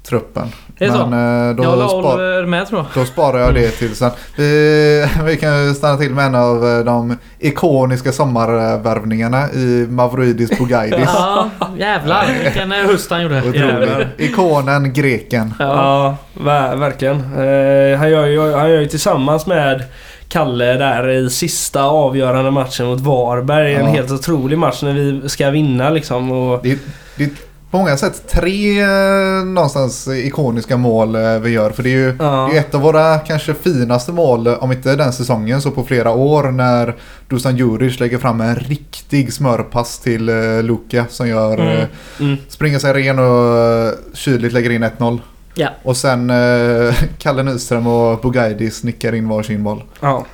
[0.09, 0.47] truppen.
[0.79, 1.07] Är det så?
[1.07, 3.03] Men eh, då, Jag la spar, Oliver med tror jag.
[3.03, 4.11] då sparar jag det till sen.
[4.37, 10.57] Vi, vi kan ju stanna till med en av eh, de ikoniska sommarvärvningarna i Mavroidis
[10.59, 10.99] Bogaidis.
[11.13, 13.35] Ja, jävlar vilken eh, höst han gjorde.
[13.53, 14.07] Jävlar.
[14.17, 15.53] Ikonen, greken.
[15.59, 15.65] Ja.
[15.65, 17.15] Ja, ver- verkligen.
[17.15, 19.83] Eh, han, gör ju, han gör ju tillsammans med
[20.29, 23.73] Kalle där i sista avgörande matchen mot Varberg.
[23.75, 23.91] En Ja.
[23.91, 26.31] helt otrolig match när vi ska vinna liksom.
[26.31, 26.79] Och, Det,
[27.17, 27.29] det,
[27.71, 31.71] på många sätt tre eh, någonstans ikoniska mål eh, vi gör.
[31.71, 32.49] För det är ju Ja.
[32.51, 36.11] det är ett av våra kanske finaste mål, om inte den säsongen så på flera
[36.11, 36.95] år när
[37.29, 41.67] Dusan Juric lägger fram en riktig smörpass till eh, Luka som gör Mm.
[41.77, 41.85] eh,
[42.19, 42.37] Mm.
[42.47, 45.19] springer sig ren och eh, kyligt lägger in 1-0.
[45.55, 45.69] Ja.
[45.83, 49.83] Och sen eh, Kalle Nyström och Bugaidis nickar in varsin boll.
[49.99, 50.25] Ja,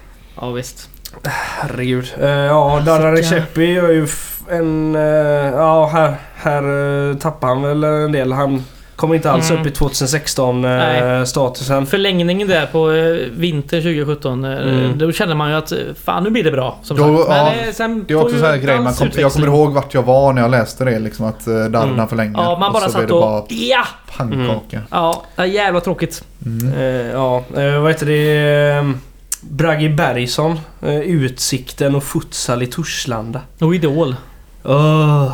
[0.42, 0.90] Ja, visst.
[1.24, 2.14] Herregud.
[2.22, 4.08] Uh, ja, Darra Recepi gör ju
[4.52, 4.96] en...
[4.96, 5.02] eh,
[5.56, 8.32] ja, här, här uh, tappar han väl en del.
[8.34, 8.64] Han
[8.96, 9.62] kommer inte alls Mm.
[9.62, 11.28] upp i 2016 uh, Nej.
[11.28, 11.86] statusen.
[11.86, 14.46] Förlängningen där på eh, vinter 2017.
[14.46, 14.98] eh, Mm.
[14.98, 16.78] Då känner man ju att fan nu blir det bra.
[16.84, 17.30] Som Då, sagt.
[17.30, 19.94] ja, eh, sen Det är också så här grej, man kom, jag kommer ihåg vart
[19.94, 22.08] jag var när jag läste det liksom att Darna Mm.
[22.08, 22.42] förlänger.
[22.44, 23.22] Ja, man bara och så blir satt det och...
[23.22, 23.84] bara Ja!
[24.18, 24.82] pannkaka.
[24.92, 26.24] Ja, ja, jävla tråkigt.
[26.46, 26.74] Mm.
[26.74, 28.94] Eh, ja, uh, vad heter det?
[29.50, 30.60] Bragi Bergsson.
[30.82, 33.42] eh, utsikten och futsal i Torslanda.
[33.60, 34.16] Och Idol.
[34.64, 35.32] Oh,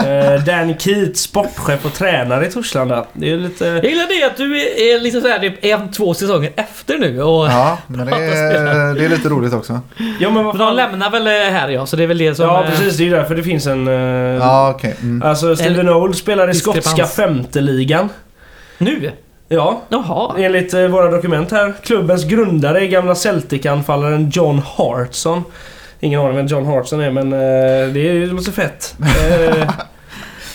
[0.00, 3.06] uh, Dan Keat, sportchef och tränare i Torslanda.
[3.12, 3.64] Det är lite...
[3.66, 7.22] Jag gillar det att du är, är liksom såhär, det är två säsonger efter nu
[7.22, 7.46] och...
[7.46, 9.80] Ja, men det är, det är lite roligt också.
[10.20, 12.46] Ja, men Men de lämnar väl eh, här ja, så det är väl det som...
[12.46, 12.96] Ja, precis.
[12.96, 13.88] Det är därför det finns en...
[13.88, 14.96] eh, Ja, okej.
[15.02, 15.22] Mm.
[15.22, 18.08] Alltså, Steven Old spelar i skotska femte ligan.
[18.78, 19.10] Nu?
[19.52, 20.34] Ja, Jaha.
[20.38, 21.72] enligt eh, våra dokument här.
[21.84, 25.42] Klubbens grundare är gamla Celtic-anfallaren John Hartson.
[26.00, 28.94] Ingen aning vem John Hartson är, men eh, det låter fett.
[29.00, 29.70] Eh,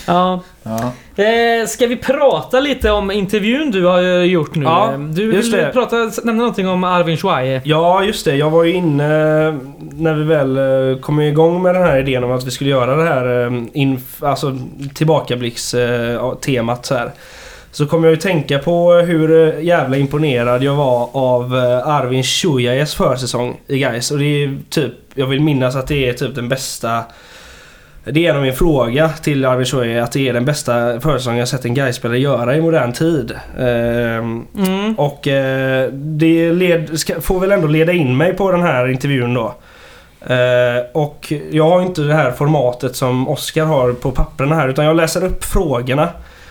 [0.06, 0.40] Ja.
[0.62, 0.92] Ja.
[1.24, 4.64] Eh, ska vi prata lite om intervjun du har eh, gjort nu?
[4.64, 5.70] Ja, Eh, du just vill det.
[5.72, 7.60] prata, nämna någonting om Arvin Schweijer.
[7.64, 8.36] ja, just det.
[8.36, 9.08] Jag var ju inne
[9.92, 12.96] när vi väl eh, kom igång med den här idén om att vi skulle göra
[12.96, 14.56] det här eh, inf- alltså,
[14.94, 17.10] tillbakablicks-temat så här.
[17.78, 22.22] Så kom jag ju tänka på hur eh, jävla imponerad jag var av eh, Arvin
[22.22, 24.10] Shujajes försäsong i Gais.
[24.10, 27.04] Och det är typ, jag vill minnas att det är typ den bästa
[28.04, 31.38] det är en av min fråga till Arvin Shujaje att det är den bästa försäsongen
[31.38, 33.32] jag sett en Gais-spelare göra i modern tid.
[33.58, 34.94] Ehm, Mm.
[34.94, 39.54] och eh, det led, får väl ändå leda in mig på den här intervjun då.
[40.34, 44.84] Eh, och jag har inte det här formatet som Oskar har på papperna här utan
[44.84, 46.08] jag läser upp frågorna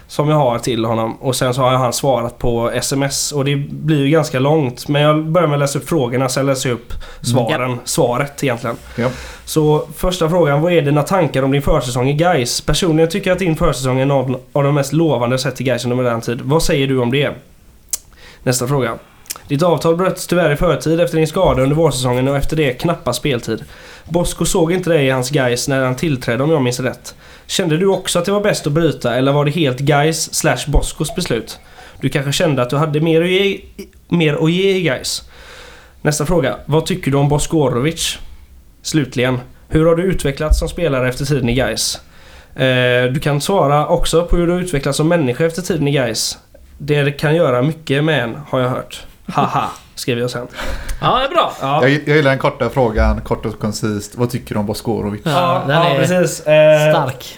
[0.08, 3.56] som jag har till honom och sen så har han svarat på sms och det
[3.56, 6.76] blir ju ganska långt men jag börjar med att läsa upp frågorna sen läser jag
[6.76, 8.76] upp svaren, svaret egentligen.
[8.96, 9.10] Ja.
[9.46, 12.62] Så första frågan, vad är dina tankar om din försäsong i Gais?
[12.62, 15.64] Personligen tycker jag att din försäsong är någon av de mest lovande jag sett i
[15.64, 16.42] Gais under modern tid.
[16.42, 17.32] Vad säger du om det?
[18.44, 18.98] Nästa fråga.
[19.48, 23.14] Ditt avtal bröts tyvärr i förtid efter din skada under vårsäsongen och efter det knappa
[23.14, 23.66] speltid.
[24.10, 27.16] Bosko såg inte dig i hans Gais när han tillträdde om jag minns rätt.
[27.48, 30.68] Kände du också att det var bäst att bryta eller var det helt Gais slash
[30.68, 31.60] Boskos beslut?
[32.02, 33.62] Du kanske kände att du hade mer att ge,
[34.10, 35.30] mer att ge i Gais.
[36.02, 36.56] Nästa fråga.
[36.66, 38.18] Vad tycker du om Bosko Orovic?
[38.82, 39.40] Slutligen.
[39.70, 42.02] Hur har du utvecklats som spelare efter tiden i Gais?
[42.56, 46.38] Eh, du kan svara också på hur du utvecklats som människa efter tiden i Gais.
[46.78, 49.06] Det kan göra mycket med en, har jag hört.
[49.26, 50.48] Haha, skriver jag sen.
[51.02, 51.54] Ja, det är bra.
[51.62, 54.16] Ja, Jag, jag gillar den korta frågan, kort och koncist.
[54.16, 55.22] Vad tycker du om Boskorovic?
[55.26, 56.40] Ja, den ja är precis.
[56.48, 57.38] Eh, stark.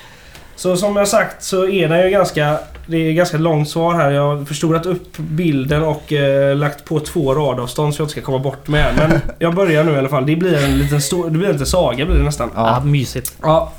[0.56, 2.58] Så som jag sagt så är den ju ganska...
[2.88, 4.12] Det är ganska långt svar här.
[4.12, 8.22] Jag har förstorat upp bilden och eh, lagt på två radavstånd så jag inte ska
[8.22, 8.94] komma bort med.
[8.98, 10.26] Men jag börjar nu i alla fall.
[10.26, 11.26] Det blir en liten stor...
[11.30, 12.52] Det blir en liten saga blir det nästan.
[12.56, 12.84] Ja, Ja.
[12.86, 13.38] mysigt.
[13.42, 13.72] Ja.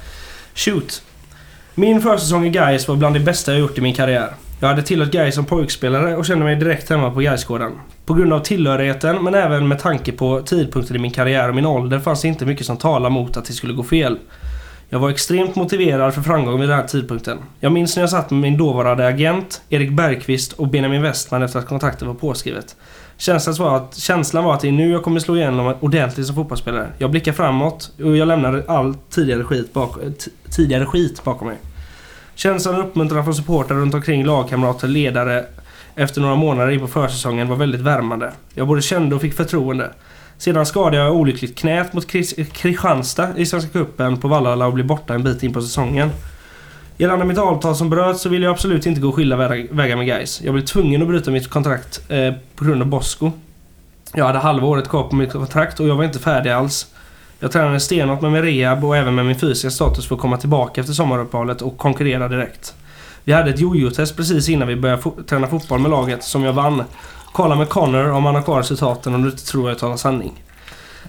[0.54, 1.02] Shoot.
[1.74, 4.28] Min försäsong i Gais var bland det bästa jag gjort i min karriär.
[4.62, 7.72] Jag hade tillhört Gais som pojkspelare och kände mig direkt hemma på Gaisgården.
[8.04, 11.66] På grund av tillhörigheten men även med tanke på tidpunkten i min karriär och min
[11.66, 14.18] ålder fanns det inte mycket som talade mot att det skulle gå fel.
[14.88, 17.38] Jag var extremt motiverad för framgång vid den här tidpunkten.
[17.60, 21.58] Jag minns när jag satt med min dåvarande agent, Erik Bergqvist och Benjamin Westman efter
[21.58, 22.76] att kontraktet var påskrivet.
[23.16, 26.36] Känslan var, att, känslan var att det är nu jag kommer slå igenom ordentligt som
[26.36, 26.92] fotbollsspelare.
[26.98, 29.96] Jag blickar framåt och jag lämnar all tidigare skit, bak,
[30.50, 31.56] tidigare skit bakom mig.
[32.42, 35.44] Känslan och uppmuntran från supportrar runt omkring, lagkamrater, ledare
[35.94, 38.32] efter några månader in på försäsongen var väldigt värmande.
[38.54, 39.90] Jag både kände och fick förtroende.
[40.38, 42.06] Sedan skadade jag olyckligt knät mot
[42.52, 46.10] Kristianstad i Svenska Cupen på Vallala och blev borta en bit in på säsongen.
[46.96, 49.36] Gällande mitt avtal som bröts så ville jag absolut inte gå skilda
[49.70, 50.40] vägar med guys.
[50.44, 53.30] Jag blev tvungen att bryta mitt kontrakt eh, på grund av Bosko.
[54.14, 56.86] Jag hade halva året kvar på mitt kontrakt och jag var inte färdig alls.
[57.40, 60.36] Jag tränade stenhårt med min rehab och även med min fysiska status för att komma
[60.36, 62.74] tillbaka efter sommaruppehållet och konkurrera direkt.
[63.24, 66.52] Vi hade ett jojo-test precis innan vi började fo- träna fotboll med laget som jag
[66.52, 66.82] vann.
[67.32, 70.42] Kolla med Connor om han har kvar resultaten om du inte tror jag talar sanning.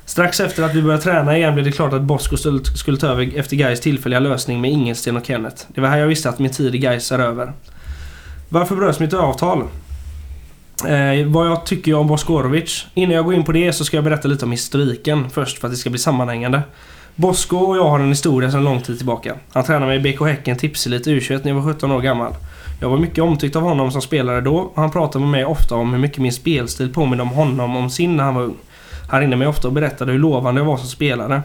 [0.05, 3.07] Strax efter att vi började träna igen blev det klart att Bosko skulle- skulle ta
[3.07, 5.63] över efter Gais tillfälliga lösning med Ingensten och Kenneth.
[5.67, 7.53] Det var här jag visste att min tid i Gais är över.
[8.49, 9.63] Varför bröts mitt avtal?
[10.85, 12.85] Eh, vad jag tycker om Boskorovic.
[12.93, 15.67] Innan jag går in på det så ska jag berätta lite om historiken först för
[15.67, 16.61] att det ska bli sammanhängande.
[17.15, 19.35] Bosko och jag har en historia sedan lång tid tillbaka.
[19.53, 22.33] Han tränade mig i BK Häcken Tipselit U21 när jag var 17 år gammal.
[22.79, 25.75] Jag var mycket omtyckt av honom som spelare då och han pratade med mig ofta
[25.75, 28.55] om hur mycket min spelstil påminner om honom om sin när han var ung.
[29.09, 31.41] Han ringde mig ofta och berättade hur lovande jag var som spelare.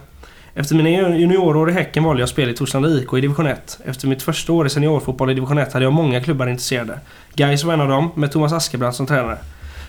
[0.58, 3.78] Efter mina juniorår i Häcken valde jag spel i Torslanda IK i division 1.
[3.84, 7.00] Efter mitt första år i seniorfotboll i division 1 hade jag många klubbar intresserade.
[7.34, 9.38] Gais var en av dem, med Thomas Askebrandt som tränare.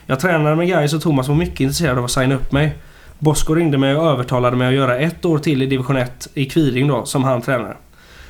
[0.06, 2.76] Jag tränade med Gais och Thomas var mycket intresserad av att signa upp mig.
[3.19, 6.45] Bosko ringde mig och övertalade mig att göra ett år till i division 1 i
[6.45, 7.77] Kviding då, som han tränare.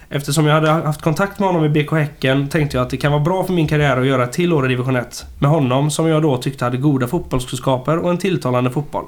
[0.09, 3.11] Eftersom jag hade haft kontakt med honom i BK Häcken tänkte jag att det kan
[3.11, 5.25] vara bra för min karriär att göra ett till år i division 1.
[5.39, 9.05] Med honom som jag då tyckte hade goda fotbollskunskaper och en tilltalande fotboll.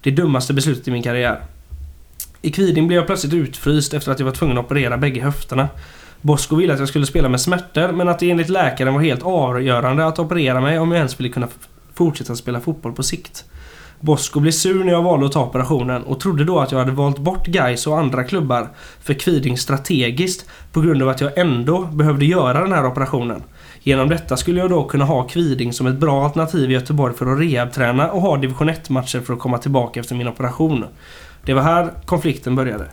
[0.00, 1.40] Det dummaste beslutet i min karriär.
[2.42, 5.68] I Kviding blev jag plötsligt utfryst efter att jag var tvungen att operera bägge höfterna.
[6.20, 9.22] Bosko ville att jag skulle spela med smärtor men att det enligt läkaren var helt
[9.22, 11.48] avgörande att operera mig om jag ens ville kunna
[11.94, 13.44] fortsätta spela fotboll på sikt.
[14.00, 16.92] Bosko blev sur när jag valde att ta operationen och trodde då att jag hade
[16.92, 18.68] valt bort Gais och andra klubbar
[19.00, 23.42] för Kviding strategiskt på grund av att jag ändå behövde göra den här operationen.
[23.82, 27.32] Genom detta skulle jag då kunna ha Kviding som ett bra alternativ i Göteborg för
[27.32, 30.84] att rehabträna och ha division 1-matcher för att komma tillbaka efter min operation.
[31.44, 32.84] Det var här konflikten började.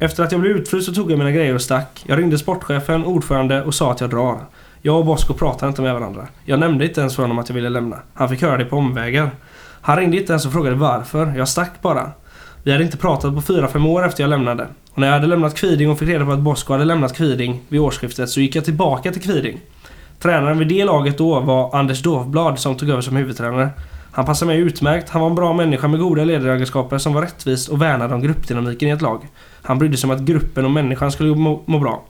[0.00, 2.04] Efter att jag blev utfryst så tog jag mina grejer och stack.
[2.06, 4.38] Jag ringde sportchefen, ordförande och sa att jag drar.
[4.82, 6.28] Jag och Bosko pratade inte med varandra.
[6.44, 7.96] Jag nämnde inte ens för honom att jag ville lämna.
[8.14, 9.30] Han fick höra det på omvägar.
[9.80, 11.32] Han ringde inte ens och frågade varför.
[11.36, 12.10] Jag stack bara.
[12.62, 14.66] Vi hade inte pratat på 4-5 år efter jag lämnade.
[14.92, 17.60] Och när jag hade lämnat Kviding och fick reda på att Bosko hade lämnat Kviding
[17.68, 19.60] vid årsskiftet så gick jag tillbaka till Kviding.
[20.18, 23.70] Tränaren vid det laget då var Anders Dovblad som tog över som huvudtränare.
[24.12, 25.08] Han passade mig utmärkt.
[25.08, 28.88] Han var en bra människa med goda ledaregenskaper som var rättvis och värnade om gruppdynamiken
[28.88, 29.28] i ett lag.
[29.62, 32.04] Han brydde sig om att gruppen och människan skulle må, må bra.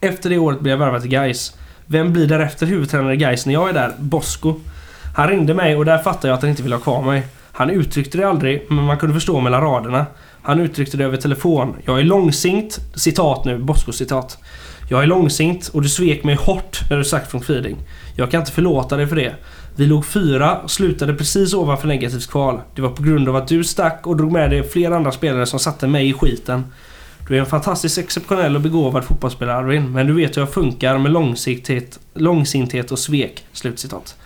[0.00, 1.56] Efter det året blev jag värvad till Gais.
[1.86, 3.92] Vem blir därefter huvudtränare i Gais när jag är där?
[3.98, 4.54] Bosko.
[5.16, 7.26] Han ringde mig och där fattade jag att han inte ville ha kvar mig.
[7.52, 10.06] Han uttryckte det aldrig, men man kunde förstå mellan raderna.
[10.42, 11.76] Han uttryckte det över telefon.
[11.84, 12.78] Jag är långsint.
[12.94, 14.38] Citat nu, Bosko citat.
[14.88, 17.76] Jag är långsint och du svek mig hårt när du sagt från Kviding.
[18.16, 19.34] Jag kan inte förlåta dig för det.
[19.76, 22.60] Vi låg fyra och slutade precis ovanför negativt kval.
[22.74, 25.46] Det var på grund av att du stack och drog med dig flera andra spelare
[25.46, 26.64] som satte mig i skiten.
[27.28, 30.98] Du är en fantastiskt exceptionell och begåvad fotbollsspelare Arvin, men du vet hur jag funkar
[30.98, 34.16] med långsiktighet, långsinthet och svek." Slutcitat.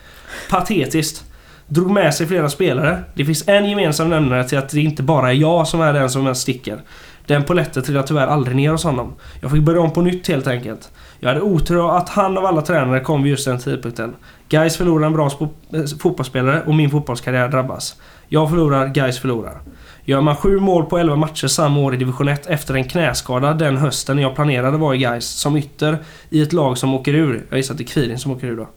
[0.50, 1.24] Patetiskt.
[1.66, 3.04] Drog med sig flera spelare.
[3.14, 6.10] Det finns en gemensam nämnare till att det inte bara är jag som är den
[6.10, 6.80] som sticker.
[7.26, 9.14] Den poletten trillade tyvärr aldrig ner hos honom.
[9.40, 10.90] Jag fick börja om på nytt helt enkelt.
[11.20, 14.16] Jag hade otur att han av alla tränare kom vid just den tidpunkten.
[14.48, 17.96] Guys förlorar en bra eh, fotbollsspelare och min fotbollskarriär drabbas.
[18.28, 19.60] Jag förlorar, Guys förlorar.
[20.04, 23.54] Gör man sju mål på 11 matcher samma år i division 1 efter en knäskada
[23.54, 25.98] den hösten jag planerade vara i Guys som ytter
[26.30, 27.46] i ett lag som åker ur.
[27.50, 28.68] Jag gissar att det är Kvirin som åker ur då.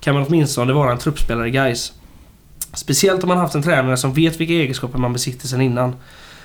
[0.00, 1.92] Kan man åtminstone vara en truppspelare i Guys.
[2.74, 5.96] Speciellt om man haft en tränare som vet vilka egenskaper man besitter sedan innan.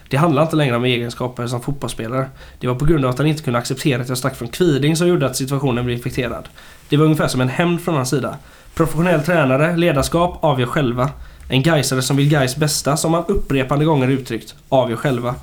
[0.10, 2.30] Det handlar inte längre om egenskaper som fotbollsspelare.
[2.60, 4.95] Det var på grund av att han inte kunde acceptera att jag stack från Kviding
[4.95, 6.49] som gjorde att situationen blev infekterad.
[6.90, 8.38] Det var ungefär som en hämnd från hans sida.
[8.73, 11.10] Professionell tränare, ledarskap, avgör själva.
[11.49, 15.36] En Gaisare som vill Gais bästa, som han upprepande gånger uttryckt, avgör själva.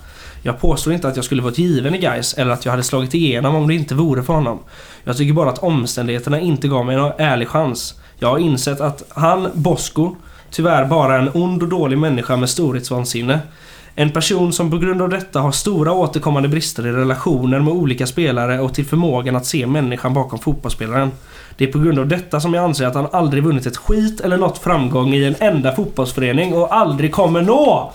[0.42, 3.14] Jag påstår inte att jag skulle varit given i Gais eller att jag hade slagit
[3.14, 4.58] igenom om det inte vore för honom.
[5.04, 7.94] Jag tycker bara att omständigheterna inte gav mig någon ärlig chans.
[8.18, 10.16] Jag har insett att han, Bosko,
[10.50, 13.40] tyvärr bara är en ond och dålig människa med storhetsvansinne.
[13.98, 18.06] En person som på grund av detta har stora återkommande brister i relationer med olika
[18.06, 21.10] spelare och till förmågan att se människan bakom fotbollsspelaren.
[21.56, 24.20] Det är på grund av detta som jag anser att han aldrig vunnit ett skit
[24.20, 27.92] eller nått framgång i en enda fotbollsförening och aldrig kommer nå!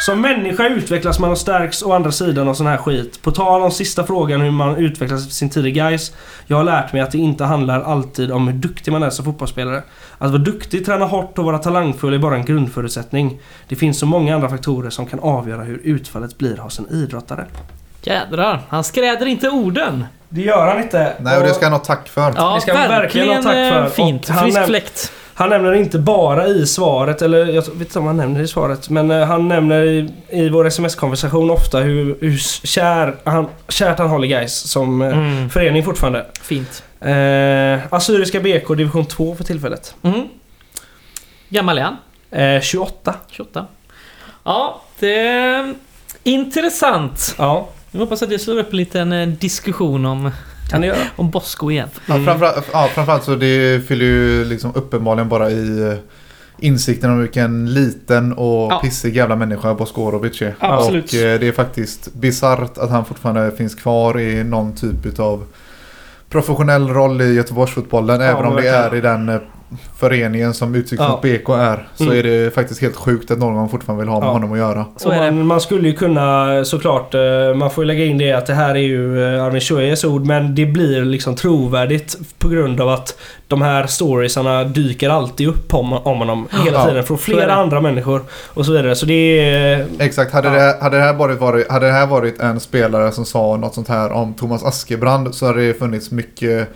[0.00, 3.22] Som människa utvecklas man och stärks å andra sidan av sån här skit.
[3.22, 6.12] På tal om sista frågan hur man utvecklas efter sin tid i guys.
[6.46, 9.24] Jag har lärt mig att det inte handlar alltid om hur duktig man är som
[9.24, 9.82] fotbollsspelare.
[10.18, 13.40] Att vara duktig, träna hårt och vara talangfull är bara en grundförutsättning.
[13.68, 17.44] Det finns så många andra faktorer som kan avgöra hur utfallet blir hos en idrottare.
[18.02, 20.04] Jädrar, han skräder inte orden.
[20.28, 21.12] Det gör han inte.
[21.20, 22.32] Nej, och det ska han ha tack för.
[22.36, 23.82] Ja, Det ska han verkligen ha tack för.
[23.82, 24.26] eh, Fint.
[24.26, 25.12] Frisk fläkt.
[25.36, 28.48] Han nämner inte bara i svaret, eller jag vet inte om han nämner det i
[28.48, 32.36] svaret, men eh, han nämner i, i vår sms-konversation ofta hur, hur
[32.66, 35.50] kär han, kärt han håller guys som eh, Mm.
[35.50, 36.26] förening fortfarande.
[36.42, 36.82] Fint.
[37.00, 39.94] Eh, Assyriska BK division 2 för tillfället.
[40.02, 40.22] Mm.
[41.48, 41.96] Gammal är han?
[42.30, 43.14] Eh, 28.
[43.30, 43.66] 28.
[44.44, 45.74] Ja, det är
[46.22, 47.34] intressant.
[47.38, 50.30] Ja, Jag hoppas att det slår upp en liten eh, diskussion om,
[50.70, 50.98] kan det göra.
[51.16, 51.88] om Bosko igen.
[52.06, 55.94] Ja, framförallt, ja, framförallt så det fyller ju liksom uppenbarligen bara i eh,
[56.58, 58.80] insikten om vilken liten och Ja.
[58.84, 60.54] pissig jävla människa Boskorovic är.
[60.58, 61.04] Absolut.
[61.12, 65.44] Och eh, det är faktiskt bisarrt att han fortfarande finns kvar i någon typ av
[66.30, 68.20] professionell roll i Göteborgsfotbollen.
[68.20, 69.40] Ja, även om det är i den eh,
[69.96, 71.08] föreningen som Utsikt Ja.
[71.08, 71.88] mot BK är.
[71.94, 72.18] Så Mm.
[72.18, 74.32] är det faktiskt helt sjukt att någon fortfarande vill ha med Ja.
[74.32, 74.84] honom att göra.
[74.96, 75.30] Så Och är det.
[75.30, 78.54] man, man skulle ju kunna såklart, eh, man får ju lägga in det att det
[78.54, 82.88] här är ju eh, Armin Shoyes ord men det blir liksom trovärdigt på grund av
[82.88, 83.18] att
[83.48, 87.80] de här storiesarna dyker alltid upp om, om honom hela Ja, tiden från flera andra
[87.80, 88.22] människor
[88.54, 88.94] och så vidare.
[88.96, 89.14] Så det
[89.48, 89.86] är...
[89.98, 90.54] Exakt, hade, Ja.
[90.54, 93.74] det, hade, det här varit, varit, hade det här varit en spelare som sa något
[93.74, 96.68] sånt här om Thomas Askebrand så hade det funnits mycket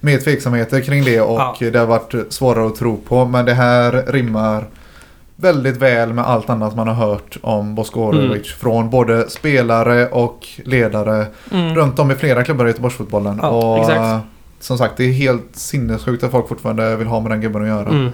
[0.00, 1.56] mer tveksamheter kring det och Ja.
[1.72, 3.24] det har varit svårare att tro på.
[3.24, 4.64] Men det här rimmar
[5.36, 10.46] väldigt väl med allt annat man har hört om Bosko Orovic från både spelare och
[10.64, 11.74] ledare Mm.
[11.74, 13.38] runt om i flera klubbar i Göteborgsfotbollen.
[13.42, 13.98] Ja, och exakt.
[14.00, 14.18] eh,
[14.60, 17.68] som sagt, det är helt sinnessjukt att folk fortfarande vill ha med den gubben att
[17.68, 17.88] göra.
[17.88, 18.10] Mm.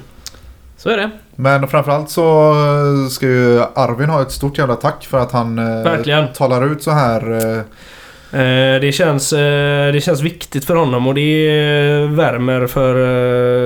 [0.76, 1.10] Så är det.
[1.36, 2.50] Men framförallt så
[3.04, 6.32] eh, ska ju Arvin ha ett stort jävla tack för att han eh, Verkligen.
[6.32, 7.64] talar ut så här.
[8.32, 11.48] Eh, det, känns, eh, det känns viktigt för honom och det
[12.10, 12.94] värmer för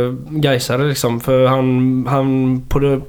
[0.06, 1.20] eh, Gaisare liksom.
[1.20, 3.00] För han, han på det,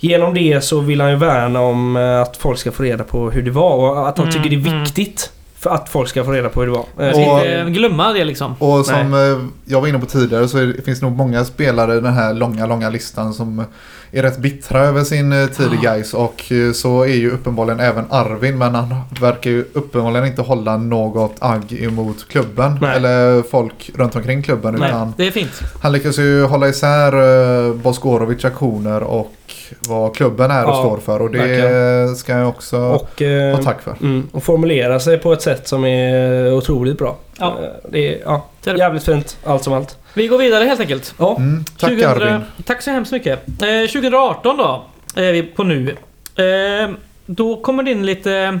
[0.00, 3.42] genom det så vill han ju värna om att folk ska få reda på hur
[3.42, 4.82] det var och att han Mm, tycker det är mm.
[4.82, 5.30] viktigt
[5.66, 6.84] för att folk ska få reda på hur det var.
[7.06, 8.54] Jag ska Och- inte glömma det liksom.
[8.58, 11.96] Och som eh, jag var inne på tidigare så det- finns det nog många spelare
[11.96, 13.64] i den här långa, långa listan som
[14.12, 17.80] är rätt bittra över sin eh, tid i Gais och eh, så är ju uppenbarligen
[17.80, 22.96] även Arvin men han verkar ju uppenbarligen inte hålla något agg emot klubben Nej.
[22.96, 25.60] eller folk runt omkring klubben Nej, utan det är fint.
[25.82, 29.32] han lyckas ju hålla isär Boskorovic aktioner och
[29.80, 32.16] vad klubben är och Ja, står för och det verkligen.
[32.16, 33.96] ska jag också och, eh, ha tack för.
[34.00, 37.16] mm, och formulera sig på ett sätt som är otroligt bra.
[37.38, 37.46] Ja.
[37.62, 39.98] Eh, Det är ja, jävligt fint allt som allt.
[40.14, 41.14] Vi går vidare helt enkelt.
[41.18, 41.36] Ja.
[41.36, 42.40] Mm, tack 2000 Arvin.
[42.64, 43.48] Tack så hemskt mycket.
[43.48, 44.84] Eh, 2018 då,
[45.16, 45.96] är vi på nu.
[46.36, 46.90] Eh,
[47.26, 48.60] då kommer det in lite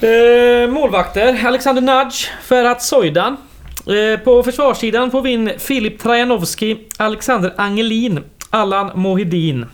[0.00, 1.40] eh, målvakter.
[1.46, 3.36] Alexander Nudge, Ferhat Soydan.
[3.86, 8.20] Eh, på försvarssidan får vi in Filip Trajanovski, Alexander Angelin,
[8.54, 9.66] Allan Mohidin.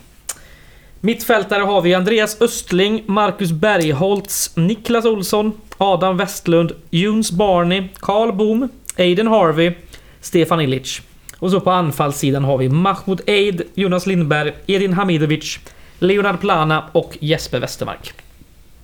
[1.01, 8.69] Mittfältare har vi Andreas Östling, Marcus Bergholtz, Niklas Olsson, Adam Westlund, Juns Barney, Karl Boom,
[8.97, 9.73] Aiden Harvey,
[10.21, 11.01] Stefan Illich.
[11.39, 15.59] Och så på anfallssidan har vi Mahmoud Eid, Jonas Lindberg, Edin Hamidovic,
[15.99, 18.13] Leonard Plana och Jesper Westermark.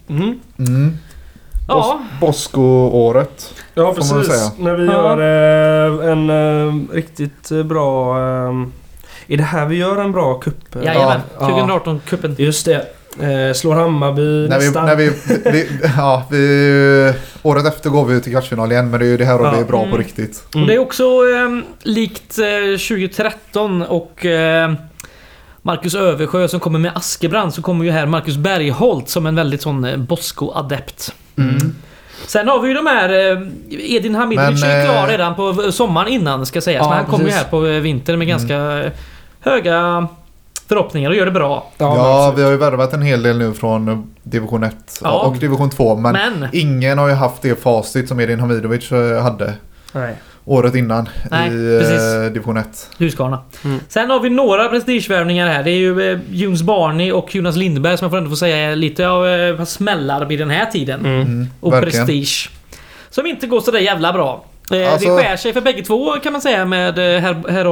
[0.10, 0.40] Mm.
[0.60, 0.98] Mm.
[1.68, 3.54] Ja, Bosko-året.
[3.74, 4.52] Ja precis.
[4.60, 4.92] När vi Ja.
[4.94, 8.18] gör eh, en eh, riktigt eh, bra...
[9.28, 10.76] Är det här vi gör en bra cup?
[10.84, 11.20] jajamän.
[11.40, 11.80] Ja.
[11.86, 12.36] 2018-cupen.
[12.38, 12.86] Just det.
[13.20, 15.12] Eh, slår Hammarby När vi, när vi,
[15.52, 19.26] vi, ja, vi, året efter går vi till kvartsfinal igen men det är ju det
[19.26, 19.52] här året Ja.
[19.56, 19.98] vi är bra på Mm.
[19.98, 20.44] riktigt.
[20.54, 20.64] Mm.
[20.64, 21.50] Och det är också eh,
[21.84, 24.74] likt eh, 2013 och eh,
[25.62, 29.62] Marcus Översjö som kommer med Askebrand så kommer ju här Marcus Bergholt som en väldigt
[29.62, 31.14] sån eh, Bosko-adept.
[31.38, 31.76] Mm.
[32.28, 33.10] Sen har vi ju de här...
[33.32, 33.38] Eh,
[33.96, 36.84] Edin Hamidovic är ju klar eh, redan på sommaren innan ska sägas.
[36.84, 38.92] Ja, men han kommer ju här på eh, vintern med ganska eh,
[39.46, 40.08] höga
[40.70, 41.72] förhoppningar och gör det bra.
[41.78, 45.20] Ja, Ja, vi har ju värvat en hel del nu från division 1 Ja.
[45.20, 46.50] och division 2 men, Men...
[46.54, 49.54] ingen har ju haft det facit som Edin Hamidovic eh, hade
[49.92, 50.16] Nej.
[50.46, 52.02] året innan Nej, i precis.
[52.02, 52.90] eh, division 1.
[52.98, 53.40] Husqvarna.
[53.66, 53.80] Mm.
[53.90, 55.64] Sen har vi några prestigevärvningar här.
[55.64, 58.58] Det är ju eh, Juns Barney och Jonas Lindberg som jag får ändå få säga
[58.72, 61.00] är lite av eh, smällar vid den här tiden.
[61.00, 61.22] Mm.
[61.22, 62.06] Mm, Och verkligen.
[62.06, 62.50] prestige.
[63.10, 64.46] Som inte går sådär jävla bra.
[64.72, 67.66] Eh, Alltså- det skär sig för bägge två kan man säga med eh, herr,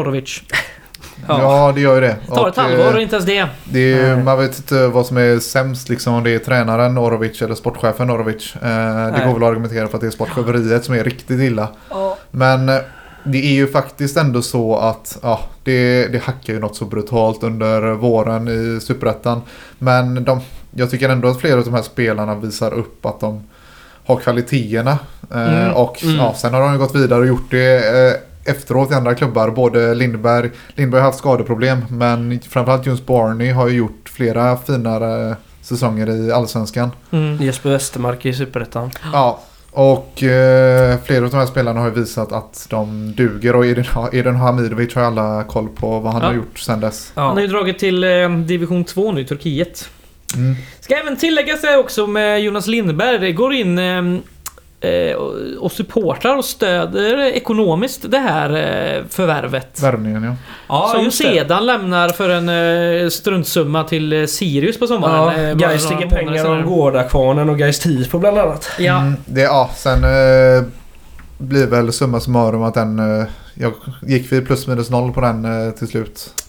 [1.27, 1.71] Ja.
[1.75, 2.15] det gör ju det.
[2.27, 3.47] Det tar ett Och, halvår eh, och inte ens det.
[3.63, 7.41] Det är, man vet inte vad som är sämst liksom om det är tränaren Orovic
[7.41, 8.55] eller sportchefen Orovic.
[8.55, 9.25] Eh, det Nej.
[9.27, 11.67] går väl att argumentera för att det är sportcheferiet som är riktigt illa.
[12.31, 12.77] Men eh,
[13.23, 17.43] det är ju faktiskt ändå så att ja, det, det hackar ju något så brutalt
[17.43, 19.41] under våren i Superettan.
[19.79, 20.41] Men de,
[20.71, 23.43] jag tycker ändå att flera av de här spelarna visar upp att de
[24.05, 24.91] har kvaliteterna.
[25.31, 26.15] Eh, Mm, och mm.
[26.15, 28.13] Ja, sen har de ju gått vidare och gjort det eh,
[28.45, 29.49] efteråt i andra klubbar.
[29.49, 35.35] Både Lindberg, Lindberg har haft skadeproblem men framförallt Juns Barney har ju gjort flera finare
[35.61, 36.91] säsonger i Allsvenskan.
[37.11, 37.37] Mm.
[37.43, 38.91] Jesper Westermark i Superettan.
[39.13, 39.39] Ja,
[39.71, 43.85] och eh, flera av de här spelarna har ju visat att de duger och Edin,
[44.11, 46.27] Edin Hamidovic har alla koll på vad han Ja.
[46.27, 47.11] har gjort sedan dess.
[47.15, 47.41] Han har Ja.
[47.41, 49.89] ju dragit till eh, division 2 nu i Turkiet.
[50.35, 50.55] Mm.
[50.79, 53.17] Ska även tilläggas det också med Jonas Lindberg.
[53.19, 54.01] Det går in eh,
[55.15, 59.79] och- och supportar och stöder ekonomiskt det här eh, förvärvet.
[59.83, 60.35] Värvningen ja.
[60.67, 61.23] Ja, som just det.
[61.23, 62.49] sedan lämnar för en
[63.03, 65.39] eh, struntsumma till eh, Sirius på sommaren.
[65.39, 68.69] Ja, eh, Gais månader pengar om Gårdakvarnen och Gais Tifo bland annat.
[68.79, 70.63] Ja, Mm, det, ja, sen eh,
[71.37, 72.99] blir väl summa summarum att den...
[73.19, 76.42] Eh, jag gick vi plus minus noll på den eh, till slut.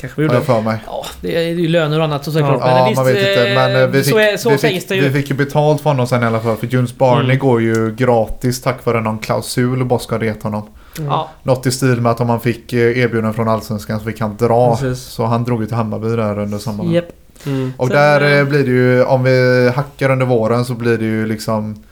[0.00, 0.46] Kanske vi Har gjorde.
[0.52, 0.78] jag för mig.
[0.86, 2.56] ja, det är ju löner och annat såklart.
[2.60, 3.52] Ja, men Ja, visst, man vet inte.
[3.54, 5.08] Men eh, vi så, är, fick, så vi, sägs fick, det ju.
[5.08, 6.56] vi fick ju betalt för honom sen i alla fall.
[6.56, 7.38] För Junes Barney Mm.
[7.38, 10.68] går ju gratis tack vare någon klausul Bosko hade gett honom.
[10.98, 14.20] Ja, Något i stil med att om han fick eh, erbjudanden från Allsvenskan så fick
[14.20, 14.76] han dra.
[14.76, 15.04] Precis.
[15.04, 16.92] Så han drog ju till Hammarby där under sommaren.
[16.92, 17.04] Japp.
[17.46, 17.72] Mm.
[17.76, 20.98] Och Sen, där eh, eh, blir det ju, om vi hackar under våren så blir
[20.98, 21.82] det ju liksom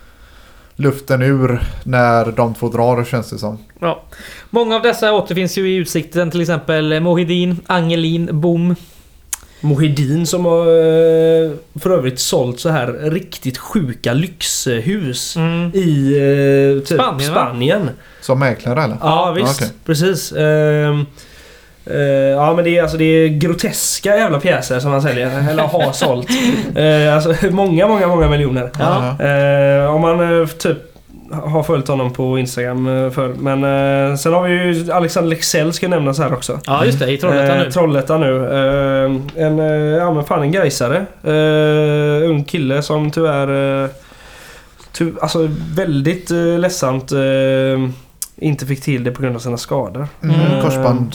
[0.81, 3.59] luften ur när de två drar känns det som.
[3.81, 4.03] Ja.
[4.51, 8.75] Många av dessa återfinns ju i Utsikten, till exempel Mohidin, Angelin, Bom.
[9.61, 11.51] Mohidin som har eh,
[11.81, 15.71] för övrigt sålt så här riktigt sjuka lyxhus Mm.
[15.75, 16.17] i
[16.79, 17.91] eh, typ Spanien, Spanien.
[18.21, 18.97] Som mäklare eller?
[19.01, 19.73] Ja visst, okej.
[19.87, 20.33] precis.
[21.91, 21.99] Eh,
[22.31, 25.93] ja men det är, alltså, det är groteska jävla pjäser som han säljer, eller har
[25.93, 26.29] sålt.
[26.77, 28.71] Eh, alltså många, många, många miljoner.
[29.85, 30.79] Eh, om man typ
[31.33, 33.65] har följt honom på Instagram eh, för Men
[34.11, 36.61] eh, sen har vi ju Alexander Lexell ska nämnas här också.
[36.67, 37.11] Ja, just det.
[37.13, 37.71] I Trollhättan Eh, nu.
[37.71, 38.37] Trollhättan nu.
[38.47, 39.59] Eh, en,
[39.99, 41.07] ja men fan en gaisare.
[42.25, 43.89] Ung kille som tyvärr...
[44.93, 47.13] Ty, alltså väldigt ledsamt
[48.37, 50.09] inte fick till det på grund av sina skador.
[50.23, 51.11] Mm, Mm.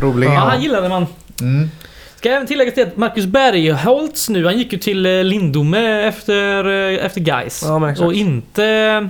[0.00, 0.32] Korsbandsproblem.
[0.32, 1.06] Ja, han gillade man.
[1.40, 1.70] Mm.
[2.16, 6.64] Ska även tillägga till att Marcus Bergholtz nu, han gick ju till eh, Lindome efter,
[6.68, 7.94] eh, efter Gais Ja.
[8.04, 9.06] Och inte eh,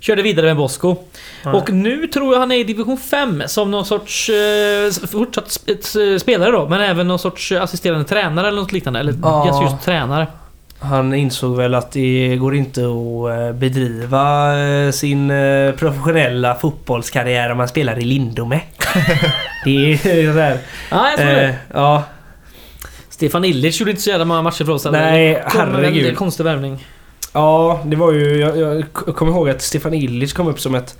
[0.00, 0.96] körde vidare med Bosko.
[1.44, 1.54] Nej.
[1.54, 6.18] Och nu tror jag han är i division 5 som någon sorts eh, fortsatt sp-
[6.18, 9.00] spelare då, men även någon sorts assisterande tränare eller något liknande.
[9.00, 9.70] Eller Ja.
[9.72, 10.26] just tränare.
[10.82, 17.50] Han insåg väl att det går inte att eh, bedriva eh, sin eh, professionella fotbollskarriär
[17.50, 18.60] om man spelar i Lindome.
[19.64, 19.96] det är
[20.32, 20.58] sådär.
[20.90, 21.44] Ja, jag tror det.
[21.48, 22.02] Eh, ja,
[23.08, 24.86] Stefan Illich gjorde inte så jävla många matcher för oss.
[24.92, 25.80] Nej, en herregud.
[25.94, 26.86] väldigt konstig värvning.
[27.32, 28.36] Ja, det var ju...
[28.40, 28.56] Jag,
[29.06, 30.98] jag kommer ihåg att Stefan Illich kom upp som ett...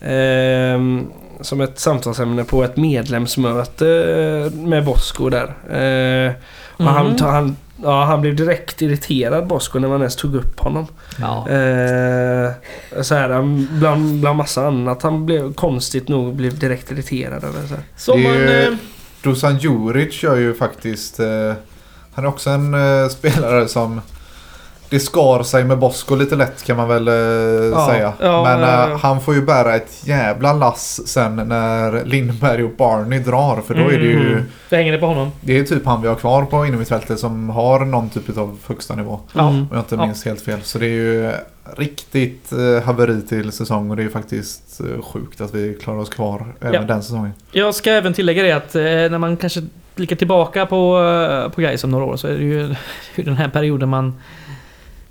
[0.00, 1.06] ehm,
[1.40, 5.44] som ett samtalsämne på ett medlemsmöte eh, med Bosko där.
[5.70, 6.32] Eh,
[6.76, 7.16] och han, Mhm.
[7.20, 10.86] han, ja, han blev direkt irriterad Bosko när man ens tog upp honom.
[11.20, 11.48] Ja.
[11.48, 12.50] Eh,
[13.02, 13.42] så här,
[13.78, 15.02] bland, bland massa annat.
[15.02, 17.44] Han blev konstigt nog blev direkt irriterad.
[17.44, 17.84] Eller så här.
[18.22, 18.32] Man...
[18.34, 18.72] ju- Eh,
[19.22, 21.20] Dusan Juric gör ju faktiskt...
[21.20, 21.52] Eh,
[22.14, 24.00] han är också en eh, spelare som...
[24.94, 28.12] Det skar sig med Bosko lite lätt kan man väl eh, Ja, säga.
[28.20, 28.96] ja, Men ja, ja.
[29.02, 33.60] han får ju bära ett jävla lass sen när Lindberg och Barney drar.
[33.66, 34.32] För då är det ju...
[34.32, 34.44] Mm.
[34.68, 35.32] det hänger det på honom.
[35.40, 38.94] Det är typ han vi har kvar på innermittfältet som har någon typ av högsta
[38.94, 39.20] nivå.
[39.34, 39.46] Mm.
[39.46, 40.62] Om jag inte minns helt fel.
[40.62, 41.32] Så det är ju
[41.76, 46.10] riktigt eh, haveri till säsong och det är faktiskt eh, sjukt att vi klarar oss
[46.10, 47.32] kvar även den säsongen.
[47.52, 49.62] Jag ska även tillägga det att eh, när man kanske
[49.94, 51.00] blickar tillbaka på,
[51.54, 52.74] på Gais om några år så är det ju
[53.24, 54.14] den här perioden man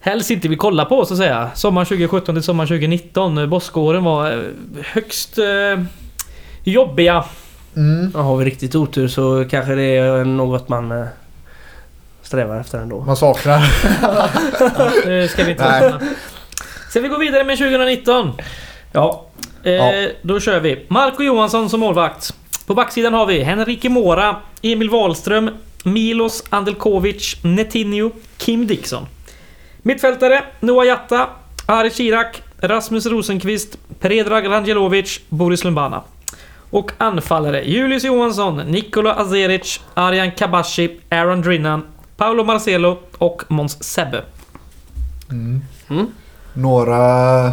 [0.04, 1.50] helst inte vill kolla på så att säga.
[1.56, 3.38] Sommaren 2017 till sommaren 2019.
[3.38, 4.38] eh, Boskåren var eh,
[4.86, 5.84] högst eh,
[6.64, 7.24] jobbiga.
[7.76, 8.12] Mm.
[8.14, 11.06] Ja, Har vi riktigt otur så kanske det är något man eh,
[12.22, 13.02] strävar efter ändå.
[13.02, 13.60] Man saknar.
[15.06, 15.94] Det ska vi inte Nej.
[16.90, 18.32] Ska vi gå vidare med 2019?
[18.92, 19.26] Ja,
[19.64, 20.10] Eh, Ja.
[20.22, 20.86] Då kör vi.
[20.88, 22.34] Marco Johansson som målvakt.
[22.68, 25.50] På backsidan har vi Henrique Mora, Emil Wahlström,
[25.84, 29.06] Milos Andelkovic, Netinho, Kim Dixon.
[29.86, 31.30] Mittfältare Noah Jatta,
[31.66, 36.02] Ari Kirak, Rasmus Rosenqvist, Predrag Rangelovic, Boris Lumbana.
[36.70, 41.84] Och anfallare Julius Johansson, Nikola Azeric, Arjan Kabashi, Aaron Drinnan,
[42.18, 44.24] Paolo Marcelo och Måns Sebbe.
[45.32, 45.62] Mm.
[45.90, 46.08] Mm.
[46.54, 47.52] Några...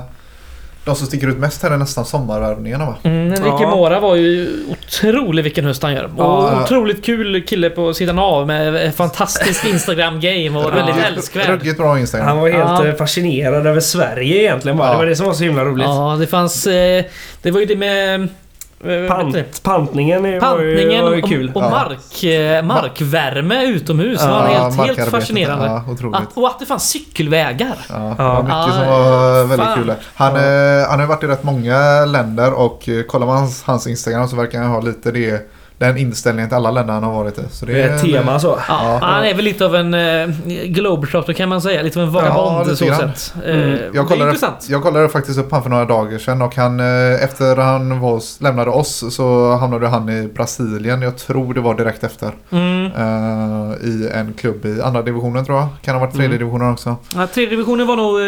[0.90, 2.94] De som sticker ut mest här är nästan sommarvärvningarna va?
[3.02, 3.70] Mm, Enrique Ja.
[3.70, 6.04] Mora var ju otrolig vilken höst han gör.
[6.04, 6.62] Och Ja.
[6.64, 11.04] otroligt kul kille på sidan av med fantastiskt Instagram-game och väldigt Ja.
[11.16, 11.48] älskvärd.
[11.48, 12.26] Ruggigt bra Instagram.
[12.28, 12.86] han var helt Ja.
[12.86, 14.86] eh, fascinerad över Sverige egentligen bara.
[14.88, 14.92] Ja.
[14.92, 15.86] Det var det som var så himla roligt.
[15.86, 16.66] Ja, det fanns...
[16.66, 17.04] Eh,
[17.42, 18.28] det var ju det med...
[18.84, 19.08] Eh, det?
[19.08, 21.52] Pant, pantningen är- var ju, Pantningen var ju och, kul.
[21.54, 21.70] och Ja.
[21.70, 24.20] mark, eh, markvärme utomhus.
[24.22, 24.46] Ja, var
[24.86, 25.66] helt, helt fascinerande.
[25.66, 25.84] Ja.
[26.18, 27.76] Att, och att det fanns cykelvägar.
[27.88, 29.78] Ja, det var mycket Ja, som var väldigt fan.
[29.78, 29.92] kul.
[30.14, 33.86] Han, eh, han har varit i rätt många länder och eh, kollar man hans, hans
[33.86, 35.50] Instagram så verkar han ha lite det,
[35.80, 37.42] den inställningen till alla länder han har varit i.
[37.50, 38.58] Så det Det är ett tema så.
[38.68, 39.06] Ja, Ja.
[39.06, 40.26] Han är väl lite av en eh,
[40.66, 41.82] globetrotter kan man säga.
[41.82, 42.98] Lite av en vagabond Ja, så grann.
[43.14, 43.34] sätt.
[43.44, 43.70] Eh, Mm.
[43.70, 44.66] det Jag är kollade, intressant.
[44.70, 48.22] jag kollade faktiskt upp han för några dagar sedan och han, eh, efter han var,
[48.42, 51.02] lämnade oss så hamnade han i Brasilien.
[51.02, 52.30] Jag tror det var direkt efter.
[52.50, 52.84] Mm.
[52.86, 55.68] eh, I en klubb i andra divisionen tror jag.
[55.82, 56.38] Kan ha varit tredje Mm.
[56.38, 56.96] divisionen också.
[57.14, 58.20] Ja, tredje divisionen var nog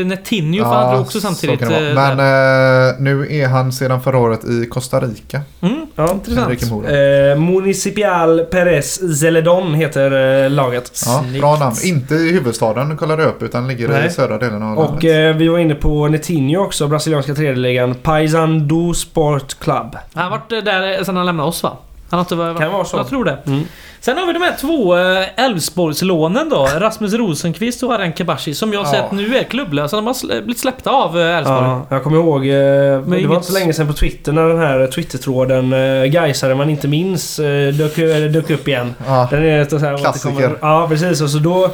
[0.00, 1.62] eh, Netinho för han drog också så samtidigt.
[1.62, 1.68] eh.
[1.94, 5.40] Men eh, nu är han sedan förra året i Costa Rica.
[5.60, 6.12] mm, Ja.
[6.12, 6.48] intressant.
[6.90, 11.02] Eh, Municipal Perez Zeledon heter eh, laget.
[11.06, 11.76] Ja, bra namn.
[11.84, 14.10] Inte i huvudstaden kollade jag upp utan ligger i Nej.
[14.10, 15.04] södra delen av Och landet.
[15.34, 17.94] eh, vi var inne på Netinho också, brasilianska tredjeligan.
[17.94, 19.96] Paysandu Sport Club.
[20.14, 21.76] Han har varit eh, där sedan han lämnade oss va?
[22.10, 22.58] Han har inte varit...
[22.58, 22.96] Kan vara så.
[22.96, 23.38] Jag tror det.
[23.46, 23.62] Mm.
[24.00, 26.68] Sen har vi de här två eh, Elfsborgslånen då.
[26.78, 29.02] Rasmus Rosenqvist och Aran Kebashi som jag har Ja.
[29.02, 29.96] sett nu är klubblösa.
[29.96, 31.60] De har blivit släppta av eh, Elfsborg.
[31.64, 34.48] Ja, jag kommer ihåg, eh, det var inget- inte så länge sedan på Twitter när
[34.48, 37.96] den här Twitter-tråden eh, Gaisare man inte minns eh, dök,
[38.32, 38.94] dök upp igen.
[39.06, 39.28] Ja.
[39.30, 40.56] Den är ett så här Klassiker.
[40.60, 41.20] Ja, precis.
[41.20, 41.70] Och så då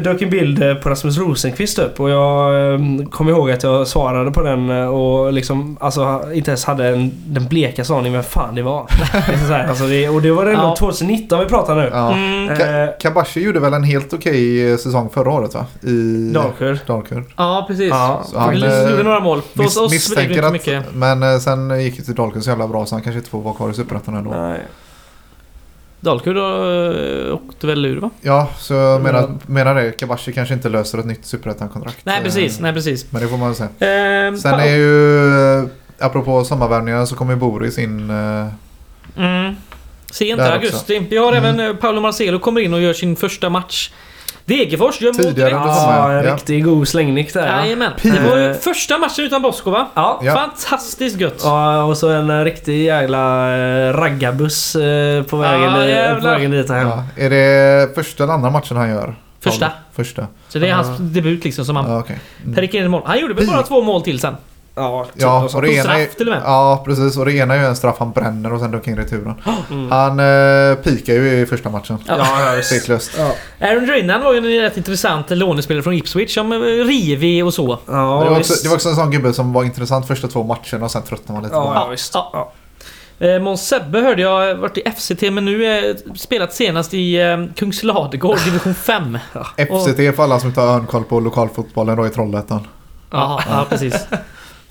[0.00, 2.80] dök en bild eh, på Rasmus Rosenqvist upp och jag eh,
[3.10, 7.12] kommer ihåg att jag svarade på den eh, och liksom alltså inte ens hade en,
[7.26, 8.86] den blekaste aning vem fan det var.
[9.48, 10.76] Så här, alltså det, och det var ändå Ja.
[10.78, 11.90] 2019 vi pratar nu.
[11.92, 12.12] Ja.
[12.12, 12.48] Mm.
[12.54, 15.66] Ka- Kabashi gjorde väl en helt okej eh, säsong förra året va?
[15.82, 16.78] I Dalkurd.
[16.86, 17.24] Dalkurd.
[17.36, 17.88] Ja, precis.
[17.90, 19.40] Ja, Så han, gjorde några mål.
[19.52, 20.84] Miss, oss, det misstänker att, mycket.
[20.94, 23.54] men sen gick det till Dalkurd så jävla bra så han kanske inte får vara
[23.54, 24.30] kvar i Superettan ändå.
[24.30, 24.60] Nej.
[26.04, 28.10] Dalkurd uh, åkte väl ur va?
[28.20, 29.92] Ja, så jag menar, menar det.
[29.92, 31.98] Kabashi kanske inte löser ett nytt Superettan-kontrakt.
[32.04, 33.12] Nej Eh, precis, nej precis.
[33.12, 33.64] Men det får man se.
[33.64, 35.64] Eh, Sen är ju, eh,
[35.98, 38.10] apropå sommarvärvningar så kommer Boris in.
[38.10, 38.46] eh,
[39.16, 39.54] Mm.
[40.12, 40.98] Sent i augusti.
[41.10, 41.44] Vi har Mm.
[41.44, 43.90] även eh, Paolo Marcelo kommer in och gör sin första match.
[44.44, 45.66] Degerfors gör mål Tidigare direkt.
[45.66, 47.46] Ja, en riktig god slängnick där.
[47.46, 47.60] ja.
[47.60, 47.92] Jajamän.
[48.02, 49.88] Det var ju första matchen utan Bosko va?
[49.94, 50.20] Ja.
[50.22, 50.34] Ja.
[50.34, 51.40] Fantastiskt gött.
[51.44, 56.50] Ja, och så en eh, riktig jävla eh, raggarbuss eh, på vägen, Ja, på vägen
[56.50, 56.88] dit hem.
[56.88, 57.04] Ja.
[57.16, 59.14] Är det första eller andra matchen han gör?
[59.40, 59.70] Första.
[59.92, 60.26] Första.
[60.48, 61.90] Så det är hans debut liksom som han...
[61.90, 62.18] Ja, okej.
[62.44, 62.90] Mm.
[62.90, 63.02] Mål.
[63.06, 64.36] Han gjorde väl bara två mål till sen.
[64.76, 66.42] Ja, typ Ja, och det På ena är, straff till och med.
[66.44, 67.16] Ja, precis.
[67.16, 69.34] Och det ena är ju en straff han bränner och sen dunkar in returen.
[69.70, 69.90] Mm.
[69.90, 71.98] Han eh, pikar ju i första matchen.
[72.06, 72.26] Ja.
[72.70, 73.10] Tveklöst.
[73.18, 73.34] Ja.
[73.68, 77.66] Aaron Drinnan var ju en rätt intressant lånespelare från Ipswich som eh, rivig och så.
[77.74, 80.42] det, Ja, var också, det var också en sån gubbe som var intressant första två
[80.42, 81.82] matcherna och sen tröttnade man lite på Ja, honom.
[81.82, 82.14] ja, visst.
[82.14, 82.30] Ja.
[82.32, 82.52] Ja.
[83.26, 87.20] Eh, Måns Sebbe hörde jag har varit i FCT men nu är spelat senast i
[87.20, 89.18] eh, Kungsladegård division 5.
[89.56, 92.66] FCT för alla som inte har örnkoll på lokalfotbollen då i Trollhättan.
[93.10, 93.94] Ja, ja precis.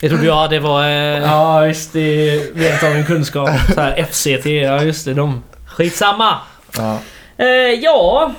[0.03, 0.83] Jag trodde jag det var...
[0.83, 1.93] Eh, Ja, visst.
[1.93, 1.99] Det
[2.29, 3.49] är vedertagen kunskap.
[3.73, 5.13] Så här, FCT, ja just det.
[5.13, 5.43] De.
[5.67, 6.37] Skitsamma!
[6.77, 6.99] Ja.
[7.37, 8.31] Eh, ja...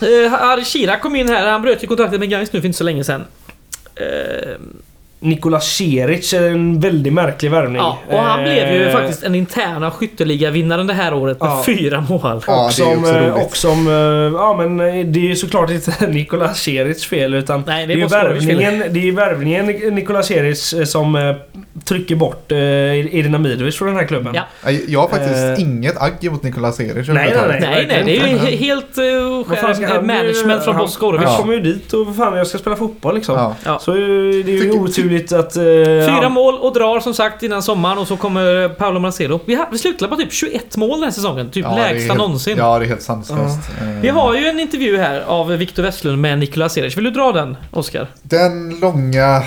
[0.00, 1.46] Eh, Harry Chirac kom in här.
[1.46, 3.24] Han bröt ju kontraktet med Gais nu för inte så länge sedan.
[3.94, 4.50] Eh,
[5.24, 7.76] Nikola Ceric är en väldigt märklig värvning.
[7.76, 11.62] ja, och han blev ju Eh, faktiskt en interna skytteligavinnaren det här året med Ja.
[11.66, 12.20] fyra mål.
[12.46, 13.92] Ja, och det är ju som, också eh, och som, eh,
[14.40, 18.02] ja men eh, det är ju såklart inte Nikola Cerics fel utan Nej, det det
[18.02, 21.34] är värvningen, det är värvningen Nikola Ceric eh, som eh,
[21.84, 22.58] trycker bort eh,
[23.16, 24.34] Edin Amidovic från den här klubben.
[24.34, 24.70] Ja.
[24.88, 25.60] Jag har faktiskt Eh.
[25.62, 27.88] inget agg mot Nikola Seric Nej, nej, överhuvudtaget.
[27.88, 31.12] Nej, nej, det är ju helt uh, fan han- management från han- Bosko.
[31.16, 31.36] Han Ja.
[31.36, 33.34] kommer ju dit och fan jag ska spela fotboll liksom.
[33.34, 33.54] Ja.
[33.64, 33.78] Ja.
[33.78, 35.56] Så det är ju oturligt att...
[35.56, 39.40] eh, Fyra han- mål och drar som sagt innan sommaren och så kommer Paolo Marcelo.
[39.44, 41.50] Vi, har, vi slutar på typ 21 mål den här säsongen.
[41.50, 42.58] Typ Ja, det är lägsta helt- någonsin.
[42.58, 43.58] Ja, det är helt sanslöst.
[43.82, 46.96] Eh, Vi har ju en intervju här av Viktor Westlund med Nikola Seric.
[46.96, 48.06] Vill du dra den, Oskar?
[48.22, 49.42] Den långa...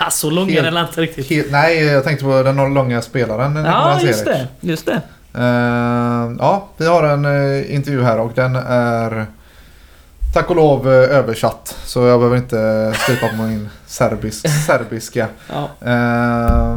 [0.04, 1.30] Alltså, lång är Helt- den inte riktigt.
[1.30, 4.48] He, nej, jag tänkte på den långa spelaren Ja, just det.
[4.60, 5.00] Just det.
[5.34, 9.26] Eh, ja, vi har en eh, intervju här och den är
[10.34, 11.76] tack och lov eh, översatt.
[11.84, 15.26] Så jag behöver inte skriva på min serbisk, serbiska.
[15.52, 15.90] Ja.
[15.90, 16.76] Eh,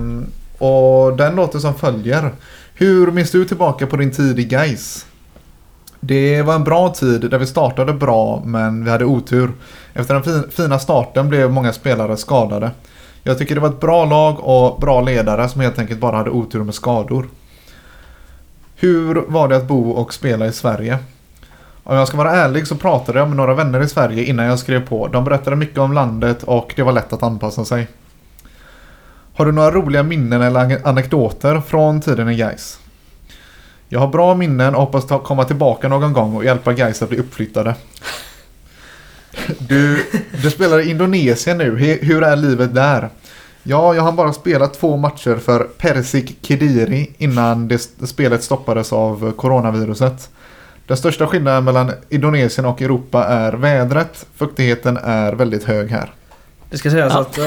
[0.68, 2.32] och den låter som följer.
[2.74, 5.06] Hur minns du tillbaka på din tid i Gais?
[6.00, 9.52] Det var en bra tid där vi startade bra men vi hade otur.
[9.94, 12.72] Efter den fin- fina starten blev många spelare skadade.
[13.24, 16.30] Jag tycker det var ett bra lag och bra ledare som helt enkelt bara hade
[16.30, 17.26] otur med skador.
[18.76, 20.98] Hur var det att bo och spela i Sverige?
[21.84, 24.60] Om jag ska vara ärlig så pratade jag med några vänner i Sverige innan jag
[24.60, 25.08] skrev på.
[25.08, 27.88] De berättade mycket om landet och det var lätt att anpassa sig.
[29.36, 32.80] Har du några roliga minnen eller anekdoter från tiden i Gais?
[33.90, 37.10] Jag har bra minnen och hoppas ta- komma tillbaka någon gång och hjälpa Gais att
[37.10, 37.76] bli uppflyttade.
[39.58, 40.06] Du,
[40.44, 41.78] du spelar i Indonesien nu.
[42.02, 43.10] Hur är livet där?
[43.64, 47.78] Ja, jag har bara spelat två matcher för Persik Kediri innan det
[48.08, 50.30] spelet stoppades av coronaviruset.
[50.88, 54.26] Den största skillnaden mellan Indonesien och Europa är vädret.
[54.36, 56.14] Fuktigheten är väldigt hög här.
[56.70, 57.20] Det ska sägas Ja.
[57.20, 57.40] att...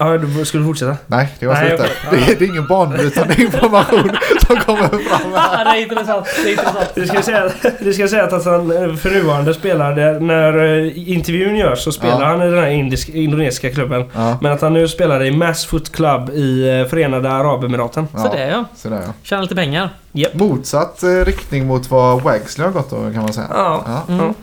[0.00, 0.96] Ja, du skulle fortsätta?
[1.06, 1.92] Nej, det var Nej, slut okej.
[2.26, 4.10] Det, är- det är ingen banbrytande information
[4.46, 5.64] som kommer fram här.
[5.64, 6.26] Det är intressant.
[6.44, 6.88] Det är intressant.
[6.94, 7.50] Det ska säga,
[7.80, 12.20] det ska säga att han eh, för nuvarande spelar när eh, intervjun görs så spelar
[12.20, 12.26] Ja.
[12.26, 14.04] han i den här indisk, indonesiska klubben.
[14.14, 18.08] Ja, Men att han nu spelar i Mass Foot Club i eh, Förenade Arabemiraten.
[18.16, 18.64] Så det ja.
[18.76, 19.12] Så där, ja.
[19.22, 19.90] Tjäna lite pengar.
[20.32, 23.46] Motsatt eh, riktning mot vad Wagsley har gått då kan man säga.
[23.50, 23.84] Ja.
[24.08, 24.14] Ja.
[24.14, 24.34] Mm.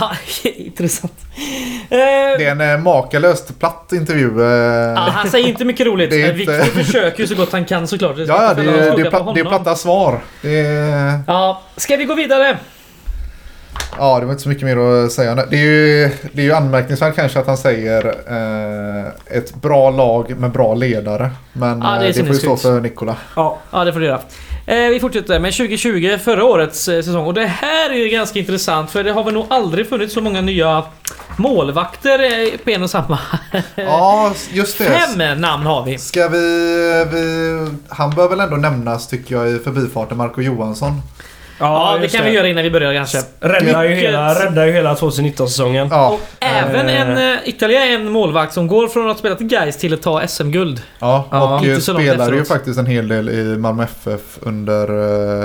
[0.00, 0.16] Ah,
[0.56, 1.12] intressant.
[1.90, 1.96] Eh,
[2.38, 4.40] Det är en eh, makalöst platt intervju.
[4.96, 6.10] ja, han säger inte mycket roligt.
[6.10, 8.16] Det är inte- Viktor försöker ju så gott han kan såklart.
[8.18, 8.72] Ja, det, det,
[9.34, 10.20] det är platta svar.
[10.42, 11.20] Det är...
[11.26, 12.58] Ja, ska vi gå vidare?
[13.98, 15.34] Ja, det var inte så mycket mer att säga.
[15.34, 20.38] Det är ju, det är ju anmärkningsvärt kanske att han säger eh, ett bra lag
[20.38, 21.30] med bra ledare.
[21.52, 23.16] Men Ja, det är eh, det, får ju stå för Nikola.
[23.36, 23.58] Ja.
[23.70, 24.20] Ja, det får du göra.
[24.66, 27.26] Eh, vi fortsätter med 2020, förra årets eh, säsong.
[27.26, 30.20] Och det här är ju ganska intressant för det har väl nog aldrig funnits så
[30.20, 30.82] många nya
[31.36, 33.18] målvakter eh, på en och samma.
[33.74, 34.84] Ja, just det.
[34.84, 35.98] Fem namn har vi.
[35.98, 36.38] Ska vi,
[37.12, 37.68] vi...
[37.88, 41.02] Han bör väl ändå nämnas tycker jag i förbifarten, Marco Johansson.
[41.58, 43.18] Ja, det kan vi göra innan vi börjar kanske.
[43.40, 45.88] Räddar ju hela, räddar ju hela 2019-säsongen.
[45.90, 47.00] Ja, Och även Eh.
[47.00, 50.22] en, eh, ytterligare en målvakt som går från att spela till Gais till att ta
[50.28, 50.82] SM-guld.
[50.98, 54.82] ja, Ja, och långt spelade ju faktiskt en hel del i Malmö FF under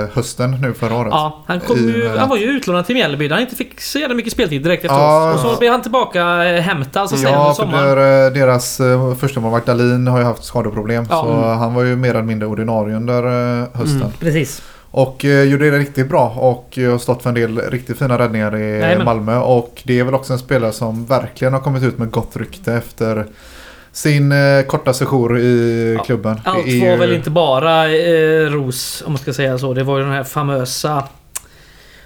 [0.02, 1.08] eh, hösten nu förra året.
[1.10, 3.80] Ja, han, kom I- ju, han var ju utlånad till Mjällby där han inte fick
[3.80, 5.32] så jävla mycket speltid direkt efter Ja.
[5.32, 5.44] oss.
[5.44, 7.96] Och så blev han tillbaka hämtad så säger Ja, sommaren.
[7.96, 8.80] där, deras
[9.20, 11.06] första målvakt Dahlin har ju haft skadeproblem.
[11.10, 11.22] Ja.
[11.22, 11.58] Så Mm.
[11.58, 13.22] han var ju mer eller mindre ordinarie under
[13.78, 13.96] hösten.
[14.00, 14.62] Mm, precis.
[14.94, 18.18] Och eh, gjorde det riktigt bra och eh, har stått för en del riktigt fina
[18.18, 19.04] räddningar i Jajamän.
[19.04, 19.36] Malmö.
[19.38, 22.72] Och det är väl också en spelare som verkligen har kommit ut med gott rykte
[22.74, 23.26] efter
[23.92, 26.04] sin eh, korta sejour i Ja.
[26.04, 26.40] klubben.
[26.44, 29.74] Allt är var väl inte bara eh, ros, om man ska säga så.
[29.74, 31.04] Det var ju den här famösa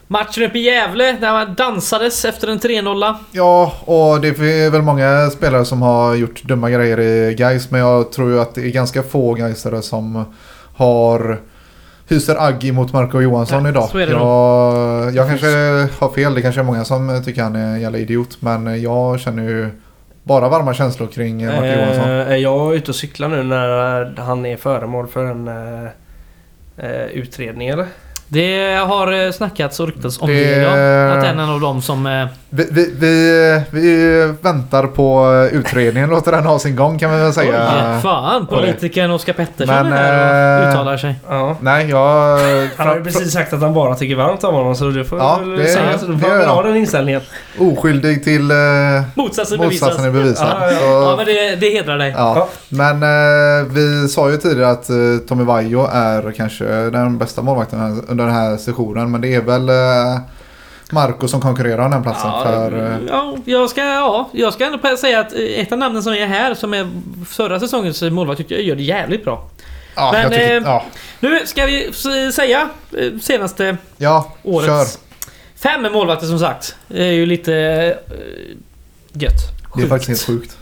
[0.09, 3.15] matchen uppe i Gävle där man dansades efter en 3-0.
[3.33, 7.81] Ja, och det är väl många spelare som har gjort dumma grejer i Gais Men
[7.81, 10.25] jag tror ju att det är ganska få Gaisare som
[10.77, 11.41] har
[12.09, 13.89] hyser agg mot Marco Johansson Nej, idag.
[13.95, 15.47] jag, jag kanske
[15.99, 16.35] har fel.
[16.35, 18.37] Det kanske är många som tycker han är en jävla idiot.
[18.41, 19.71] Men jag känner ju
[20.23, 22.11] bara varma känslor kring Marco Johansson.
[22.11, 25.91] Eh, är jag ute och cyklar nu när han är föremål för en eh,
[26.77, 27.87] eh, utredning eller?
[28.29, 31.19] Det har eh, snackats och ryktats om det, Det- ja.
[31.19, 32.07] Att en av dem som...
[32.07, 36.11] Eh, Vi, vi, vi, vi väntar på utredningen.
[36.11, 37.69] Låter den ha sin gång kan vi väl säga.
[37.97, 41.15] oj, fan, politikern Oskar Pettersson Men, är här och eh, uttalar sig.
[41.29, 41.57] Ja.
[41.61, 42.39] Nej, jag...
[42.77, 45.19] Han har ju precis sagt att han bara tycker varmt om honom så det får
[45.19, 45.93] Ja, väl det- säga.
[46.07, 47.21] Då det får ha den inställningen.
[47.59, 48.57] Oskyldig till eh,
[49.15, 49.81] Motsatsen bevisas.
[49.89, 50.49] motsatsen är bevisad.
[50.61, 50.81] Ja, ja.
[51.11, 52.15] Ja, men det, det hedrar dig.
[52.17, 52.49] Ja, Ja.
[52.69, 54.97] men eh, vi sa ju tidigare att eh,
[55.29, 59.11] Tommy Vaiho är kanske den bästa målvakten under den här sessionen.
[59.11, 60.21] Men det är väl eh,
[60.91, 62.31] Marco som konkurrerar om den platsen.
[62.31, 65.79] Ja, för, eh, ja, jag ska, ja, jag ska ändå säga att eh, ett av
[65.79, 66.91] namnen som är här, som är
[67.29, 69.49] förra säsongens målvakt, tycker jag gör det jävligt bra.
[69.95, 70.85] ja, men, tycker, eh, ja,
[71.21, 71.93] Nu ska vi
[72.33, 72.69] säga
[73.23, 74.51] senaste ja kör.
[74.51, 74.99] årets
[75.57, 76.77] fem målvakter som sagt.
[76.89, 78.57] Det är ju lite eh,
[79.13, 79.41] gött.
[79.77, 80.57] Det är faktiskt helt sjukt.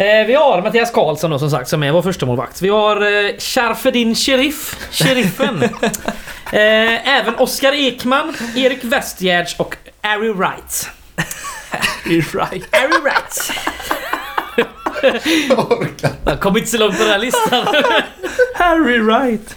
[0.00, 2.62] Eh, vi har Mattias Karlsson då, som sagt som är vår första målvakt.
[2.62, 5.62] Vi har eh, Sharfedin Sheriff, Sheriffen.
[6.52, 10.90] eh, även Oskar Ekman, Erik Westgärds och Ari Wright.
[12.04, 12.76] right.
[12.76, 13.52] Ari Wright.
[16.24, 17.66] Jag kom inte så långt på den här listan.
[18.54, 19.56] Harry Wright.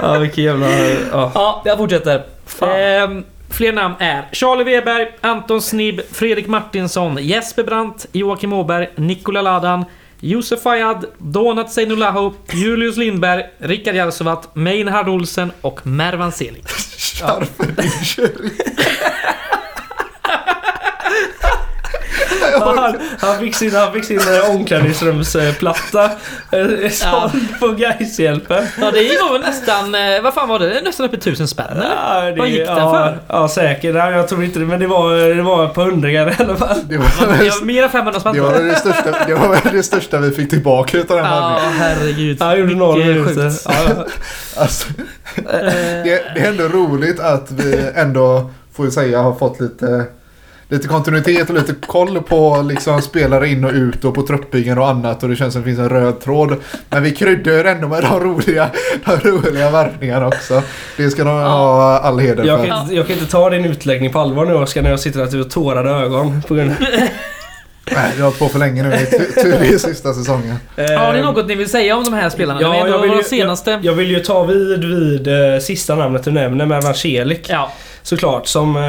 [0.00, 0.70] ja vilken jävla...
[1.12, 1.32] Ja.
[1.34, 2.22] ja, jag fortsätter.
[2.46, 3.24] Fan.
[3.50, 9.84] Fler namn är Charlie Weber, Anton Snibb, Fredrik Martinsson, Jesper Brandt, Joakim Åberg, Nikola Ladan,
[10.20, 16.64] Josef Fayad, Donat Seinulahu, Julius Lindberg, Rickard Jarsuvat, Meinhard Olsen och Mervan Selig.
[22.60, 26.04] Han, han fick sin, han fick sin eh, omklädningsrumsplatta
[26.52, 28.64] eh, såld på Gaishjälpen.
[28.80, 29.94] Ja, det var väl nästan...
[29.94, 30.80] eh, Vad fan var det?
[30.84, 31.82] Nästan uppe i tusen spänn?
[32.06, 33.18] Ja, det- Vad gick den ja, för?
[33.36, 33.94] Ja, säkert.
[33.94, 34.64] Jag tror inte det.
[34.66, 36.76] Men det var, det var på hundringar i alla fall.
[36.88, 37.06] Det var,
[37.42, 38.34] Det var mer än 500 spänn.
[38.34, 41.70] det var det största, det var det största vi fick tillbaka utav den Ja, här.
[41.70, 42.42] herregud.
[42.42, 43.52] Han gjorde noll minuter.
[43.64, 44.04] Ja, ja.
[44.56, 44.88] Alltså,
[45.36, 45.42] Eh,
[46.04, 50.04] det, det är ändå roligt att vi ändå, får vi säga, har fått lite
[50.68, 54.88] Lite kontinuitet och lite koll på liksom spelare in och ut och på truppbyggen och
[54.88, 56.56] annat och det känns som det finns en röd tråd.
[56.90, 58.70] Men vi kryddar ju ändå med de roliga,
[59.04, 60.62] de roliga värvningarna också.
[60.96, 62.66] Det ska de ha all heder Jag, för.
[62.66, 65.20] kan inte, jag kan inte ta din utläggning på allvar nu Oskar när jag sitter
[65.26, 66.42] här och tårade ögon.
[66.48, 66.74] På grund
[67.94, 68.96] Nej, vi har på för länge nu.
[69.10, 70.56] Ty- tydligen sista säsongen.
[70.76, 72.60] Har ni något ni vill säga om de här spelarna?
[72.62, 73.80] Ja, Ja, jag jag vill ju- senaste...
[73.82, 77.46] Jag vill ju ta vid vid eh, sista namnet du nämner, Mervan Celik.
[77.50, 77.72] Ja.
[78.06, 78.82] Såklart, som eh,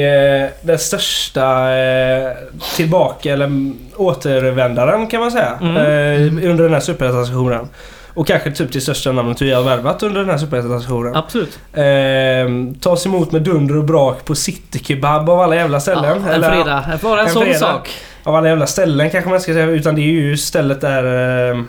[0.00, 2.32] är den största eh,
[2.76, 5.58] tillbaka eller mm, återvändaren kan man säga.
[5.60, 5.76] Mm.
[5.76, 7.68] Eh, under den här superettan-sessionen.
[8.14, 11.16] Och kanske typ det största namnet vi har värvat under den här superettan-sessionen.
[11.16, 11.58] Absolut.
[11.72, 16.04] Eh, tas emot med dunder och brak på City Kebab av alla jävla ställen.
[16.04, 16.84] Ja, en Eller- fredag.
[17.02, 17.58] Bara en, en sån fredag.
[17.58, 17.90] sak.
[18.24, 19.66] Av alla jävla ställen kanske man ska säga.
[19.66, 21.04] Utan det är ju stället där
[21.50, 21.62] eh,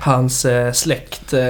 [0.00, 1.40] hans eh, släkt eh,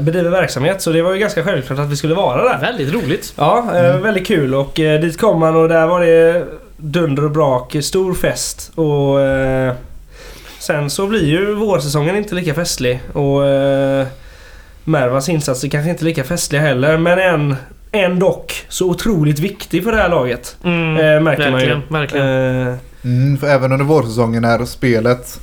[0.00, 0.82] bedriver verksamhet.
[0.82, 2.58] Så det var ju ganska självklart att vi skulle vara där.
[2.60, 3.32] Väldigt roligt.
[3.36, 6.44] Ja, eh, väldigt kul och eh, dit kom man och där var det
[6.76, 9.72] dunder och brak, stor fest och eh,
[10.58, 14.06] sen så blir ju vårsäsongen inte lika festlig och eh,
[14.84, 17.56] Mervas insatser kanske inte lika festliga heller men en
[17.92, 20.56] ändå så otroligt viktig för det här laget.
[20.64, 21.66] Mm, Eh, märker man ju.
[21.66, 22.66] verkligen, verkligen.
[22.68, 22.74] Eh,
[23.04, 25.40] Mm, för även under vårsäsongen när spelet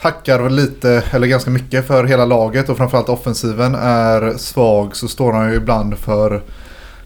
[0.00, 5.08] hackar väl lite, eller ganska mycket för hela laget och framförallt offensiven är svag så
[5.08, 6.42] står han ju ibland för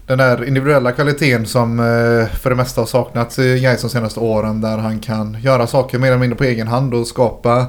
[0.07, 4.19] den där individuella kvaliteten som eh, för det mesta har saknats i Gais de senaste
[4.19, 7.65] åren där han kan göra saker mer eller mindre på egen hand och skapa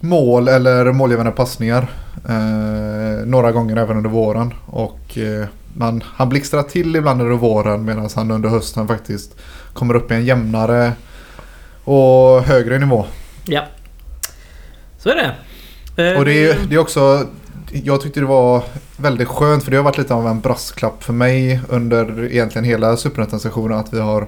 [0.00, 1.90] mål eller målgivande passningar.
[2.28, 4.54] Eh, några gånger även under våren.
[4.66, 9.36] Och eh, man, han blixtrar till ibland under våren medan han under hösten faktiskt
[9.72, 10.92] kommer upp i en jämnare
[11.84, 13.06] och högre nivå.
[13.44, 13.64] Ja.
[15.08, 15.34] Så är
[15.96, 16.12] det.
[16.12, 17.26] Eh, Och det är, det är också,
[17.72, 18.62] jag tyckte det var
[18.96, 22.96] väldigt skönt för det har varit lite av en brasklapp för mig under egentligen hela
[22.96, 24.26] superettan-sessionen att vi har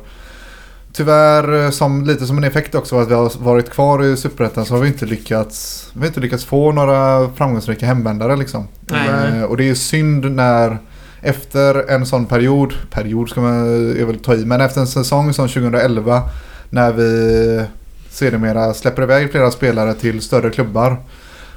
[0.92, 4.74] Tyvärr, som, lite som en effekt också att vi har varit kvar i Superettan så
[4.74, 8.68] har vi inte lyckats Vi har inte lyckats få några framgångsrika hemvändare liksom.
[8.80, 9.38] Nej.
[9.38, 10.78] Eh, och det är synd när
[11.22, 15.32] Efter en sån period, period ska man jag väl ta i, men efter en säsong
[15.32, 16.22] som 2011
[16.70, 17.64] När vi
[18.10, 20.96] sedermera släpper iväg flera spelare till större klubbar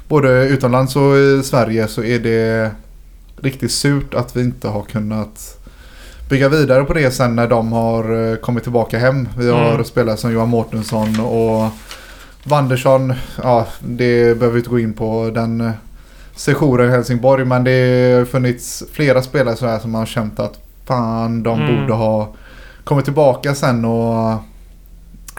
[0.08, 2.70] Både utomlands och i Sverige så är det
[3.40, 5.58] riktigt surt att vi inte har kunnat
[6.30, 9.28] bygga vidare på det sen när de har eh, kommit tillbaka hem.
[9.38, 9.84] Vi har Mm.
[9.84, 11.70] spelare som Johan Mårtensson och
[12.44, 13.12] Wandersson.
[13.42, 15.70] Ja, det behöver vi inte gå in på den eh,
[16.36, 17.44] sessionen i Helsingborg.
[17.44, 21.80] Men det har funnits flera spelare så här som har känt att fan de Mm.
[21.80, 22.34] borde ha
[22.84, 24.34] kommit tillbaka sen och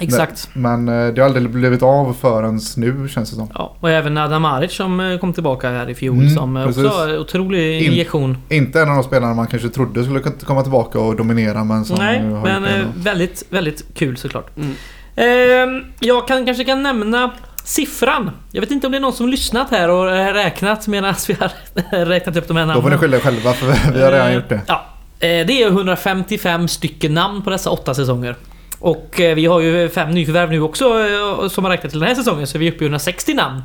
[0.02, 0.50] Exakt.
[0.54, 3.50] men eh, det har aldrig blivit av förrän nu känns det som.
[3.54, 6.68] Ja, och även Adam Maric som eh, kom tillbaka här i fjol Mm, som eh,
[6.68, 6.98] också precis.
[6.98, 8.38] har otrolig In- injektion.
[8.50, 11.98] Inte en av de spelarna man kanske trodde skulle komma tillbaka och dominera men som
[12.00, 14.50] Nej, men eh, väldigt, väldigt kul såklart.
[14.58, 14.76] Mm.
[15.16, 17.32] Ehm, jag kan, kanske kan nämna
[17.64, 18.32] siffran.
[18.52, 21.34] Jag vet inte om det är någon som lyssnat här och eh, räknat medan vi
[21.40, 21.52] har
[22.06, 23.00] räknat upp de här Då får ni namnen.
[23.00, 24.62] skylla er själva för vi har redan gjort det.
[24.68, 24.86] Ja,
[25.20, 28.36] eh, det är 155 stycken namn på dessa åtta säsonger.
[28.80, 32.08] Och eh, vi har ju fem nyförvärv nu också eh, som har räknat till den
[32.10, 33.62] här säsongen, så vi är uppe i 160 namn.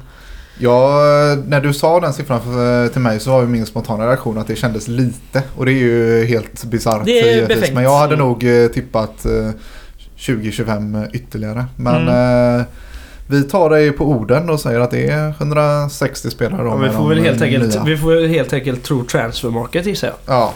[0.58, 1.00] Ja,
[1.46, 4.46] när du sa den siffran för, till mig så var ju min spontana reaktion att
[4.46, 5.42] det kändes lite.
[5.56, 7.04] Och det är ju helt bisarrt.
[7.04, 7.56] Det är givetvis.
[7.58, 7.74] befängt.
[7.74, 9.50] Men jag hade nog eh, tippat eh,
[10.18, 11.64] 20-25 ytterligare.
[11.76, 12.60] Men Mm.
[12.60, 12.66] eh,
[13.26, 16.62] vi tar dig på orden och säger att det är 160 spelare.
[16.62, 17.84] Då ja, vi, får väl helt enkelt, nya.
[17.84, 20.16] vi får helt enkelt tro transfermarket gissar jag.
[20.36, 20.52] Ja.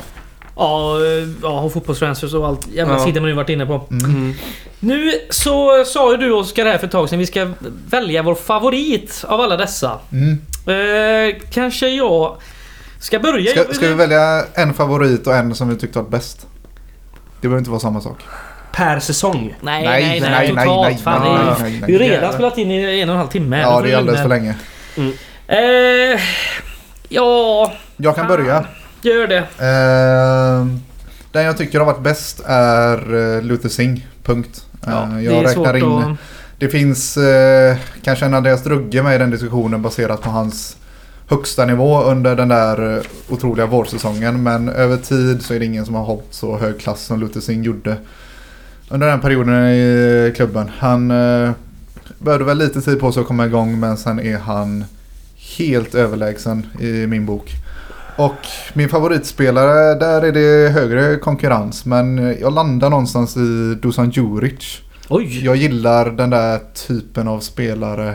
[0.57, 0.97] Ja,
[1.43, 3.05] ja och fotbollstransfers och allt jävla Ja.
[3.05, 3.87] sidor man ju varit inne på.
[3.91, 4.35] Mm.
[4.81, 7.49] Nu så sa ju du Oskar här för ett tag sedan vi ska
[7.89, 9.99] välja vår favorit av alla dessa.
[10.13, 10.39] Mm.
[10.67, 12.37] Eh, kanske jag
[13.01, 13.51] ska börja.
[13.51, 16.47] Ska, ska vi välja en favorit och en som vi tyckte var bäst?
[17.41, 18.19] Det behöver inte vara samma sak.
[18.73, 19.55] Per säsong.
[19.61, 21.01] Nej, nej, nej, totalt.
[21.01, 23.61] Fan, det är, nej, vi har redan spelat in i en och en halv timme.
[23.61, 24.55] Ja, det är alldeles för länge.
[25.47, 26.21] Eh,
[27.09, 28.37] ja, Jag kan Fan.
[28.39, 28.65] börja.
[29.05, 29.39] Gör det.
[29.39, 30.67] Eh,
[31.33, 34.03] den jag tycker har varit bäst är uh, Luther Singh.
[34.23, 34.67] Punkt.
[34.87, 35.85] Ja, Eh, det jag räknar in.
[35.85, 36.19] att...
[36.59, 40.77] Det finns eh, kanske en Andreas Drugge med i den diskussionen baserat på hans
[41.29, 44.43] högsta nivå under den där eh, otroliga vårsäsongen.
[44.43, 47.41] Men över tid så är det ingen som har hållit så hög klass som Luther
[47.41, 47.97] Singh gjorde
[48.89, 50.71] under den perioden i klubben.
[50.79, 51.51] Han eh,
[52.19, 54.85] behövde väl lite tid på sig att komma igång men sen är han
[55.59, 57.53] helt överlägsen i min bok.
[58.16, 61.85] Och min favoritspelare, där är det högre konkurrens.
[61.85, 64.81] Men jag landar någonstans i Dusan Djuric.
[65.09, 65.45] Oj!
[65.45, 66.59] Jag gillar den där
[66.89, 68.15] typen av spelare.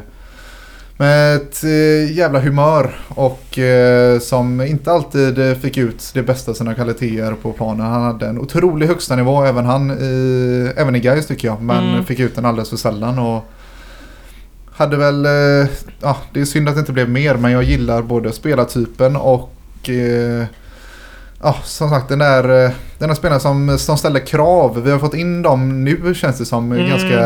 [0.97, 6.55] Med ett eh, jävla humör och eh, som inte alltid fick ut det bästa av
[6.55, 7.85] sina kvaliteter på planen.
[7.85, 11.61] Han hade en otrolig högsta nivå även han i, även i Gais tycker jag.
[11.61, 12.05] Men Mm.
[12.05, 13.19] fick ut den alldeles för sällan.
[13.19, 13.43] Och
[14.71, 15.69] hade väl, eh,
[16.01, 19.53] ja det är synd att det inte blev mer men jag gillar både spelartypen och
[19.89, 20.45] eh,
[21.43, 24.81] Ja, som sagt den där, eh, den där spelaren som, som ställer krav.
[24.83, 26.89] Vi har fått in dem nu känns det som Mm.
[26.89, 27.19] ganska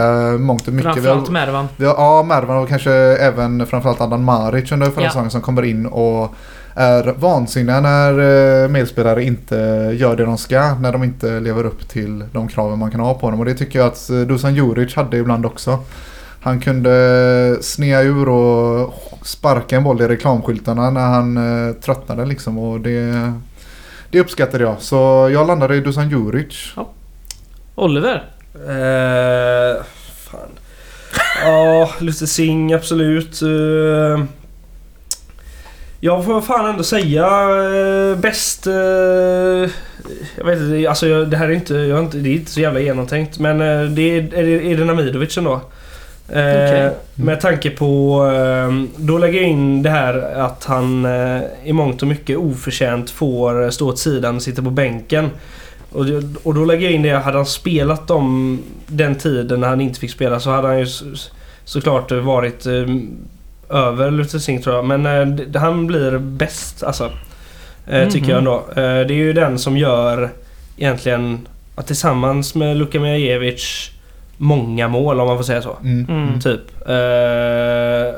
[0.43, 0.93] mångt och mycket.
[0.93, 1.67] Framförallt Mervan.
[1.77, 5.09] vi har, ja, Mervan och kanske även framförallt Adnan Maric under förra Ja.
[5.09, 6.33] säsongen som kommer in och
[6.75, 9.55] är vansinniga när eh, medspelare inte
[9.97, 10.73] gör det de ska.
[10.75, 13.39] När de inte lever upp till de kraven man kan ha på dem.
[13.39, 15.79] Och det tycker jag att Dusan Juric hade ibland också.
[16.43, 22.57] Han kunde snea ur och sparka en boll i reklamskyltarna när han eh, tröttnade liksom.
[22.57, 23.33] Och det,
[24.09, 24.81] det uppskattade jag.
[24.81, 26.73] Så jag landade i Dusan Juric.
[27.75, 28.23] Oliver.
[28.53, 29.83] Eh,
[30.15, 30.49] fan.
[31.43, 33.41] Ja, Luther Singh absolut.
[33.41, 34.25] Eh,
[35.99, 38.67] jag får fan ändå säga eh, bäst...
[38.67, 38.73] Eh,
[40.37, 42.51] jag vet inte, alltså jag, det här är inte, jag har inte, det är inte
[42.51, 43.39] så jävla genomtänkt.
[43.39, 45.61] Men eh, det är, är, det, är det Namidovic ändå.
[46.29, 46.35] Eh,
[46.65, 46.89] Okej.
[47.15, 48.25] Med tanke på...
[48.35, 53.09] Eh, då lägger jag in det här att han eh, i mångt och mycket oförtjänt
[53.09, 55.29] får stå åt sidan och sitta på bänken.
[56.43, 59.99] Och, då lägger jag in det, hade han spelat om den tiden när han inte
[59.99, 61.05] fick spela så hade han ju så,
[61.65, 62.85] såklart varit eh,
[63.69, 64.85] över Luther Singh tror jag.
[64.85, 67.11] Men eh, han blir bäst alltså.
[67.87, 68.29] Eh, Tycker Mhm.
[68.29, 68.55] jag ändå.
[68.69, 70.29] Eh, det är ju den som gör
[70.77, 73.89] egentligen att tillsammans med Luka Mijajevic
[74.37, 75.77] många mål om man får säga så.
[75.83, 76.05] Mm.
[76.09, 76.39] Mm.
[76.39, 76.61] Typ.
[76.89, 78.15] Eh,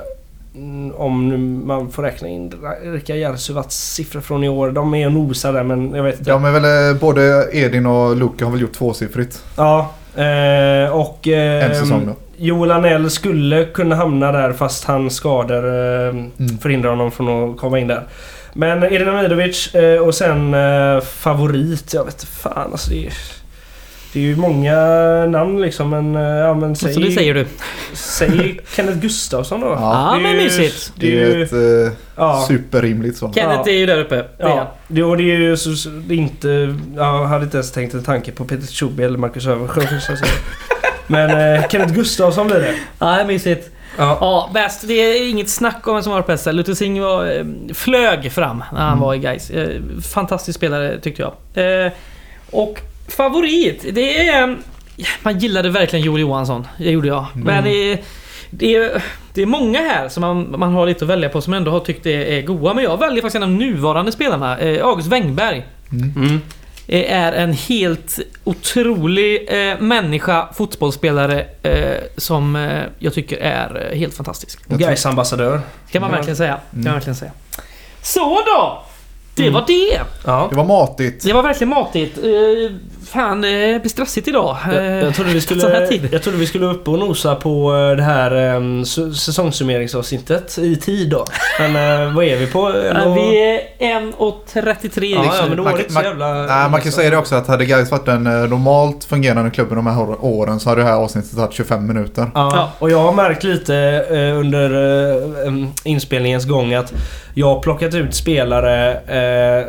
[0.95, 4.71] om man får räkna in Rika Jarsuvats siffror från i år.
[4.71, 6.31] De är och nosar där men jag vet inte.
[6.31, 9.91] De är väl eh, både Edin och Luka har väl gjort tvåsiffrigt Ja.
[10.15, 11.27] Eh, och...
[11.27, 12.13] Eh, en säsong då.
[12.37, 16.57] Joel Anell skulle kunna hamna där fast hans skador eh, Mm.
[16.61, 18.03] förhindrar honom från att komma in där.
[18.53, 21.93] Men Edin Amidovic eh, och sen eh, favorit.
[21.93, 23.13] Jag vet inte fan alltså det är,
[24.15, 24.75] det är ju många
[25.25, 26.15] namn liksom men...
[26.15, 26.93] eh, Ja men säg...
[26.93, 27.45] Så det säger du.
[27.93, 29.67] Säg Kenneth Gustafsson då.
[29.67, 29.79] Ja.
[29.81, 30.91] Ja, Det är men ju- mysigt.
[30.95, 32.45] Det är Det är ju ett eh, Ja.
[32.47, 33.31] superrimligt svar.
[33.33, 33.71] Kenneth Ja.
[33.71, 34.15] är ju där uppe.
[34.15, 34.27] Det.
[34.39, 36.75] Ja, det, och det är ju så, så, det är inte...
[36.95, 39.81] Jag hade inte ens tänkt en tanke på Peter Tjobi eller Marcus Öfversjö.
[41.07, 42.75] Men eh, Kenneth Gustafsson blir det.
[42.99, 43.69] Ja, det är mysigt.
[43.97, 44.17] Ja.
[44.21, 44.87] Ja, bäst.
[44.87, 46.45] Det är inget snack om vem som var bäst.
[46.45, 48.99] Luther Singh var, eh, flög fram när han Mm.
[48.99, 49.51] var i Gais.
[50.13, 51.21] Fantastisk spelare tyckte
[51.53, 51.85] jag.
[51.85, 51.91] Eh,
[52.51, 54.57] och favorit, det är...
[55.23, 56.67] Man gillade verkligen Joel Johansson.
[56.77, 57.25] Det gjorde jag.
[57.33, 57.99] Men det är,
[58.49, 59.03] det, är,
[59.33, 61.79] det är många här som man, man har lite att välja på som ändå har
[61.79, 62.73] tyckt är, är goa.
[62.73, 64.57] Men jag väljer faktiskt en av de nuvarande spelarna.
[64.59, 65.65] Eh, August Wengberg.
[65.91, 66.41] Mm.
[66.87, 73.97] Eh, är en helt otrolig eh, människa, fotbollsspelare eh, som eh, jag tycker är eh,
[73.97, 74.59] helt fantastisk.
[74.69, 75.61] Gais ambassadör.
[75.91, 76.53] Kan man verkligen säga.
[76.53, 76.93] Kan man Mm.
[76.93, 77.31] verkligen säga.
[78.01, 78.83] Så då!
[79.35, 79.53] Det Mm.
[79.53, 80.01] var det.
[80.25, 80.47] Ja.
[80.49, 81.23] Det var matigt.
[81.23, 82.17] Det var verkligen matigt.
[83.05, 84.57] Eh, fan, det blir stressigt idag.
[84.71, 87.75] Eh, Jag, jag, trodde vi här skulle, jag trodde vi skulle upp och nosa på
[87.75, 91.25] eh, det här um, säsongssummeringsavsnittet i tid då.
[91.59, 91.75] Men
[92.07, 92.69] eh, vad är vi på?
[92.69, 93.41] Eh, vi
[93.79, 95.21] är 1.33 Ja, liksom.
[95.39, 96.33] ja, men då Man var det kan- inte så jävla...
[96.33, 99.69] Nej, man kan säga det också att hade Gais varit en eh, normalt fungerande klubb
[99.75, 102.31] de här år- åren så hade det här avsnittet tagit 25 minuter.
[102.33, 103.75] Ja, och jag har märkt lite
[104.09, 104.71] eh, under
[105.41, 106.93] eh, em, inspelningens gång att
[107.33, 109.65] jag har plockat ut spelare eh,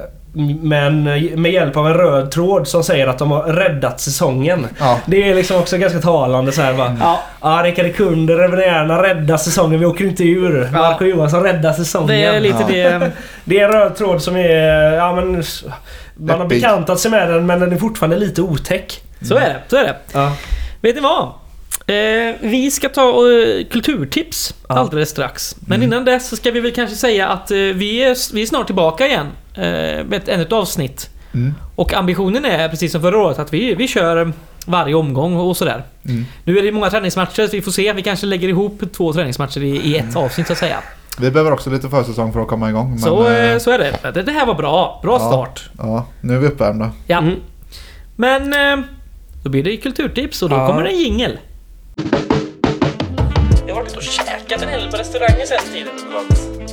[0.62, 1.02] men
[1.42, 4.66] med hjälp av en röd tråd som säger att de har räddat säsongen.
[4.78, 5.00] Ja.
[5.06, 6.96] Det är liksom också ganska talande så här bara.
[7.00, 9.80] Ja, Ja, Rickard Kunder, Revenärerna räddar säsongen.
[9.80, 10.64] Vi åker inte ur.
[10.72, 10.78] Ja.
[10.78, 12.08] Marco Johansson räddar säsongen.
[12.08, 12.98] det är lite Ja.
[12.98, 13.12] det.
[13.44, 14.92] Det är en röd tråd som är...
[14.92, 15.42] Ja men...
[16.16, 19.02] Man har bekantat sig med den men den är fortfarande lite otäck.
[19.22, 19.56] Så är det.
[19.68, 19.96] Så är det.
[20.12, 20.32] Ja.
[20.80, 21.22] Vet ni vad?
[21.88, 24.74] Eh, vi ska ta eh, kulturtips Ja.
[24.78, 25.56] alldeles strax.
[25.66, 25.92] Men Mm.
[25.92, 28.66] innan dess så ska vi väl kanske säga att eh, vi, är, vi är snart
[28.66, 29.26] tillbaka igen.
[29.56, 31.10] Eh, med ett, ännu ett avsnitt.
[31.34, 31.54] Mm.
[31.76, 34.32] Och ambitionen är precis som förra året att vi, vi kör
[34.66, 35.84] varje omgång och sådär.
[36.08, 36.24] Mm.
[36.44, 37.92] Nu är det många träningsmatcher så vi får se.
[37.92, 40.78] Vi kanske lägger ihop två träningsmatcher i, i ett avsnitt så att säga.
[41.18, 42.90] Vi behöver också lite försäsong för att komma igång.
[42.90, 44.12] Men, så, eh, eh, så är det.
[44.14, 44.22] det.
[44.22, 45.00] Det här var bra.
[45.02, 45.28] Bra Ja.
[45.28, 45.70] start.
[45.78, 46.90] Ja, nu är vi uppvärmda.
[47.06, 47.18] Ja.
[47.18, 47.34] Mm.
[48.16, 48.42] Men
[48.80, 48.84] eh,
[49.44, 50.66] då blir det kulturtips och då Ja.
[50.66, 51.38] kommer det en jingel.
[53.66, 55.92] Jag har varit och käkat en hel del på restauranger sen tiden.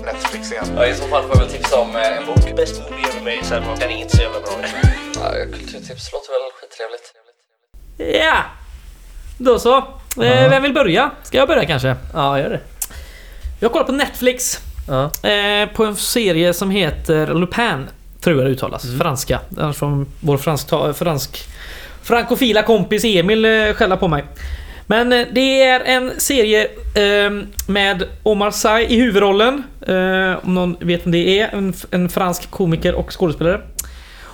[0.06, 0.66] Netflix igen.
[0.76, 2.56] Ja, I så fall får jag väl tipsa om eh, en bok.
[2.56, 3.64] Bäst movie ever made sen.
[3.80, 4.52] Den är inte så jävla bra.
[5.16, 7.14] Ja, kulturtips låter väl skittrevligt.
[8.28, 8.38] Ja!
[9.38, 9.78] Då så.
[10.24, 11.12] Eh, vem vill börja?
[11.24, 11.96] Ska jag börja kanske?
[12.14, 12.60] Ja, gör det.
[13.60, 14.60] Jag kollar på Netflix.
[14.88, 15.30] Ja.
[15.30, 17.88] Eh, på en serie som heter Lupin.
[18.22, 18.86] Tror jag det uttalas.
[19.02, 19.40] Franska.
[19.50, 21.48] Den är från vår fransk, fransk
[22.04, 24.24] frankofila kompis Emil eh, skälla på mig.
[24.88, 26.64] Men eh, det är en serie
[26.96, 27.32] eh,
[27.68, 29.64] med Omar Sy i huvudrollen.
[29.88, 31.50] Eh, om någon vet vem det är.
[31.56, 33.62] En, en fransk komiker och skådespelare.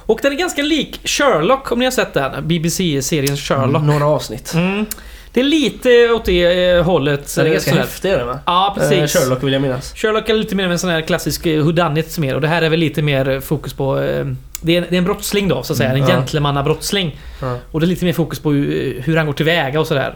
[0.10, 2.48] Och den är ganska lik Sherlock om ni har sett den.
[2.48, 3.84] BBC-serien Sherlock.
[3.84, 4.54] Några avsnitt.
[4.54, 4.86] Mm.
[5.34, 7.36] Det är lite åt det eh, hållet.
[7.36, 7.82] Den är eh, ganska sådär.
[7.84, 8.40] häftig den va?
[8.46, 9.20] Ja, Eh, precis.
[9.22, 9.94] Sherlock vill jag minnas.
[9.96, 12.70] Sherlock är lite mer en sån här klassisk eh, whodunit mer och det här är
[12.70, 14.00] väl lite mer eh, fokus på...
[14.02, 14.26] eh,
[14.62, 15.90] Det är, det är en brottsling då, så att säga.
[15.90, 16.16] En Mm, ja.
[16.16, 17.20] gentlemannabrottsling.
[17.42, 17.58] Ja.
[17.72, 20.14] Och det är lite mer fokus på hur, hur han går tillväga och sådär.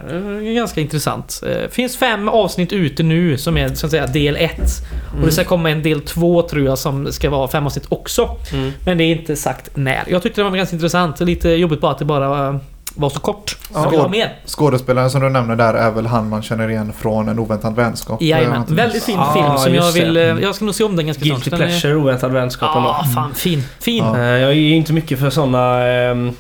[0.48, 1.41] Eh, Ganska intressant.
[1.48, 4.72] Eh, finns fem avsnitt ute nu som är så att säga del ett.
[5.19, 8.30] Och det ska komma en del två tror jag som ska vara fem avsnitt också.
[8.53, 8.72] Mm.
[8.85, 10.03] Men det är inte sagt när.
[10.07, 11.19] Jag tyckte det var ganska intressant.
[11.19, 12.56] Lite jobbigt bara att det bara eh,
[12.95, 13.57] var så kort.
[13.91, 14.34] Vill ha mer.
[14.45, 18.22] Skådespelaren som du nämner där är väl han man känner igen från En oväntad vänskap.
[18.22, 18.64] Jajamän.
[18.68, 20.06] Väldigt fin Ah, film som jag just det.
[20.06, 20.18] vill...
[20.18, 21.61] eh, Jag ska nog se om den ganska Guilty snart.
[21.61, 22.70] Är- pleasure, oväntad vänskap.
[22.74, 23.64] Ja, fan fin.
[23.80, 24.03] Fin.
[24.03, 24.18] Ja.
[24.18, 25.84] Eh, Jag är ju inte mycket för såna...
[25.88, 26.32] ehm,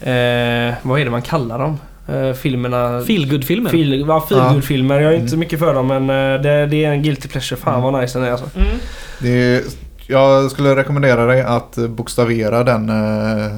[0.00, 1.78] Eh, vad är det man kallar dem?
[2.08, 3.00] Eh, filmerna...
[3.06, 3.70] Feelgood-filmer.
[3.70, 5.00] Feel, ja, feelgood-filmer.
[5.00, 7.60] Jag är inte mycket för dem men eh, det, det är en guilty pleasure.
[7.60, 8.46] Fan vad nice den är alltså.
[8.56, 8.68] Mm.
[9.18, 9.62] Det är,
[10.06, 13.56] jag skulle rekommendera dig att bokstavera den eh,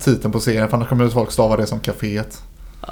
[0.00, 2.42] titeln på serien för annars kommer folk stava det som kaféet.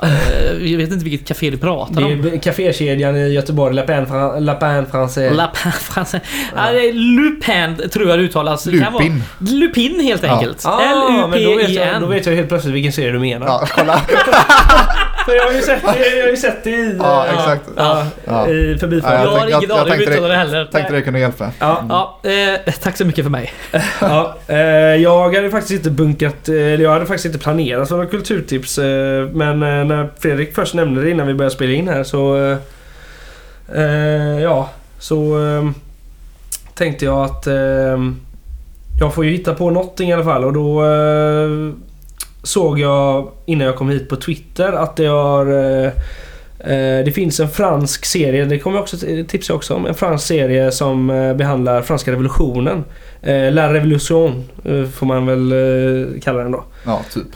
[0.03, 2.11] Eh, Jag vet inte vilket café du pratar Det om.
[2.33, 5.35] är kafékedjan i Göteborg, Lapin, Fran- Lapin Français.
[5.35, 6.21] Lapin français.
[6.57, 8.65] Ja, det är Lupin tror jag det uttalas.
[8.65, 9.23] Det vara- Lupin.
[9.39, 10.35] Lupin helt Ja.
[10.35, 10.63] enkelt.
[10.67, 12.01] Ah, men då vet, jag, L-U-P-I-N.
[12.03, 13.47] då vet jag helt plötsligt vilken serie du menar.
[13.47, 14.01] Ja, kolla.
[15.27, 16.97] För jag har ju sett det, jag har ju sett det i...
[16.99, 17.63] Ja, eh, exakt.
[17.77, 18.49] Ja, Ja.
[18.49, 19.23] i Ja, förbifarten.
[19.23, 20.65] Jag har ingen aning om tänkte uttalet det- heller.
[20.65, 21.51] Tänkte det kunde hjälpa.
[21.59, 21.85] Ja,
[22.23, 23.53] Ja, eh, tack så mycket för mig.
[24.01, 24.37] ja.
[24.47, 24.57] Eh,
[24.97, 28.79] jag hade faktiskt inte bunkat, eh, eller jag hade faktiskt inte planerat några kulturtips.
[28.79, 32.37] Eh, men eh, när Fredrik först nämnde det innan vi började spela in här så...
[32.37, 32.57] Eh,
[33.83, 35.71] eh, ja, så eh,
[36.75, 37.99] tänkte jag att eh,
[39.01, 41.73] jag får ju hitta på någonting i alla fall och då eh,
[42.45, 45.87] såg jag innan jag kom hit på Twitter att det har eh,
[46.59, 48.97] eh, det finns en fransk serie, det kommer jag också
[49.29, 49.87] tipsa också om.
[49.87, 52.85] En fransk serie som eh, behandlar franska revolutionen.
[53.53, 54.45] La Revolution
[54.95, 56.65] får man väl kalla den då.
[56.87, 57.27] Ja, typ.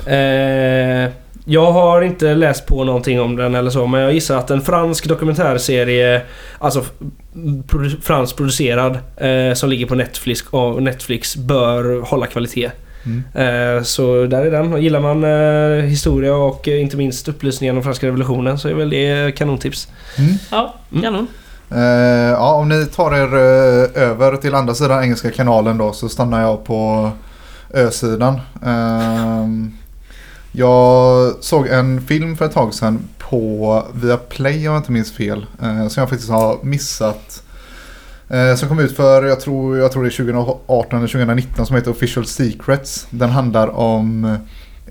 [1.44, 4.60] Jag har inte läst på någonting om den eller så men jag gissar att en
[4.60, 6.22] fransk dokumentärserie
[6.58, 6.84] Alltså
[8.02, 8.98] fransk producerad
[9.54, 10.44] som ligger på Netflix
[10.80, 12.70] Netflix bör hålla kvalitet.
[13.04, 13.22] Mm.
[13.34, 14.72] Eh, så där är den.
[14.72, 18.74] Och Gillar man eh, historia och eh, inte minst upplysningen om franska revolutionen så är
[18.74, 19.88] väl det kanontips.
[20.18, 20.32] Mm.
[20.50, 21.02] Ja, Mm.
[21.02, 21.26] kanon.
[21.70, 26.08] Eh, ja, om ni tar er eh, över till andra sidan engelska kanalen då så
[26.08, 27.10] stannar jag på
[27.74, 28.40] ö-sidan.
[28.66, 29.72] Ehm,
[30.52, 35.46] jag såg en film för ett tag sedan på Viaplay om jag inte minns fel.
[35.62, 37.42] eh, som jag faktiskt har missat.
[38.30, 41.76] Eh, som kom ut för, jag tror, jag tror det är 2018 eller 2019 som
[41.76, 43.06] heter Official Secrets.
[43.10, 44.38] Den handlar om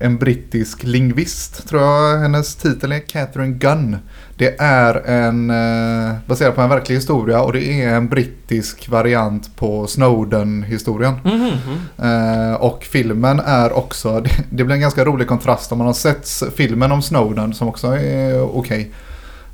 [0.00, 3.96] en brittisk lingvist, tror jag hennes titel är, Catherine Gunn.
[4.36, 9.56] Det är en, eh, baserad på en verklig historia och det är en brittisk variant
[9.56, 11.14] på Snowden-historien.
[11.24, 11.50] Mhm.
[11.98, 14.20] Eh, och filmen är också,
[14.50, 17.86] det, blir en ganska rolig kontrast om man har sett filmen om Snowden som också
[17.86, 18.80] är okej.
[18.80, 19.07] Eh,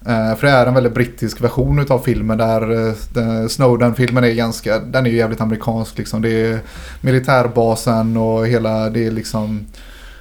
[0.05, 4.79] för det är en väldigt brittisk version utav filmen där eh, den- Snowden-filmen är ganska,
[4.79, 6.23] den är ju jävligt amerikansk liksom.
[6.23, 6.59] Det är
[7.01, 9.67] militärbasen och hela, det är liksom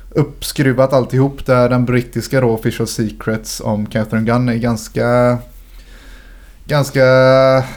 [0.10, 5.38] uppskruvat alltihop där den brittiska då Official Secrets om Catherine Gunn är ganska
[6.65, 7.03] Ganska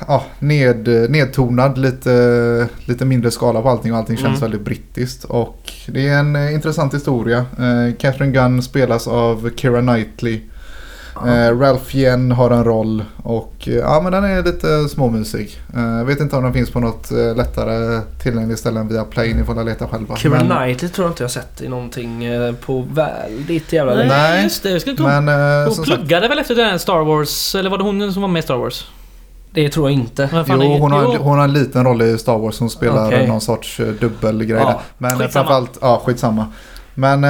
[0.08, 4.40] ja, ned, nedtonad, lite, lite mindre skala på allting och allting känns Mm.
[4.40, 5.24] väldigt brittiskt.
[5.24, 7.38] Och det är en eh, intressant historia.
[7.38, 10.40] Eh, Catherine Gunn spelas av Keira Knightley.
[11.26, 15.60] Eh, Ralph Yen har en roll och eh, ja men den är lite småmysig.
[15.76, 19.34] Eh, vet inte om den finns på något eh, lättare tillgängligt ställe än via Play.
[19.34, 20.16] Ni får leta själva.
[20.24, 24.20] Men- Knightley tror jag inte jag sett i någonting eh, på väldigt jävla Nej, länge.
[24.20, 24.70] Nej, just det.
[24.70, 25.20] Jag skulle.
[25.20, 28.12] Men eh, Hon som sagt, pluggade väl efter den Star Wars, eller var det hon
[28.12, 28.86] som var med i Star Wars?
[29.51, 30.28] Det tror jag inte.
[30.32, 31.16] Jo, är- hon har, jo.
[31.20, 32.60] hon har en liten roll i Star Wars.
[32.60, 33.26] Hon spelar Okej.
[33.28, 34.76] någon sorts dubbelgrej Ja, där.
[34.98, 35.28] Men skitsamma.
[35.32, 36.47] framförallt, ja skitsamma.
[36.98, 37.24] Men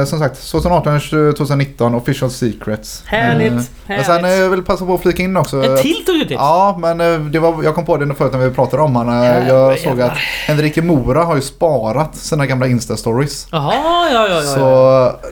[0.00, 3.02] eh, som sagt, 2018-2019 Official Secrets.
[3.06, 4.40] Härligt, Eh, Men sen eh, härligt.
[4.40, 5.62] jag vill passa på att flika in också.
[5.64, 6.32] En att- till tog du tips?
[6.32, 9.14] Ja, men eh, det var, jag kom på det förut när vi pratade om honom.
[9.14, 10.06] Eh, Jävlar, Jag såg jävlar.
[10.06, 10.16] att
[10.46, 13.46] Henrike Mora har ju sparat sina gamla Insta-stories.
[13.52, 14.34] Jaha, ja, ja, ja.
[14.36, 14.42] ja.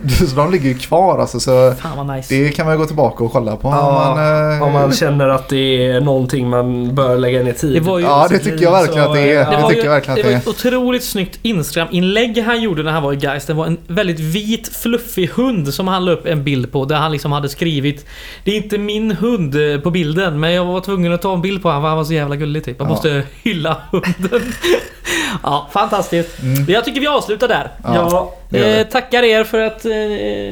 [0.09, 1.41] Så, så de ligger ju kvar alltså.
[1.41, 2.35] Så Fan vad nice.
[2.35, 3.69] det kan man gå tillbaka och kolla på.
[3.69, 7.53] Ja, om man, eh, Om man känner att det är någonting man bör lägga ner
[7.53, 9.45] tid Det var ju- Ja, det tycker jag verkligen att det är.
[9.45, 10.37] Så, Det var ju, jag verkligen att det det var är.
[10.37, 13.47] ett otroligt snyggt Instagram-inlägg han gjorde när han var i Geist.
[13.47, 16.85] Det var en väldigt vit, fluffig hund som han la upp en bild på.
[16.85, 18.07] Där han liksom hade skrivit
[18.45, 21.43] Det är inte min hund eh, på bilden, men jag var tvungen att ta en
[21.43, 22.77] bild på honom för han var så jävla gullig typ.
[22.79, 22.91] Jag Ja.
[22.91, 24.53] måste hylla hunden.
[25.43, 26.43] ja, fantastiskt.
[26.43, 26.65] Mm.
[26.69, 27.71] Jag tycker vi avslutar där.
[27.85, 27.95] Ja.
[27.95, 28.35] Ja.
[28.51, 28.85] det Eh, det.
[28.85, 29.93] tackar er för att eh,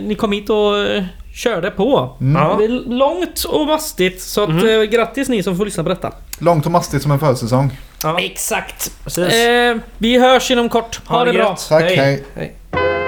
[0.09, 2.17] ni kom hit och eh, körde på.
[2.21, 2.43] Mm.
[2.43, 2.57] Ja.
[2.59, 4.69] Det är långt och mastigt, så att, Mhm.
[4.69, 6.13] eh, grattis ni som får lyssna på detta.
[6.39, 7.79] Långt och mastigt som en försäsong.
[8.03, 8.21] Ja.
[8.21, 8.93] Exakt.
[9.19, 11.01] Eh, vi hörs inom kort.
[11.07, 11.43] Ha, det bra.
[11.43, 11.67] gött.
[11.69, 11.97] Tack, hej.
[11.97, 12.25] hej.
[12.35, 13.00] hej.